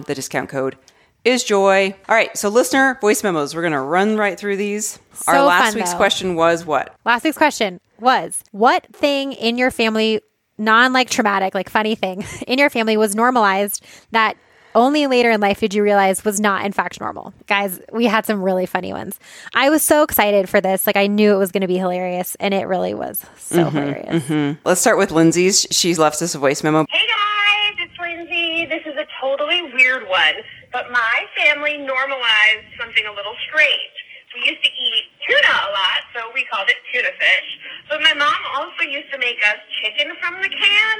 the 0.02 0.14
discount 0.14 0.48
code 0.48 0.76
is 1.24 1.42
joy 1.44 1.94
all 2.08 2.14
right 2.14 2.36
so 2.36 2.48
listener 2.48 2.98
voice 3.00 3.22
memos 3.22 3.54
we're 3.54 3.62
going 3.62 3.72
to 3.72 3.80
run 3.80 4.16
right 4.16 4.38
through 4.38 4.56
these 4.56 4.98
So 5.14 5.32
our 5.32 5.42
last 5.44 5.70
fun, 5.72 5.74
week's 5.76 5.92
though. 5.92 5.96
question 5.96 6.34
was 6.34 6.64
what 6.66 6.94
Last 7.04 7.24
week's 7.24 7.38
question 7.38 7.80
was 8.00 8.42
what 8.52 8.86
thing 8.94 9.32
in 9.32 9.56
your 9.56 9.70
family, 9.70 10.20
non 10.58 10.92
like 10.92 11.08
traumatic, 11.10 11.54
like 11.54 11.68
funny 11.70 11.94
thing 11.94 12.24
in 12.46 12.58
your 12.58 12.68
family 12.70 12.96
was 12.96 13.14
normalized 13.14 13.84
that 14.10 14.36
only 14.76 15.06
later 15.06 15.30
in 15.30 15.40
life 15.40 15.60
did 15.60 15.72
you 15.72 15.84
realize 15.84 16.24
was 16.24 16.40
not 16.40 16.66
in 16.66 16.72
fact 16.72 17.00
normal? 17.00 17.32
Guys, 17.46 17.80
we 17.92 18.06
had 18.06 18.26
some 18.26 18.42
really 18.42 18.66
funny 18.66 18.92
ones. 18.92 19.20
I 19.54 19.70
was 19.70 19.82
so 19.82 20.02
excited 20.02 20.48
for 20.48 20.60
this. 20.60 20.84
Like 20.84 20.96
I 20.96 21.06
knew 21.06 21.32
it 21.32 21.38
was 21.38 21.52
going 21.52 21.60
to 21.60 21.68
be 21.68 21.78
hilarious 21.78 22.34
and 22.40 22.52
it 22.52 22.66
really 22.66 22.92
was 22.92 23.24
so 23.38 23.66
Mm-hmm, 23.66 23.76
hilarious. 23.78 24.56
let's 24.64 24.80
start 24.80 24.98
with 24.98 25.12
lindsay's 25.12 25.66
She's 25.70 25.98
left 25.98 26.20
us 26.22 26.34
a 26.34 26.38
voice 26.38 26.64
memo 26.64 26.84
Hey 26.90 27.06
guys, 27.06 27.86
it's 27.88 27.98
Lindsay. 28.00 28.66
This 28.66 28.82
is 28.84 28.96
a 28.98 29.06
totally 29.20 29.62
weird 29.72 30.08
one, 30.08 30.34
but 30.74 30.90
my 30.90 31.18
family 31.38 31.78
normalized 31.78 32.66
something 32.74 33.06
a 33.06 33.14
little 33.14 33.38
strange. 33.46 33.94
We 34.34 34.50
used 34.50 34.66
to 34.66 34.72
eat 34.74 35.06
tuna 35.22 35.54
a 35.54 35.70
lot, 35.70 36.02
so 36.10 36.34
we 36.34 36.42
called 36.50 36.66
it 36.66 36.74
tuna 36.90 37.14
fish. 37.14 37.48
But 37.86 38.02
my 38.02 38.10
mom 38.18 38.40
also 38.58 38.82
used 38.82 39.06
to 39.14 39.18
make 39.22 39.38
us 39.46 39.62
chicken 39.78 40.10
from 40.18 40.42
the 40.42 40.50
can, 40.50 40.96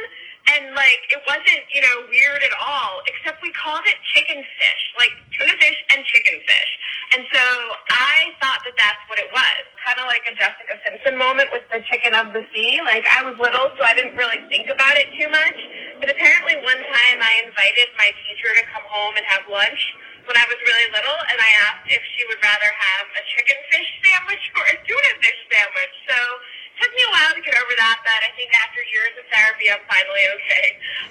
and 0.52 0.76
like 0.76 1.00
it 1.08 1.22
wasn't, 1.24 1.64
you 1.72 1.80
know, 1.80 2.04
weird 2.12 2.42
at 2.44 2.54
all, 2.60 3.00
except 3.08 3.40
we 3.40 3.48
called 3.56 3.84
it 3.88 3.96
chicken 4.12 4.44
fish, 4.44 4.82
like 5.00 5.12
tuna 5.32 5.56
fish 5.56 5.78
and 5.96 6.04
chicken 6.04 6.36
fish. 6.44 6.70
And 7.16 7.22
so 7.32 7.44
I 7.90 8.34
thought 8.42 8.60
that 8.66 8.76
that's 8.76 9.02
what 9.08 9.16
it 9.22 9.30
was. 9.32 9.62
Kind 9.80 10.00
of 10.00 10.06
like 10.10 10.24
a 10.28 10.34
Jessica 10.36 10.76
Simpson 10.84 11.16
moment 11.16 11.48
with 11.52 11.64
the 11.72 11.80
chicken 11.88 12.12
of 12.12 12.36
the 12.36 12.44
sea. 12.52 12.80
Like 12.84 13.08
I 13.08 13.24
was 13.24 13.38
little, 13.40 13.72
so 13.76 13.80
I 13.84 13.96
didn't 13.96 14.16
really 14.20 14.40
think 14.52 14.68
about 14.68 14.96
it 15.00 15.08
too 15.16 15.28
much. 15.32 15.58
But 16.00 16.12
apparently 16.12 16.60
one 16.60 16.80
time 16.80 17.18
I 17.24 17.44
invited 17.46 17.88
my 17.96 18.12
teacher 18.28 18.50
to 18.52 18.64
come 18.68 18.84
home 18.84 19.16
and 19.16 19.24
have 19.24 19.48
lunch 19.48 19.80
when 20.24 20.36
I 20.36 20.44
was 20.48 20.56
really 20.56 20.88
little, 20.92 21.20
and 21.32 21.36
I 21.36 21.50
asked 21.68 21.84
if 21.92 22.00
she 22.16 22.24
would 22.32 22.40
rather 22.40 22.70
have 22.72 23.04
a 23.12 23.22
chicken 23.36 23.60
fish 23.68 23.88
sandwich 24.04 24.44
or 24.56 24.64
a 24.72 24.76
tuna 24.84 25.12
fish 25.20 25.40
sandwich. 25.52 25.94
So 26.08 26.16
took 26.80 26.90
me 26.92 27.02
a 27.06 27.10
while 27.10 27.34
to 27.34 27.40
get 27.40 27.54
over 27.54 27.72
that, 27.76 28.00
but 28.04 28.20
I 28.22 28.30
think 28.36 28.50
after 28.54 28.80
years 28.92 29.14
of 29.18 29.24
therapy, 29.32 29.70
I'm 29.70 29.82
finally 29.88 30.24
okay. 30.36 30.66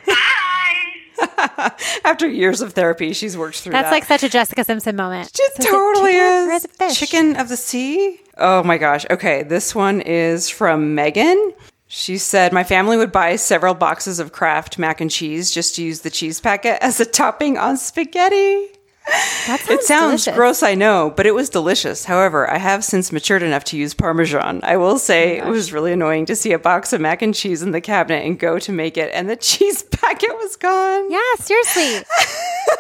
Bye! 0.08 1.72
after 2.06 2.28
years 2.28 2.62
of 2.62 2.74
therapy 2.74 3.14
she's 3.14 3.38
worked 3.38 3.58
through 3.62 3.72
That's 3.72 3.86
that. 3.86 3.92
like 3.92 4.04
such 4.06 4.24
a 4.24 4.30
Jessica 4.30 4.64
Simpson 4.64 4.96
moment. 4.96 5.28
It 5.30 5.36
So 5.38 5.44
it's 5.56 5.60
a 5.60 5.70
totally 5.70 6.12
chicken 6.14 6.52
is. 6.52 6.66
a 6.66 6.68
fish? 6.70 7.00
Chicken 7.00 7.36
of 7.38 7.50
the 7.50 7.58
sea. 7.58 8.20
Oh 8.38 8.64
my 8.64 8.78
gosh. 8.78 9.06
Okay, 9.10 9.44
this 9.44 9.76
one 9.76 10.02
is 10.02 10.50
from 10.50 10.96
Megan. 10.96 11.54
She 11.88 12.18
said, 12.18 12.52
My 12.52 12.64
family 12.64 12.98
would 12.98 13.12
buy 13.12 13.36
several 13.36 13.76
boxes 13.76 14.20
of 14.20 14.32
Kraft 14.32 14.80
mac 14.80 15.00
and 15.00 15.12
cheese 15.12 15.52
just 15.52 15.76
to 15.76 15.84
use 15.84 16.02
the 16.02 16.10
cheese 16.10 16.40
packet 16.40 16.80
as 16.82 17.00
a 17.00 17.06
topping 17.06 17.58
on 17.58 17.78
spaghetti. 17.78 18.70
That 19.46 19.60
sounds 19.60 19.70
It 19.70 19.84
sounds 19.84 20.24
delicious. 20.24 20.36
gross, 20.36 20.64
I 20.64 20.74
know, 20.76 21.14
but 21.18 21.26
it 21.26 21.36
was 21.36 21.50
delicious. 21.50 22.06
However, 22.06 22.50
I 22.50 22.58
have 22.58 22.82
since 22.86 23.12
matured 23.12 23.44
enough 23.44 23.66
to 23.66 23.78
use 23.78 23.94
Parmesan. 23.94 24.62
I 24.64 24.78
will 24.78 24.92
Oh 24.92 24.98
say 24.98 25.38
it 25.38 25.46
was 25.46 25.74
really 25.74 25.92
annoying 25.92 26.26
to 26.28 26.36
see 26.36 26.54
a 26.54 26.60
box 26.60 26.94
of 26.94 27.02
mac 27.02 27.22
and 27.22 27.36
cheese 27.36 27.62
in 27.62 27.72
the 27.72 27.82
cabinet 27.82 28.26
and 28.26 28.40
go 28.40 28.58
to 28.60 28.72
make 28.72 28.96
it, 28.98 29.12
and 29.14 29.30
the 29.30 29.36
cheese 29.50 29.84
packet 29.84 30.30
was 30.38 30.56
gone. 30.56 31.12
Yeah, 31.12 31.20
seriously. 31.40 32.06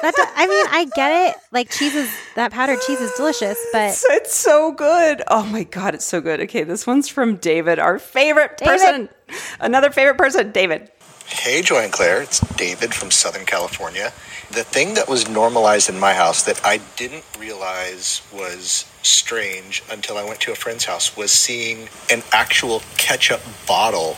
I 0.01 0.47
mean, 0.47 0.65
I 0.71 0.87
get 0.95 1.29
it. 1.31 1.35
Like 1.51 1.69
cheese 1.69 1.95
is 1.95 2.09
that 2.35 2.51
powdered 2.53 2.79
cheese 2.87 3.01
is 3.01 3.11
delicious, 3.17 3.57
but 3.73 3.89
It's, 3.89 4.05
it's 4.09 4.33
so 4.35 4.71
good. 4.71 5.21
Oh 5.27 5.43
my 5.43 5.63
god, 5.63 5.93
it's 5.95 6.05
so 6.05 6.21
good. 6.21 6.39
Okay, 6.41 6.63
this 6.63 6.87
one's 6.87 7.09
from 7.09 7.35
David, 7.35 7.79
our 7.79 7.99
favorite 7.99 8.57
David. 8.57 8.69
person. 8.71 9.09
Another 9.59 9.91
favorite 9.91 10.17
person, 10.17 10.51
David. 10.53 10.89
Hey, 11.27 11.61
Joy 11.61 11.79
and 11.83 11.91
Claire. 11.91 12.21
It's 12.21 12.39
David 12.55 12.93
from 12.93 13.11
Southern 13.11 13.45
California. 13.45 14.13
The 14.51 14.63
thing 14.63 14.93
that 14.93 15.09
was 15.09 15.27
normalized 15.27 15.89
in 15.89 15.99
my 15.99 16.13
house 16.13 16.43
that 16.43 16.61
I 16.65 16.79
didn't 16.95 17.23
realize 17.39 18.21
was 18.31 18.85
strange 19.01 19.83
until 19.91 20.17
I 20.17 20.23
went 20.23 20.39
to 20.41 20.51
a 20.51 20.55
friend's 20.55 20.85
house 20.85 21.17
was 21.17 21.31
seeing 21.31 21.89
an 22.11 22.23
actual 22.31 22.81
ketchup 22.97 23.41
bottle 23.67 24.17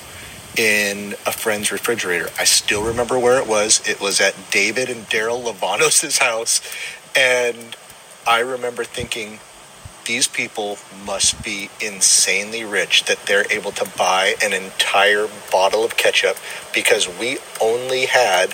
in 0.58 1.14
a 1.26 1.32
friend's 1.32 1.72
refrigerator. 1.72 2.30
I 2.40 2.44
still 2.44 2.84
remember 2.84 3.18
where 3.20 3.40
it 3.40 3.48
was. 3.48 3.82
It 3.88 4.00
was 4.00 4.20
at 4.22 4.36
David 4.52 4.90
and 4.90 5.06
Daryl 5.08 5.44
Lavanos' 5.44 6.20
house. 6.20 6.62
And 7.16 7.76
I 8.28 8.40
remember 8.40 8.84
thinking, 8.84 9.40
these 10.06 10.28
people 10.28 10.78
must 11.06 11.44
be 11.44 11.70
insanely 11.82 12.64
rich 12.64 13.06
that 13.06 13.26
they're 13.26 13.46
able 13.52 13.72
to 13.72 13.90
buy 13.98 14.36
an 14.44 14.54
entire 14.54 15.28
bottle 15.52 15.84
of 15.84 15.98
ketchup 15.98 16.38
because 16.74 17.08
we 17.20 17.38
only 17.62 18.06
had 18.06 18.54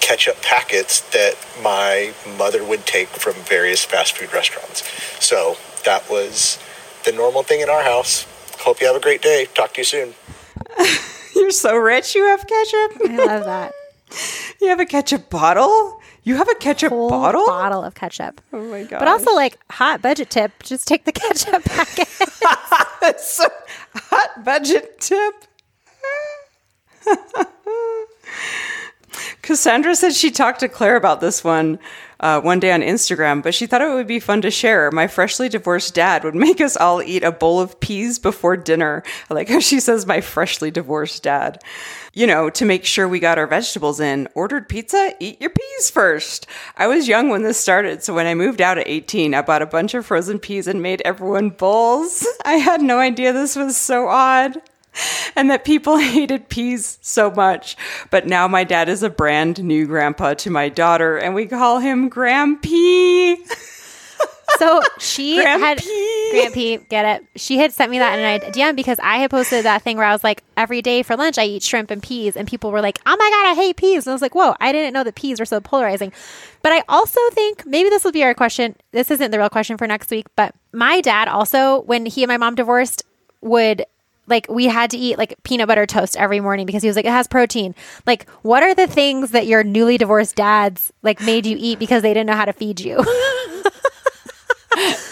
ketchup 0.00 0.40
packets 0.42 1.00
that 1.10 1.34
my 1.62 2.12
mother 2.36 2.64
would 2.64 2.84
take 2.86 3.08
from 3.08 3.34
various 3.34 3.84
fast 3.84 4.16
food 4.16 4.32
restaurants. 4.32 4.82
So 5.24 5.56
that 5.84 6.10
was 6.10 6.58
the 7.04 7.12
normal 7.12 7.42
thing 7.42 7.60
in 7.60 7.68
our 7.68 7.82
house. 7.82 8.26
Hope 8.58 8.80
you 8.80 8.86
have 8.86 8.96
a 8.96 9.00
great 9.00 9.22
day. 9.22 9.46
Talk 9.54 9.74
to 9.74 9.80
you 9.80 9.84
soon. 9.84 10.14
You're 11.34 11.50
so 11.50 11.76
rich. 11.76 12.14
You 12.14 12.24
have 12.24 12.46
ketchup. 12.46 12.92
I 13.08 13.16
love 13.16 13.44
that. 13.44 13.72
You 14.60 14.68
have 14.68 14.80
a 14.80 14.84
ketchup 14.84 15.30
bottle. 15.30 15.99
You 16.22 16.36
have 16.36 16.48
a 16.48 16.54
ketchup 16.56 16.90
Whole 16.90 17.08
bottle. 17.08 17.46
bottle 17.46 17.82
of 17.82 17.94
ketchup. 17.94 18.40
Oh 18.52 18.62
my 18.70 18.84
god! 18.84 18.98
But 18.98 19.08
also 19.08 19.34
like 19.34 19.58
hot 19.70 20.02
budget 20.02 20.30
tip, 20.30 20.62
just 20.62 20.86
take 20.86 21.04
the 21.04 21.12
ketchup 21.20 21.64
packet. 21.64 22.08
So 23.18 23.46
hot 23.94 24.44
budget 24.44 25.00
tip. 25.00 25.34
Cassandra 29.42 29.94
said 29.96 30.14
she 30.14 30.30
talked 30.30 30.60
to 30.60 30.68
Claire 30.68 30.96
about 30.96 31.20
this 31.20 31.42
one 31.42 31.78
uh, 32.20 32.40
one 32.40 32.60
day 32.60 32.70
on 32.70 32.82
Instagram, 32.82 33.42
but 33.42 33.54
she 33.54 33.66
thought 33.66 33.82
it 33.82 33.92
would 33.92 34.06
be 34.06 34.20
fun 34.20 34.42
to 34.42 34.50
share. 34.50 34.90
My 34.90 35.06
freshly 35.06 35.48
divorced 35.48 35.94
dad 35.94 36.22
would 36.22 36.34
make 36.34 36.60
us 36.60 36.76
all 36.76 37.02
eat 37.02 37.24
a 37.24 37.32
bowl 37.32 37.60
of 37.60 37.80
peas 37.80 38.18
before 38.18 38.56
dinner. 38.56 39.02
I 39.28 39.34
like 39.34 39.48
how 39.48 39.60
she 39.60 39.80
says, 39.80 40.06
my 40.06 40.20
freshly 40.20 40.70
divorced 40.70 41.22
dad. 41.22 41.62
You 42.12 42.26
know, 42.26 42.50
to 42.50 42.64
make 42.64 42.84
sure 42.84 43.08
we 43.08 43.20
got 43.20 43.38
our 43.38 43.46
vegetables 43.46 44.00
in. 44.00 44.28
Ordered 44.34 44.68
pizza? 44.68 45.14
Eat 45.20 45.40
your 45.40 45.50
peas 45.50 45.90
first. 45.90 46.46
I 46.76 46.86
was 46.88 47.08
young 47.08 47.28
when 47.28 47.42
this 47.42 47.58
started, 47.58 48.02
so 48.02 48.14
when 48.14 48.26
I 48.26 48.34
moved 48.34 48.60
out 48.60 48.78
at 48.78 48.88
18, 48.88 49.34
I 49.34 49.42
bought 49.42 49.62
a 49.62 49.66
bunch 49.66 49.94
of 49.94 50.04
frozen 50.04 50.38
peas 50.38 50.66
and 50.66 50.82
made 50.82 51.02
everyone 51.04 51.50
bowls. 51.50 52.26
I 52.44 52.54
had 52.54 52.82
no 52.82 52.98
idea 52.98 53.32
this 53.32 53.56
was 53.56 53.76
so 53.76 54.08
odd 54.08 54.60
and 55.36 55.50
that 55.50 55.64
people 55.64 55.96
hated 55.98 56.48
peas 56.48 56.98
so 57.00 57.30
much. 57.30 57.76
But 58.10 58.26
now 58.26 58.48
my 58.48 58.64
dad 58.64 58.88
is 58.88 59.02
a 59.02 59.10
brand 59.10 59.62
new 59.62 59.86
grandpa 59.86 60.34
to 60.34 60.50
my 60.50 60.68
daughter, 60.68 61.16
and 61.16 61.34
we 61.34 61.46
call 61.46 61.78
him 61.78 62.10
Grampy. 62.10 63.36
So 64.58 64.82
she 64.98 65.36
had 65.36 65.78
Grampy. 65.78 66.32
Grampy, 66.32 66.88
get 66.88 67.04
it? 67.22 67.26
She 67.40 67.58
had 67.58 67.72
sent 67.72 67.90
me 67.90 67.98
that 67.98 68.18
in 68.18 68.24
an 68.24 68.52
DM 68.52 68.76
because 68.76 68.98
I 69.02 69.16
had 69.18 69.30
posted 69.30 69.64
that 69.64 69.80
thing 69.82 69.96
where 69.96 70.04
I 70.04 70.12
was 70.12 70.24
like, 70.24 70.42
every 70.56 70.82
day 70.82 71.02
for 71.02 71.16
lunch 71.16 71.38
I 71.38 71.44
eat 71.44 71.62
shrimp 71.62 71.90
and 71.90 72.02
peas, 72.02 72.36
and 72.36 72.46
people 72.46 72.70
were 72.70 72.82
like, 72.82 73.00
"Oh 73.06 73.16
my 73.16 73.30
god, 73.30 73.50
I 73.52 73.54
hate 73.54 73.76
peas!" 73.76 74.06
And 74.06 74.12
I 74.12 74.14
was 74.14 74.20
like, 74.20 74.34
"Whoa, 74.34 74.54
I 74.60 74.72
didn't 74.72 74.92
know 74.92 75.04
that 75.04 75.14
peas 75.14 75.40
were 75.40 75.46
so 75.46 75.60
polarizing." 75.60 76.12
But 76.62 76.72
I 76.72 76.82
also 76.88 77.20
think 77.32 77.64
maybe 77.64 77.88
this 77.88 78.04
will 78.04 78.12
be 78.12 78.22
our 78.22 78.34
question. 78.34 78.76
This 78.92 79.10
isn't 79.10 79.30
the 79.30 79.38
real 79.38 79.48
question 79.48 79.78
for 79.78 79.86
next 79.86 80.10
week, 80.10 80.26
but 80.36 80.54
my 80.72 81.00
dad 81.00 81.28
also, 81.28 81.82
when 81.82 82.04
he 82.04 82.22
and 82.22 82.28
my 82.28 82.36
mom 82.36 82.54
divorced, 82.54 83.04
would 83.40 83.86
like 84.30 84.46
we 84.48 84.66
had 84.66 84.90
to 84.90 84.96
eat 84.96 85.18
like 85.18 85.34
peanut 85.42 85.68
butter 85.68 85.84
toast 85.86 86.16
every 86.16 86.40
morning 86.40 86.64
because 86.64 86.82
he 86.82 86.88
was 86.88 86.96
like 86.96 87.04
it 87.04 87.10
has 87.12 87.26
protein. 87.26 87.74
Like 88.06 88.28
what 88.42 88.62
are 88.62 88.74
the 88.74 88.86
things 88.86 89.32
that 89.32 89.46
your 89.46 89.62
newly 89.62 89.98
divorced 89.98 90.36
dads 90.36 90.92
like 91.02 91.20
made 91.20 91.44
you 91.44 91.56
eat 91.58 91.78
because 91.78 92.02
they 92.02 92.14
didn't 92.14 92.28
know 92.28 92.36
how 92.36 92.46
to 92.46 92.52
feed 92.52 92.80
you? 92.80 93.04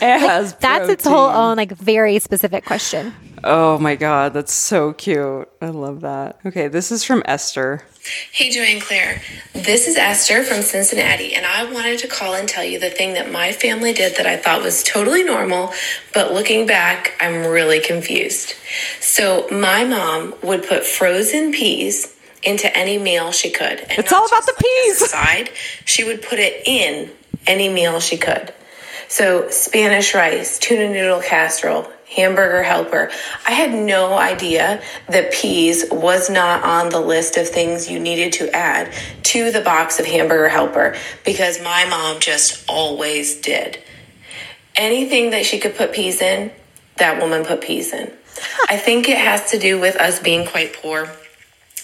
It 0.01 0.21
has 0.21 0.55
That's 0.55 0.89
its 0.89 1.05
whole 1.05 1.29
own 1.29 1.57
like 1.57 1.73
very 1.73 2.19
specific 2.21 2.65
question. 2.65 3.13
Oh 3.45 3.79
my 3.79 3.95
god, 3.95 4.33
that's 4.35 4.53
so 4.53 4.93
cute. 4.93 5.49
I 5.61 5.69
love 5.69 6.01
that. 6.01 6.39
Okay, 6.45 6.69
this 6.69 6.91
is 6.91 7.05
from 7.05 7.23
Esther. 7.25 7.83
Hey, 8.33 8.51
Joy 8.51 8.63
and 8.63 8.81
Claire. 8.81 9.21
This 9.53 9.87
is 9.87 9.97
Esther 9.97 10.43
from 10.43 10.63
Cincinnati, 10.63 11.35
and 11.35 11.45
I 11.45 11.71
wanted 11.71 11.99
to 12.01 12.09
call 12.09 12.35
and 12.35 12.49
tell 12.49 12.65
you 12.65 12.79
the 12.79 12.91
thing 12.91 13.15
that 13.15 13.31
my 13.31 13.53
family 13.53 13.93
did 13.93 14.17
that 14.17 14.27
I 14.27 14.37
thought 14.37 14.63
was 14.63 14.83
totally 14.83 15.23
normal, 15.23 15.73
but 16.15 16.33
looking 16.33 16.67
back, 16.67 17.13
I'm 17.21 17.47
really 17.47 17.81
confused. 17.81 18.55
So, 19.01 19.47
my 19.51 19.85
mom 19.85 20.35
would 20.43 20.67
put 20.67 20.85
frozen 20.85 21.53
peas 21.53 22.17
into 22.43 22.75
any 22.77 22.99
meal 22.99 23.31
she 23.33 23.51
could. 23.51 23.81
And 23.81 23.99
It's 23.99 24.13
all 24.13 24.27
about 24.27 24.47
the 24.47 24.53
like, 24.53 24.65
peas. 24.65 25.11
side, 25.11 25.51
she 25.85 26.05
would 26.05 26.23
put 26.23 26.39
it 26.39 26.63
in 26.67 27.11
any 27.47 27.69
meal 27.69 28.01
she 28.01 28.17
could. 28.17 28.55
So 29.09 29.49
Spanish 29.51 30.15
rice, 30.15 30.59
tuna 30.59 30.89
noodle 30.93 31.21
casserole, 31.21 31.91
hamburger 32.09 32.63
helper. 32.63 33.11
I 33.47 33.53
had 33.53 33.73
no 33.73 34.17
idea 34.17 34.83
that 35.09 35.33
peas 35.33 35.85
was 35.91 36.31
not 36.31 36.65
on 36.65 36.89
the 36.89 37.01
list 37.01 37.37
of 37.37 37.49
things 37.49 37.91
you 37.91 37.99
needed 38.01 38.33
to 38.35 38.55
add 38.55 38.93
to 39.25 39.51
the 39.51 39.61
box 39.61 40.01
of 40.01 40.07
hamburger 40.07 40.49
helper 40.49 40.97
because 41.25 41.63
my 41.63 41.85
mom 41.85 42.21
just 42.21 42.65
always 42.69 43.41
did. 43.41 43.79
Anything 44.75 45.31
that 45.31 45.45
she 45.45 45.59
could 45.59 45.77
put 45.77 45.93
peas 45.93 46.23
in, 46.23 46.51
that 46.97 47.21
woman 47.21 47.45
put 47.45 47.61
peas 47.61 47.93
in. 47.93 48.11
I 48.69 48.77
think 48.77 49.09
it 49.09 49.19
has 49.19 49.51
to 49.51 49.59
do 49.59 49.81
with 49.81 49.97
us 49.97 50.21
being 50.21 50.47
quite 50.47 50.73
poor 50.73 51.11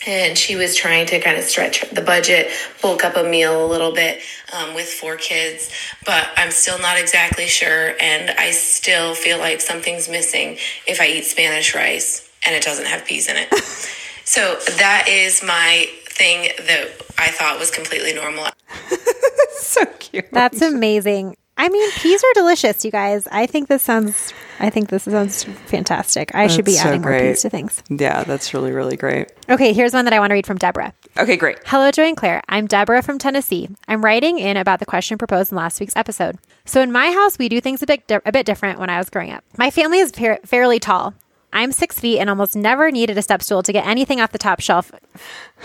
and 0.07 0.37
she 0.37 0.57
was 0.57 0.77
trying 0.77 1.07
to 1.07 1.21
kind 1.21 1.37
of 1.37 1.45
stretch 1.45 1.89
the 1.91 2.03
budget, 2.03 2.51
bulk 2.83 3.05
up 3.05 3.17
a 3.17 3.25
meal 3.25 3.65
a 3.65 3.69
little 3.69 3.93
bit 3.93 4.21
um, 4.53 4.75
with 4.75 4.87
four 4.87 5.17
kids. 5.17 5.71
But 6.05 6.29
I'm 6.37 6.51
still 6.51 6.79
not 6.79 6.99
exactly 6.99 7.47
sure, 7.47 7.95
and 8.01 8.31
I 8.39 8.51
still 8.51 9.15
feel 9.15 9.39
like 9.39 9.61
something's 9.61 10.09
missing 10.09 10.59
if 10.87 11.01
I 11.01 11.07
eat 11.07 11.25
Spanish 11.25 11.75
rice 11.75 12.31
and 12.47 12.55
it 12.55 12.63
doesn't 12.63 12.87
have 12.87 13.05
peas 13.05 13.29
in 13.29 13.37
it. 13.37 13.55
so 14.25 14.59
that 14.79 15.07
is 15.09 15.43
my 15.43 15.89
thing 16.07 16.49
that 16.67 16.89
I 17.19 17.29
thought 17.29 17.59
was 17.59 17.71
completely 17.71 18.13
normal. 18.13 18.47
so 19.59 19.85
cute. 19.99 20.31
That's 20.33 20.63
amazing. 20.63 21.37
I 21.57 21.69
mean, 21.69 21.91
peas 21.93 22.23
are 22.23 22.33
delicious, 22.35 22.85
you 22.85 22.91
guys. 22.91 23.27
I 23.31 23.47
think 23.47 23.69
this 23.69 23.83
sounds. 23.83 24.33
I 24.61 24.71
think 24.71 24.89
this 24.89 25.03
sounds 25.05 25.45
fantastic. 25.45 26.35
I 26.35 26.47
should 26.47 26.65
be 26.65 26.73
so 26.73 26.89
adding 26.89 27.01
more 27.03 27.11
great. 27.11 27.33
peas 27.33 27.43
to 27.43 27.51
things. 27.51 27.83
yeah, 27.89 28.23
that's 28.25 28.55
really, 28.55 28.73
really 28.73 28.97
great. 28.97 29.33
Okay, 29.49 29.73
here's 29.73 29.93
one 29.93 30.05
that 30.05 30.15
I 30.15 30.21
want 30.21 30.31
to 30.31 30.35
read 30.35 30.47
from 30.47 30.59
Deborah. 30.59 30.93
Okay, 31.19 31.37
great. 31.37 31.59
Hello, 31.67 31.91
Joy 31.91 32.05
and 32.05 32.17
Claire. 32.17 32.41
I'm 32.49 32.67
Deborah 32.67 33.03
from 33.03 33.19
Tennessee. 33.19 33.69
I'm 33.89 34.05
writing 34.05 34.39
in 34.39 34.57
about 34.57 34.79
the 34.79 34.87
question 34.87 35.19
proposed 35.19 35.51
in 35.53 35.57
last 35.59 35.81
week's 35.81 35.97
episode. 35.97 36.39
So, 36.65 36.81
in 36.83 36.93
my 36.93 37.11
house, 37.11 37.39
we 37.39 37.49
do 37.49 37.61
things 37.61 37.83
a 37.83 37.87
bit, 37.87 38.07
di- 38.07 38.21
a 38.25 38.33
bit 38.33 38.47
different 38.47 38.79
when 38.79 38.91
I 38.91 38.99
was 38.99 39.11
growing 39.11 39.31
up. 39.33 39.45
My 39.59 39.71
family 39.71 39.99
is 39.99 40.11
fa- 40.13 40.39
fairly 40.45 40.79
tall. 40.79 41.15
I'm 41.53 41.71
six 41.71 42.01
feet 42.01 42.19
and 42.19 42.29
almost 42.29 42.57
never 42.57 42.91
needed 42.91 43.17
a 43.19 43.23
step 43.23 43.43
stool 43.43 43.63
to 43.63 43.73
get 43.73 43.87
anything 43.87 44.21
off 44.21 44.33
the 44.33 44.39
top 44.39 44.61
shelf, 44.61 44.91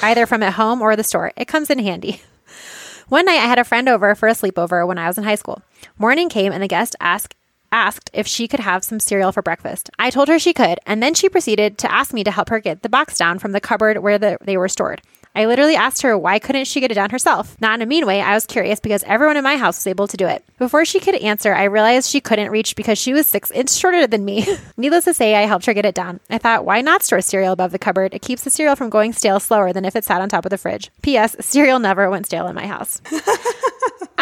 either 0.04 0.26
from 0.26 0.44
at 0.44 0.54
home 0.54 0.82
or 0.82 0.96
the 0.96 1.04
store. 1.04 1.32
It 1.36 1.48
comes 1.48 1.70
in 1.70 1.80
handy. 1.80 2.22
One 3.08 3.26
night, 3.26 3.40
I 3.40 3.48
had 3.48 3.58
a 3.58 3.64
friend 3.64 3.90
over 3.90 4.14
for 4.14 4.28
a 4.28 4.34
sleepover 4.34 4.86
when 4.88 5.00
I 5.00 5.08
was 5.08 5.18
in 5.18 5.24
high 5.24 5.34
school. 5.34 5.64
Morning 5.98 6.30
came, 6.30 6.52
and 6.52 6.62
the 6.62 6.68
guest 6.68 6.96
asked 7.00 7.34
asked 7.72 8.10
if 8.14 8.28
she 8.28 8.48
could 8.48 8.60
have 8.60 8.84
some 8.84 9.00
cereal 9.00 9.32
for 9.32 9.42
breakfast. 9.42 9.90
I 9.98 10.10
told 10.10 10.28
her 10.28 10.40
she 10.40 10.54
could, 10.54 10.80
and 10.86 11.02
then 11.02 11.14
she 11.14 11.30
proceeded 11.30 11.78
to 11.80 11.92
ask 11.92 12.14
me 12.14 12.24
to 12.24 12.32
help 12.32 12.50
her 12.50 12.60
get 12.60 12.82
the 12.82 12.90
box 12.90 13.18
down 13.18 13.40
from 13.40 13.52
the 13.52 13.62
cupboard 13.62 14.00
where 14.00 14.18
the, 14.18 14.38
they 14.42 14.58
were 14.58 14.68
stored. 14.68 15.02
I 15.36 15.46
literally 15.46 15.76
asked 15.76 16.02
her 16.02 16.18
why 16.18 16.40
couldn't 16.40 16.66
she 16.66 16.80
get 16.80 16.92
it 16.92 16.96
down 16.96 17.12
herself. 17.12 17.56
Not 17.62 17.76
in 17.76 17.82
a 17.82 17.86
mean 17.86 18.06
way, 18.06 18.20
I 18.20 18.34
was 18.34 18.46
curious 18.46 18.80
because 18.80 19.04
everyone 19.04 19.38
in 19.38 19.44
my 19.44 19.58
house 19.58 19.78
was 19.78 19.88
able 19.88 20.08
to 20.08 20.18
do 20.18 20.26
it. 20.26 20.44
Before 20.58 20.86
she 20.86 21.00
could 21.00 21.16
answer, 21.16 21.54
I 21.54 21.66
realized 21.66 22.10
she 22.10 22.20
couldn't 22.20 22.52
reach 22.52 22.76
because 22.76 22.98
she 22.98 23.14
was 23.14 23.28
six 23.28 23.52
inches 23.52 23.78
shorter 23.78 24.08
than 24.08 24.26
me. 24.26 24.46
Needless 24.78 25.06
to 25.06 25.14
say, 25.14 25.36
I 25.36 25.46
helped 25.46 25.66
her 25.68 25.74
get 25.74 25.86
it 25.86 25.96
down. 25.96 26.20
I 26.30 26.40
thought, 26.40 26.66
why 26.66 26.82
not 26.82 27.04
store 27.04 27.22
cereal 27.22 27.54
above 27.54 27.72
the 27.72 27.80
cupboard? 27.80 28.14
It 28.14 28.22
keeps 28.22 28.44
the 28.44 28.50
cereal 28.50 28.76
from 28.76 28.90
going 28.90 29.14
stale 29.14 29.40
slower 29.40 29.72
than 29.72 29.86
if 29.86 29.96
it 29.96 30.04
sat 30.04 30.22
on 30.22 30.30
top 30.30 30.46
of 30.46 30.50
the 30.50 30.58
fridge. 30.58 30.90
P.S. 31.04 31.36
Cereal 31.40 31.80
never 31.80 32.10
went 32.10 32.26
stale 32.26 32.48
in 32.48 32.56
my 32.56 32.68
house. 32.68 33.02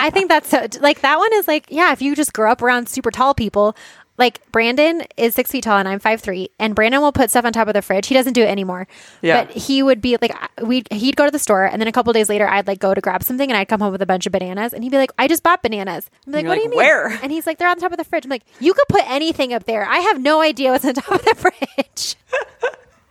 I 0.08 0.10
think 0.10 0.30
that's 0.30 0.49
so, 0.49 0.66
like 0.80 1.01
that 1.01 1.18
one 1.18 1.30
is 1.34 1.47
like, 1.47 1.66
yeah, 1.70 1.91
if 1.91 2.01
you 2.01 2.16
just 2.16 2.32
grow 2.32 2.49
up 2.49 2.62
around 2.62 2.88
super 2.88 3.12
tall 3.12 3.34
people, 3.34 3.76
like 4.18 4.39
Brandon 4.51 5.03
is 5.18 5.36
six 5.36 5.51
feet 5.51 5.66
tall 5.66 5.78
and 5.78 5.88
I'm 5.88 5.99
five 5.99 6.22
three, 6.22 6.49
and 6.58 6.74
Brandon 6.74 7.01
will 7.01 7.12
put 7.12 7.30
stuff 7.30 7.43
on 7.43 7.51
top 7.51 7.68
of 7.68 7.74
the 7.74 7.82
fridge. 7.82 8.08
He 8.08 8.14
doesn't 8.14 8.34
do 8.34 8.41
it 8.41 8.47
anymore. 8.47 8.88
Yeah. 9.22 9.43
But 9.43 9.55
he 9.55 9.84
would 9.84 9.99
be 10.01 10.18
like, 10.22 10.32
we 10.62 10.84
he'd 10.91 11.18
go 11.18 11.26
to 11.26 11.32
the 11.32 11.39
store, 11.39 11.66
and 11.66 11.82
then 11.82 11.88
a 11.88 11.91
couple 11.91 12.14
days 12.14 12.30
later, 12.30 12.47
I'd 12.47 12.68
like 12.68 12.80
go 12.80 12.93
to 12.93 13.01
grab 13.01 13.22
something, 13.22 13.49
and 13.49 13.58
I'd 13.58 13.68
come 13.68 13.82
home 13.82 13.91
with 13.91 14.01
a 14.01 14.05
bunch 14.05 14.26
of 14.26 14.32
bananas, 14.32 14.74
and 14.74 14.82
he'd 14.82 14.91
be 14.91 14.97
like, 14.97 15.12
I 15.20 15.28
just 15.28 15.43
bought 15.43 15.62
bananas. 15.62 16.10
I'm 16.26 16.32
like, 16.32 16.45
what 16.45 16.55
do 16.55 16.62
like, 16.62 16.64
you 16.64 16.70
mean? 16.72 16.78
"Where?" 16.78 17.08
And 17.22 17.32
he's 17.32 17.45
like, 17.45 17.58
they're 17.58 17.70
on 17.70 17.78
top 17.78 17.91
of 17.91 17.97
the 17.97 18.05
fridge. 18.05 18.26
I'm 18.26 18.32
like, 18.32 18.45
you 18.60 18.74
could 18.74 18.88
put 18.88 19.03
anything 19.10 19.53
up 19.53 19.66
there. 19.66 19.86
I 19.86 19.99
have 19.99 20.22
no 20.22 20.41
idea 20.41 20.72
what's 20.72 20.86
on 20.86 20.93
top 20.93 21.12
of 21.12 21.26
the 21.26 21.36
fridge. 21.76 22.16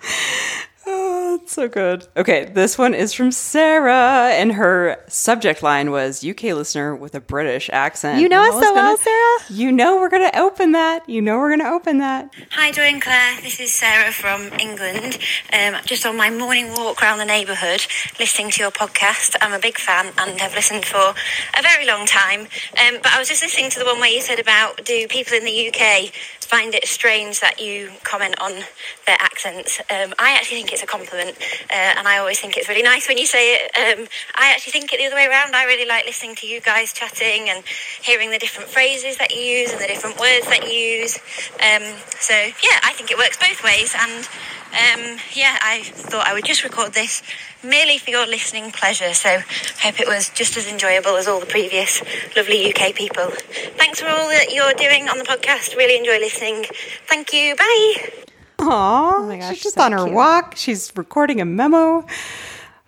Oh, 1.29 1.39
that's 1.39 1.53
so 1.53 1.69
good. 1.69 2.07
Okay, 2.17 2.45
this 2.45 2.79
one 2.79 2.95
is 2.95 3.13
from 3.13 3.33
Sarah, 3.33 4.31
and 4.33 4.53
her 4.53 4.97
subject 5.09 5.63
line 5.63 5.91
was 5.91 6.25
UK 6.25 6.45
listener 6.45 6.95
with 6.95 7.15
a 7.15 7.21
British 7.21 7.69
accent. 7.73 8.21
You 8.21 8.29
know 8.29 8.43
us 8.43 8.55
so 8.55 8.73
well, 8.73 8.97
gonna- 8.97 8.97
Sarah. 8.99 9.39
You 9.51 9.73
know 9.73 9.97
we're 9.97 10.09
going 10.09 10.31
to 10.31 10.39
open 10.39 10.73
that. 10.73 11.09
You 11.09 11.21
know 11.21 11.39
we're 11.39 11.49
going 11.49 11.61
to 11.61 11.71
open 11.71 11.99
that. 11.99 12.33
Hi, 12.53 12.71
Joy 12.71 12.83
and 12.83 13.03
Claire. 13.03 13.41
This 13.43 13.59
is 13.61 13.75
Sarah 13.75 14.13
from 14.13 14.53
England. 14.61 15.19
Um, 15.53 15.77
just 15.85 16.07
on 16.07 16.17
my 16.17 16.31
morning 16.31 16.69
walk 16.73 17.03
around 17.03 17.19
the 17.19 17.25
neighbourhood, 17.25 17.87
listening 18.21 18.51
to 18.53 18.63
your 18.63 18.71
podcast. 18.71 19.35
I'm 19.41 19.53
a 19.53 19.59
big 19.59 19.79
fan 19.79 20.13
and 20.19 20.41
have 20.41 20.55
listened 20.55 20.85
for 20.85 21.15
a 21.59 21.63
very 21.63 21.87
long 21.87 22.07
time. 22.07 22.43
Um, 22.79 22.99
but 23.03 23.13
I 23.13 23.19
was 23.19 23.29
just 23.29 23.43
listening 23.43 23.71
to 23.71 23.79
the 23.81 23.85
one 23.85 23.99
where 23.99 24.11
you 24.11 24.21
said 24.21 24.39
about 24.39 24.85
do 24.85 25.07
people 25.09 25.37
in 25.37 25.45
the 25.45 25.69
UK 25.69 26.13
find 26.47 26.75
it 26.77 26.87
strange 26.87 27.41
that 27.41 27.61
you 27.61 27.91
comment 28.05 28.41
on 28.41 28.53
their 29.07 29.17
accents? 29.19 29.81
Um, 29.91 30.15
I 30.19 30.31
actually 30.37 30.59
think 30.59 30.73
it's 30.73 30.76
a 30.83 30.87
compliment, 30.87 31.37
uh, 31.71 31.95
and 31.99 32.09
I 32.09 32.19
always 32.19 32.41
think 32.41 32.57
it's 32.57 32.69
really 32.69 32.83
nice 32.83 33.09
when 33.09 33.19
you 33.19 33.27
say 33.27 33.55
it. 33.55 33.71
Um, 33.77 34.07
I 34.35 34.53
actually 34.53 34.73
think 34.73 34.93
it 34.93 34.99
the 34.99 35.07
other 35.07 35.17
way 35.17 35.27
around. 35.27 35.55
I 35.55 35.65
really 35.65 35.87
like 35.87 36.05
listening 36.07 36.35
to 36.37 36.47
you 36.47 36.61
guys 36.61 36.93
chatting 36.93 37.49
and 37.49 37.65
hearing 38.03 38.31
the 38.31 38.39
different 38.39 38.69
phrases 38.71 39.17
that 39.19 39.35
you 39.35 39.41
use 39.41 39.73
and 39.73 39.81
the 39.81 39.87
different 39.87 40.19
words 40.19 40.47
that 40.47 40.65
you 40.65 40.79
use. 41.03 41.19
Um, 41.61 41.83
so 42.21 42.35
yeah, 42.35 42.81
I 42.83 42.93
think 42.95 43.11
it 43.11 43.19
works 43.19 43.37
both 43.37 43.63
ways, 43.63 43.95
and 43.99 44.29
um, 44.77 45.19
yeah, 45.33 45.59
I 45.63 45.83
thought 45.85 46.27
I 46.27 46.35
would 46.35 46.45
just 46.45 46.65
record 46.65 46.93
this 46.93 47.23
merely 47.63 47.99
for 47.99 48.11
your 48.11 48.27
listening 48.27 48.73
pleasure. 48.73 49.15
So 49.15 49.41
hope 49.83 50.01
it 50.01 50.07
was 50.07 50.29
just 50.31 50.57
as 50.57 50.71
enjoyable 50.71 51.17
as 51.17 51.27
all 51.27 51.41
the 51.41 51.47
previous 51.47 52.03
lovely 52.37 52.73
UK 52.73 52.95
people. 52.95 53.31
Thanks 53.77 54.01
for 54.01 54.09
all 54.09 54.29
that 54.29 54.53
you're 54.53 54.75
doing 54.75 55.09
on 55.09 55.19
the 55.19 55.25
podcast. 55.25 55.77
Really 55.77 55.97
enjoy 55.97 56.19
listening. 56.19 56.67
Thank 57.07 57.33
you. 57.33 57.57
Bye. 57.57 58.25
Oh 58.59 59.27
my 59.27 59.39
gosh, 59.39 59.55
she's 59.55 59.63
just 59.65 59.75
so 59.77 59.83
on 59.83 59.93
her 59.93 60.05
cute. 60.05 60.15
walk. 60.15 60.55
She's 60.57 60.93
recording 60.97 61.41
a 61.41 61.45
memo. 61.45 62.07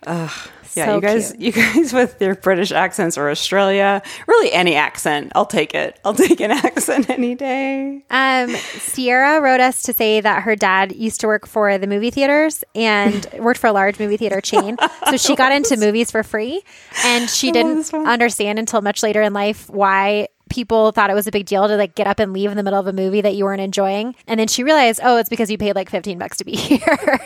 Ugh. 0.05 0.31
Yeah, 0.75 0.85
So 0.85 0.95
you 0.95 1.01
guys, 1.01 1.31
cute. 1.31 1.41
you 1.41 1.51
guys 1.51 1.93
with 1.99 2.21
your 2.21 2.35
British 2.35 2.71
accents 2.71 3.17
or 3.17 3.31
Australia, 3.31 4.03
really 4.27 4.51
any 4.53 4.75
accent, 4.75 5.31
I'll 5.33 5.47
take 5.47 5.73
it. 5.73 5.99
I'll 6.05 6.13
take 6.27 6.39
an 6.41 6.51
accent 6.51 7.09
any 7.09 7.33
day. 7.33 8.03
Um, 8.11 8.49
Sierra 8.49 9.41
wrote 9.41 9.61
us 9.61 9.81
to 9.83 9.93
say 9.93 10.21
that 10.21 10.43
her 10.43 10.55
dad 10.55 10.91
used 10.95 11.21
to 11.21 11.27
work 11.27 11.47
for 11.47 11.79
the 11.79 11.87
movie 11.87 12.11
theaters 12.11 12.63
and 12.75 13.25
worked 13.39 13.59
for 13.59 13.65
a 13.67 13.71
large 13.73 13.99
movie 13.99 14.15
theater 14.17 14.41
chain. 14.41 14.77
So 15.09 15.17
she 15.17 15.35
got 15.35 15.51
into 15.51 15.75
movies 15.75 16.11
for 16.11 16.21
free, 16.21 16.61
and 17.03 17.27
she 17.27 17.51
didn't 17.51 17.91
understand 17.91 18.59
until 18.59 18.81
much 18.81 19.01
later 19.01 19.23
in 19.23 19.33
life 19.33 19.67
why 19.71 20.27
people 20.49 20.91
thought 20.91 21.09
it 21.09 21.15
was 21.15 21.27
a 21.27 21.31
big 21.31 21.45
deal 21.45 21.67
to 21.67 21.75
like 21.75 21.95
get 21.95 22.07
up 22.07 22.19
and 22.19 22.33
leave 22.33 22.51
in 22.51 22.57
the 22.57 22.63
middle 22.63 22.79
of 22.79 22.87
a 22.87 22.93
movie 22.93 23.21
that 23.21 23.35
you 23.35 23.45
weren't 23.45 23.61
enjoying. 23.61 24.15
And 24.27 24.39
then 24.39 24.47
she 24.47 24.63
realized, 24.63 24.99
oh, 25.03 25.17
it's 25.17 25.29
because 25.29 25.49
you 25.49 25.57
paid 25.57 25.75
like 25.75 25.89
fifteen 25.89 26.17
bucks 26.17 26.37
to 26.37 26.45
be 26.45 26.55
here. 26.55 27.19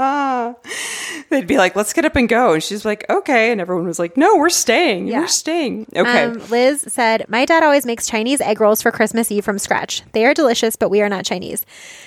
They'd 1.30 1.46
be 1.46 1.58
like, 1.58 1.76
let's 1.76 1.92
get 1.92 2.04
up 2.04 2.16
and 2.16 2.28
go. 2.28 2.54
And 2.54 2.62
she's 2.62 2.84
like, 2.84 3.04
okay. 3.08 3.52
And 3.52 3.60
everyone 3.60 3.86
was 3.86 3.98
like, 3.98 4.16
no, 4.16 4.36
we're 4.36 4.48
staying. 4.50 5.06
Yeah. 5.06 5.20
We're 5.20 5.26
staying. 5.28 5.86
Okay. 5.94 6.24
Um, 6.24 6.42
Liz 6.48 6.84
said, 6.88 7.24
My 7.28 7.44
dad 7.44 7.62
always 7.62 7.86
makes 7.86 8.06
Chinese 8.06 8.40
egg 8.40 8.60
rolls 8.60 8.82
for 8.82 8.90
Christmas 8.90 9.30
Eve 9.30 9.44
from 9.44 9.58
scratch. 9.58 10.02
They 10.12 10.26
are 10.26 10.34
delicious, 10.34 10.74
but 10.74 10.88
we 10.88 11.02
are 11.02 11.08
not 11.08 11.24
Chinese. 11.24 11.64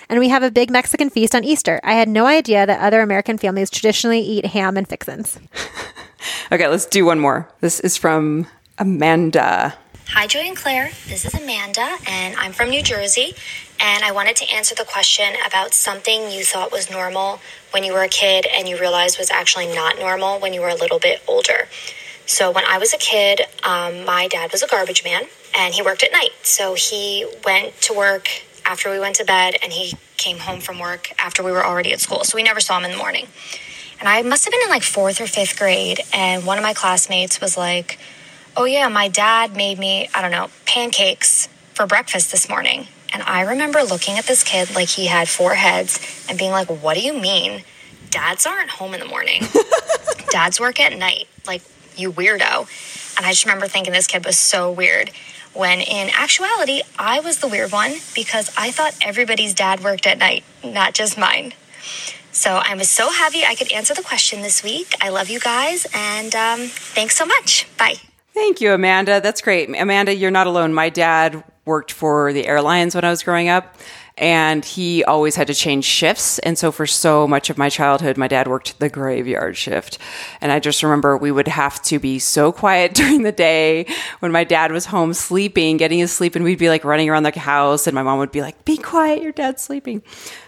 And 0.10 0.20
we 0.20 0.30
have 0.30 0.44
a 0.44 0.52
big 0.52 0.72
Mexican 0.72 1.10
feast 1.10 1.36
on 1.36 1.44
Easter. 1.44 1.80
I 1.84 1.94
had 1.94 2.10
no 2.10 2.26
idea 2.26 2.66
that 2.66 2.82
other 2.82 3.02
American 3.02 3.38
families 3.38 3.70
traditionally 3.70 4.20
eat 4.20 4.48
ham 4.48 4.76
and 4.76 4.88
fixins. 4.88 5.40
okay, 6.52 6.68
let's 6.68 6.86
do 6.86 7.06
one 7.06 7.20
more. 7.20 7.50
This 7.62 7.80
is 7.80 7.96
from 7.96 8.48
Amanda. 8.84 9.76
Hi, 10.10 10.28
Joy 10.28 10.42
and 10.42 10.58
Claire. 10.58 10.92
This 11.08 11.24
is 11.24 11.34
Amanda, 11.34 11.96
and 12.06 12.36
I'm 12.36 12.52
from 12.52 12.70
New 12.70 12.84
Jersey. 12.84 13.34
And 13.80 14.04
I 14.04 14.12
wanted 14.12 14.36
to 14.36 14.54
answer 14.54 14.76
the 14.76 14.84
question 14.84 15.36
about 15.48 15.74
something 15.74 16.30
you 16.30 16.44
thought 16.44 16.70
was 16.70 16.92
normal 16.92 17.40
when 17.72 17.86
you 17.86 17.94
were 17.94 18.04
a 18.04 18.10
kid 18.10 18.46
and 18.46 18.68
you 18.68 18.78
realized 18.78 19.18
was 19.18 19.32
actually 19.32 19.74
not 19.74 20.00
normal 20.00 20.38
when 20.38 20.52
you 20.52 20.60
were 20.60 20.68
a 20.68 20.76
little 20.76 21.00
bit 21.00 21.24
older. 21.30 21.70
So, 22.26 22.52
when 22.52 22.66
I 22.66 22.78
was 22.78 22.94
a 22.94 22.98
kid, 22.98 23.44
um, 23.64 24.04
my 24.04 24.28
dad 24.28 24.52
was 24.52 24.62
a 24.62 24.68
garbage 24.68 25.02
man 25.02 25.24
and 25.58 25.74
he 25.74 25.82
worked 25.82 26.04
at 26.04 26.12
night. 26.12 26.32
So, 26.42 26.74
he 26.74 27.26
went 27.46 27.80
to 27.84 27.94
work 27.94 28.28
after 28.66 28.92
we 28.92 29.00
went 29.00 29.16
to 29.16 29.24
bed 29.24 29.56
and 29.64 29.72
he 29.72 29.96
came 30.18 30.40
home 30.40 30.60
from 30.60 30.78
work 30.78 31.14
after 31.18 31.42
we 31.42 31.54
were 31.54 31.66
already 31.66 31.94
at 31.94 32.02
school. 32.02 32.26
So, 32.26 32.36
we 32.36 32.44
never 32.44 32.60
saw 32.60 32.80
him 32.80 32.84
in 32.84 32.92
the 32.92 32.98
morning. 32.98 33.28
And 34.02 34.10
I 34.10 34.22
must 34.24 34.44
have 34.44 34.52
been 34.52 34.64
in 34.64 34.70
like 34.70 34.84
fourth 34.84 35.22
or 35.22 35.28
fifth 35.28 35.58
grade, 35.58 36.02
and 36.12 36.46
one 36.46 36.58
of 36.58 36.64
my 36.64 36.74
classmates 36.74 37.40
was 37.40 37.56
like, 37.56 37.98
Oh, 38.56 38.66
yeah, 38.66 38.88
my 38.88 39.08
dad 39.08 39.56
made 39.56 39.80
me, 39.80 40.10
I 40.14 40.22
don't 40.22 40.32
know, 40.32 40.50
pancakes 40.66 41.48
for 41.74 41.88
breakfast 41.88 42.32
this 42.32 42.48
morning. 42.48 42.88
And 43.12 43.24
I 43.24 43.42
remember 43.42 43.84
looking 43.84 44.18
at 44.18 44.26
this 44.26 44.44
kid 44.44 44.74
like 44.74 44.90
he 44.90 45.08
had 45.08 45.28
four 45.28 45.56
heads 45.56 46.00
and 46.28 46.38
being 46.38 46.52
like, 46.52 46.68
What 46.70 46.96
do 46.96 47.02
you 47.02 47.14
mean? 47.14 47.64
Dads 48.10 48.46
aren't 48.46 48.70
home 48.70 48.94
in 48.94 49.00
the 49.00 49.06
morning. 49.06 49.44
Dads 50.30 50.60
work 50.60 50.80
at 50.80 50.98
night. 50.98 51.28
Like, 51.46 51.62
you 51.96 52.12
weirdo. 52.12 52.68
And 53.18 53.26
I 53.26 53.30
just 53.30 53.46
remember 53.46 53.68
thinking 53.68 53.94
this 53.94 54.08
kid 54.08 54.26
was 54.26 54.38
so 54.38 54.72
weird. 54.72 55.12
When 55.54 55.82
in 55.82 56.10
actuality, 56.14 56.82
I 56.98 57.20
was 57.20 57.38
the 57.40 57.48
weird 57.48 57.72
one 57.72 57.94
because 58.16 58.52
I 58.58 58.72
thought 58.72 58.96
everybody's 59.04 59.54
dad 59.54 59.84
worked 59.84 60.08
at 60.08 60.18
night, 60.18 60.44
not 60.64 60.94
just 60.94 61.18
mine. 61.18 61.54
So 62.32 62.56
I 62.64 62.74
was 62.74 62.90
so 62.90 63.12
happy 63.12 63.46
I 63.46 63.54
could 63.54 63.72
answer 63.72 63.94
the 63.94 64.02
question 64.02 64.42
this 64.42 64.64
week. 64.64 64.94
I 65.00 65.10
love 65.10 65.30
you 65.30 65.40
guys, 65.40 65.86
and 65.94 66.34
um, 66.34 66.62
thanks 66.68 67.16
so 67.16 67.26
much. 67.28 67.68
Bye. 67.78 67.98
Thank 68.34 68.62
you, 68.62 68.74
Amanda. 68.74 69.22
That's 69.22 69.42
great. 69.42 69.70
Amanda, 69.70 70.16
you're 70.16 70.32
not 70.32 70.48
alone. 70.48 70.74
My 70.74 70.90
dad 70.90 71.44
worked 71.66 71.92
for 71.92 72.34
the 72.34 72.48
airlines 72.48 72.96
when 72.96 73.04
I 73.04 73.10
was 73.10 73.24
growing 73.24 73.48
up, 73.48 73.78
and 74.18 74.64
he 74.64 75.04
always 75.04 75.36
had 75.36 75.48
to 75.48 75.54
change 75.54 75.86
shifts. 75.86 76.40
And 76.40 76.58
so, 76.58 76.72
for 76.72 76.86
so 76.86 77.28
much 77.28 77.50
of 77.50 77.58
my 77.58 77.70
childhood, 77.70 78.18
my 78.18 78.28
dad 78.28 78.48
worked 78.48 78.80
the 78.80 78.90
graveyard 78.90 79.58
shift. 79.58 79.98
And 80.42 80.52
I 80.52 80.60
just 80.60 80.84
remember 80.84 81.18
we 81.18 81.32
would 81.32 81.48
have 81.48 81.82
to 81.84 82.00
be 82.00 82.20
so 82.20 82.52
quiet 82.52 82.94
during 82.96 83.24
the 83.24 83.32
day 83.32 83.88
when 84.20 84.32
my 84.32 84.44
dad 84.44 84.72
was 84.72 84.86
home 84.86 85.14
sleeping, 85.14 85.78
getting 85.78 86.00
his 86.00 86.12
sleep, 86.12 86.36
and 86.36 86.46
we'd 86.46 86.60
be 86.60 86.70
like 86.70 86.84
running 86.84 87.10
around 87.10 87.24
the 87.24 87.38
house, 87.38 87.88
and 87.88 87.96
my 87.96 88.04
mom 88.04 88.20
would 88.20 88.32
be 88.32 88.42
like, 88.42 88.66
Be 88.66 88.78
quiet, 88.78 89.22
your 89.22 89.32
dad's 89.32 89.64
sleeping. 89.64 90.04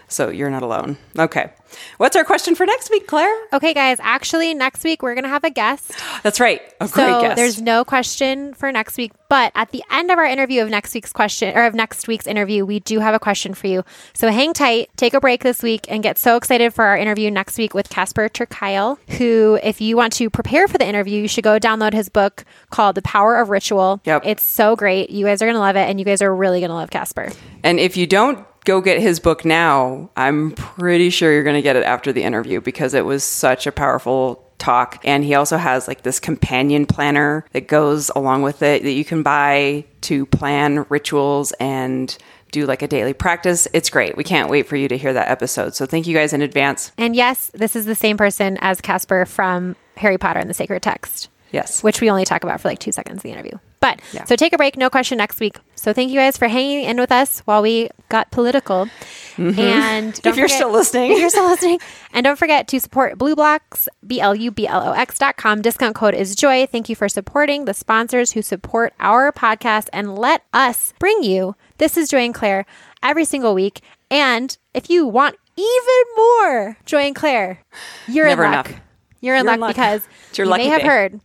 So, 0.08 0.30
you're 0.30 0.50
not 0.50 0.62
alone. 0.62 0.96
Okay. 1.18 1.50
What's 1.98 2.16
our 2.16 2.24
question 2.24 2.54
for 2.54 2.66
next 2.66 2.90
week, 2.90 3.06
Claire? 3.06 3.34
Okay, 3.52 3.74
guys. 3.74 3.98
Actually, 4.00 4.54
next 4.54 4.84
week 4.84 5.02
we're 5.02 5.14
gonna 5.14 5.28
have 5.28 5.44
a 5.44 5.50
guest. 5.50 5.92
That's 6.22 6.40
right. 6.40 6.62
A 6.80 6.88
great 6.88 7.06
so 7.06 7.20
guest. 7.20 7.36
there's 7.36 7.60
no 7.60 7.84
question 7.84 8.54
for 8.54 8.70
next 8.70 8.96
week, 8.96 9.12
but 9.28 9.52
at 9.54 9.70
the 9.70 9.82
end 9.90 10.10
of 10.10 10.18
our 10.18 10.24
interview 10.24 10.62
of 10.62 10.70
next 10.70 10.94
week's 10.94 11.12
question 11.12 11.56
or 11.56 11.64
of 11.64 11.74
next 11.74 12.08
week's 12.08 12.26
interview, 12.26 12.64
we 12.64 12.80
do 12.80 13.00
have 13.00 13.14
a 13.14 13.18
question 13.18 13.54
for 13.54 13.66
you. 13.66 13.84
So 14.14 14.30
hang 14.30 14.52
tight, 14.52 14.90
take 14.96 15.14
a 15.14 15.20
break 15.20 15.42
this 15.42 15.62
week, 15.62 15.86
and 15.88 16.02
get 16.02 16.18
so 16.18 16.36
excited 16.36 16.74
for 16.74 16.84
our 16.84 16.96
interview 16.96 17.30
next 17.30 17.58
week 17.58 17.74
with 17.74 17.88
Casper 17.88 18.28
ter 18.28 18.46
Kuile, 18.46 18.98
who, 19.16 19.58
if 19.62 19.80
you 19.80 19.96
want 19.96 20.12
to 20.14 20.30
prepare 20.30 20.68
for 20.68 20.78
the 20.78 20.86
interview, 20.86 21.22
you 21.22 21.28
should 21.28 21.44
go 21.44 21.58
download 21.58 21.92
his 21.92 22.08
book 22.08 22.44
called 22.70 22.94
The 22.94 23.02
Power 23.02 23.36
of 23.36 23.50
Ritual. 23.50 24.00
Yep. 24.04 24.22
It's 24.24 24.42
so 24.42 24.76
great. 24.76 25.10
You 25.10 25.26
guys 25.26 25.42
are 25.42 25.46
gonna 25.46 25.58
love 25.58 25.76
it, 25.76 25.88
and 25.88 25.98
you 25.98 26.04
guys 26.04 26.22
are 26.22 26.34
really 26.34 26.60
gonna 26.60 26.74
love 26.74 26.90
Casper. 26.90 27.30
And 27.62 27.80
if 27.80 27.96
you 27.96 28.06
don't 28.06 28.46
go 28.66 28.80
get 28.80 29.00
his 29.00 29.18
book 29.20 29.44
now, 29.44 30.10
I'm 30.16 30.50
pretty 30.50 31.08
sure 31.08 31.32
you're 31.32 31.44
going 31.44 31.56
to 31.56 31.62
get 31.62 31.76
it 31.76 31.84
after 31.84 32.12
the 32.12 32.24
interview 32.24 32.60
because 32.60 32.92
it 32.92 33.06
was 33.06 33.24
such 33.24 33.66
a 33.66 33.72
powerful 33.72 34.45
talk. 34.58 35.00
And 35.04 35.24
he 35.24 35.34
also 35.34 35.56
has 35.56 35.86
like 35.88 36.02
this 36.02 36.20
companion 36.20 36.86
planner 36.86 37.44
that 37.52 37.68
goes 37.68 38.10
along 38.16 38.42
with 38.42 38.62
it 38.62 38.82
that 38.82 38.92
you 38.92 39.04
can 39.04 39.22
buy 39.22 39.84
to 40.02 40.26
plan 40.26 40.86
rituals 40.88 41.52
and 41.60 42.16
do 42.52 42.64
like 42.66 42.82
a 42.82 42.88
daily 42.88 43.12
practice. 43.12 43.66
It's 43.72 43.90
great. 43.90 44.16
We 44.16 44.24
can't 44.24 44.48
wait 44.48 44.66
for 44.66 44.76
you 44.76 44.88
to 44.88 44.96
hear 44.96 45.12
that 45.12 45.28
episode. 45.28 45.74
So 45.74 45.84
thank 45.84 46.06
you 46.06 46.14
guys 46.14 46.32
in 46.32 46.42
advance. 46.42 46.92
And 46.96 47.16
yes, 47.16 47.50
this 47.54 47.76
is 47.76 47.86
the 47.86 47.94
same 47.94 48.16
person 48.16 48.56
as 48.60 48.80
Casper 48.80 49.26
from 49.26 49.76
Harry 49.96 50.18
Potter 50.18 50.40
and 50.40 50.48
the 50.48 50.54
Sacred 50.54 50.82
Text. 50.82 51.28
Yes. 51.52 51.82
which 51.82 52.00
we 52.00 52.10
only 52.10 52.24
talk 52.24 52.42
about 52.42 52.60
for 52.60 52.68
like 52.68 52.80
two 52.80 52.92
seconds 52.92 53.24
in 53.24 53.30
the 53.30 53.32
interview. 53.32 53.56
But 53.80 54.00
Yeah. 54.12 54.24
so 54.24 54.36
take 54.36 54.52
a 54.52 54.56
break, 54.56 54.76
no 54.76 54.88
question 54.90 55.18
next 55.18 55.38
week. 55.38 55.58
So 55.74 55.92
thank 55.92 56.10
you 56.10 56.18
guys 56.18 56.36
for 56.36 56.48
hanging 56.48 56.84
in 56.84 56.96
with 56.98 57.12
us 57.12 57.40
while 57.44 57.62
we 57.62 57.90
got 58.08 58.30
political. 58.30 58.88
And 59.36 60.14
Mm-hmm. 60.14 60.18
If 60.28 60.36
you're 60.36 60.46
forget- 60.48 60.50
still 60.50 60.72
listening. 60.72 61.12
if 61.12 61.18
you're 61.18 61.30
still 61.30 61.46
listening, 61.46 61.78
and 62.12 62.24
don't 62.24 62.38
forget 62.38 62.66
to 62.68 62.80
support 62.80 63.18
BLUblox, 63.18 63.86
B 64.06 64.20
L 64.20 64.34
U 64.34 64.50
B 64.50 64.66
L 64.66 64.82
O 64.88 64.92
X 64.92 65.18
dot 65.18 65.36
com. 65.36 65.60
Discount 65.62 65.94
code 65.94 66.14
is 66.14 66.34
joy. 66.34 66.66
Thank 66.66 66.88
you 66.88 66.96
for 66.96 67.08
supporting 67.08 67.66
the 67.66 67.74
sponsors 67.74 68.32
who 68.32 68.40
support 68.42 68.94
our 68.98 69.30
podcast 69.32 69.88
and 69.92 70.16
let 70.18 70.42
us 70.54 70.94
bring 70.98 71.22
you. 71.22 71.54
This 71.78 71.96
is 71.98 72.08
Joy 72.08 72.24
and 72.24 72.34
Claire 72.34 72.64
every 73.02 73.26
single 73.26 73.54
week. 73.54 73.82
And 74.10 74.56
if 74.72 74.88
you 74.88 75.06
want 75.06 75.36
even 75.56 76.04
more 76.16 76.76
Joy 76.86 77.02
and 77.02 77.14
Claire, 77.14 77.60
you're 78.08 78.26
Never 78.26 78.44
in 78.44 78.52
luck. 78.52 78.68
enough. 78.70 78.80
You're 79.20 79.36
in 79.36 79.44
You're 79.44 79.54
in 79.54 79.60
luck 79.60 79.76
luck. 79.76 79.76
because 79.76 80.08
you 80.38 80.46
may 80.48 80.68
have 80.68 80.80
day. 80.80 80.86
heard 80.86 81.20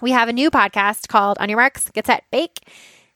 we 0.00 0.10
have 0.12 0.28
a 0.28 0.32
new 0.32 0.50
podcast 0.50 1.08
called 1.08 1.38
On 1.40 1.48
Your 1.48 1.58
Marks, 1.58 1.90
Get 1.90 2.06
Set, 2.06 2.24
Bake, 2.30 2.68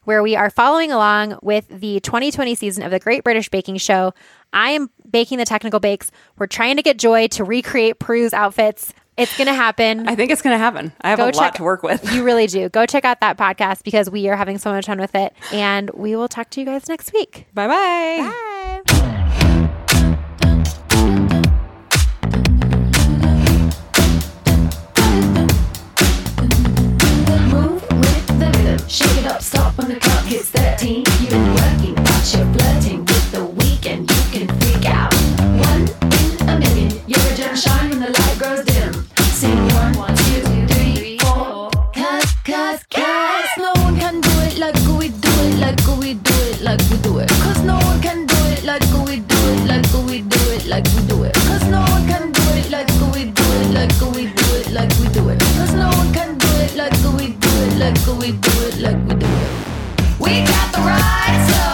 where 0.05 0.23
we 0.23 0.35
are 0.35 0.51
following 0.51 0.91
along 0.91 1.39
with 1.43 1.69
the 1.69 2.01
2020 2.01 2.55
season 2.55 2.83
of 2.83 2.91
the 2.91 2.99
Great 2.99 3.23
British 3.25 3.49
Baking 3.49 3.77
Show. 3.77 4.13
I 4.53 4.71
am 4.71 4.91
baking 5.11 5.39
the 5.39 5.45
technical 5.45 5.81
bakes. 5.81 6.11
We're 6.39 6.47
trying 6.47 6.77
to 6.77 6.83
get 6.83 6.99
Joy 6.99 7.29
to 7.29 7.45
recreate 7.45 7.99
Prue's 7.99 8.35
outfits. 8.35 8.93
It's 9.17 9.37
going 9.37 9.47
to 9.47 9.55
happen. 9.55 10.09
I 10.09 10.17
think 10.17 10.31
it's 10.31 10.41
going 10.43 10.55
to 10.55 10.59
happen. 10.59 10.93
I 11.03 11.11
have 11.11 11.19
a 11.19 11.27
lot 11.37 11.55
to 11.57 11.63
work 11.63 11.83
with. 11.83 12.13
You 12.13 12.25
really 12.25 12.47
do. 12.47 12.69
Go 12.71 12.87
check 12.87 13.05
out 13.05 13.21
that 13.21 13.37
podcast 13.37 13.85
because 13.85 14.09
we 14.09 14.29
are 14.29 14.37
having 14.37 14.57
so 14.59 14.73
much 14.73 14.87
fun 14.87 14.99
with 14.99 15.15
it. 15.15 15.35
And 15.53 15.91
we 15.91 16.17
will 16.17 16.29
talk 16.29 16.49
to 16.51 16.61
you 16.61 16.67
guys 16.67 16.89
next 16.89 17.13
week. 17.13 17.47
Bye-bye. 17.55 18.83
Bye. 20.91 21.29
Shake 28.93 29.25
it 29.25 29.27
up, 29.27 29.41
stop 29.41 29.79
when 29.79 29.89
the 29.89 29.99
clock 29.99 30.27
hits 30.27 30.51
13. 30.51 30.97
You've 30.97 31.31
been 31.31 31.55
working, 31.55 31.95
but 31.95 32.23
you're 32.29 32.45
flirting 32.53 33.01
with 33.07 33.33
the 33.33 33.43
weekend. 33.43 34.11
You 34.11 34.23
can 34.29 34.61
freak 34.61 34.85
out. 34.85 35.15
One 35.65 35.89
in 36.21 36.49
a 36.51 36.59
million, 36.61 37.01
you're 37.07 37.33
a 37.33 37.35
gem 37.35 37.57
shine 37.57 37.89
when 37.89 38.01
the 38.01 38.11
light 38.13 38.37
grows 38.39 38.63
dim. 38.67 38.93
Sing 39.33 39.57
one, 39.81 39.97
one, 39.97 40.15
two, 40.15 40.45
three, 40.69 41.17
four. 41.21 41.71
Cause, 41.97 42.35
cause, 42.45 42.85
cause, 42.93 43.51
no 43.57 43.73
one 43.81 43.97
can 43.97 44.21
do 44.21 44.35
it 44.45 44.59
like 44.59 44.77
we 45.01 45.09
do 45.09 45.33
it, 45.41 45.57
like 45.59 45.81
we 45.97 46.13
do 46.13 46.35
it, 46.53 46.61
like 46.61 46.83
we 46.91 46.99
do 46.99 47.17
it. 47.21 47.31
Cause 47.41 47.63
no 47.65 47.79
one 47.89 47.99
can 48.03 48.27
do 48.27 48.37
it 48.53 48.63
like 48.63 48.85
we 49.09 49.21
do 49.21 49.41
it, 49.57 49.65
like 49.73 49.89
we 50.05 50.21
do 50.21 50.43
it, 50.53 50.67
like 50.67 50.85
we 50.93 51.01
do 51.09 51.23
it. 51.25 51.33
Cause 51.49 51.65
no 51.69 51.81
one 51.81 52.07
can 52.07 52.31
do 52.31 52.43
it 52.61 52.71
like 52.71 52.93
we 53.15 53.25
do 53.25 53.47
it, 53.57 53.73
like 53.73 53.97
we 54.13 54.27
do 54.29 54.49
it, 54.61 54.71
like 54.71 54.93
we 55.01 55.09
do 55.17 55.31
it 55.31 55.32
look, 57.83 58.19
we 58.21 58.33
do 58.33 58.51
it, 58.67 58.79
look, 58.79 58.97
we 59.09 59.15
do 59.15 59.27
it. 59.27 60.21
We 60.21 60.45
got 60.45 60.73
the 60.73 60.81
right 60.81 61.47
stuff. 61.49 61.72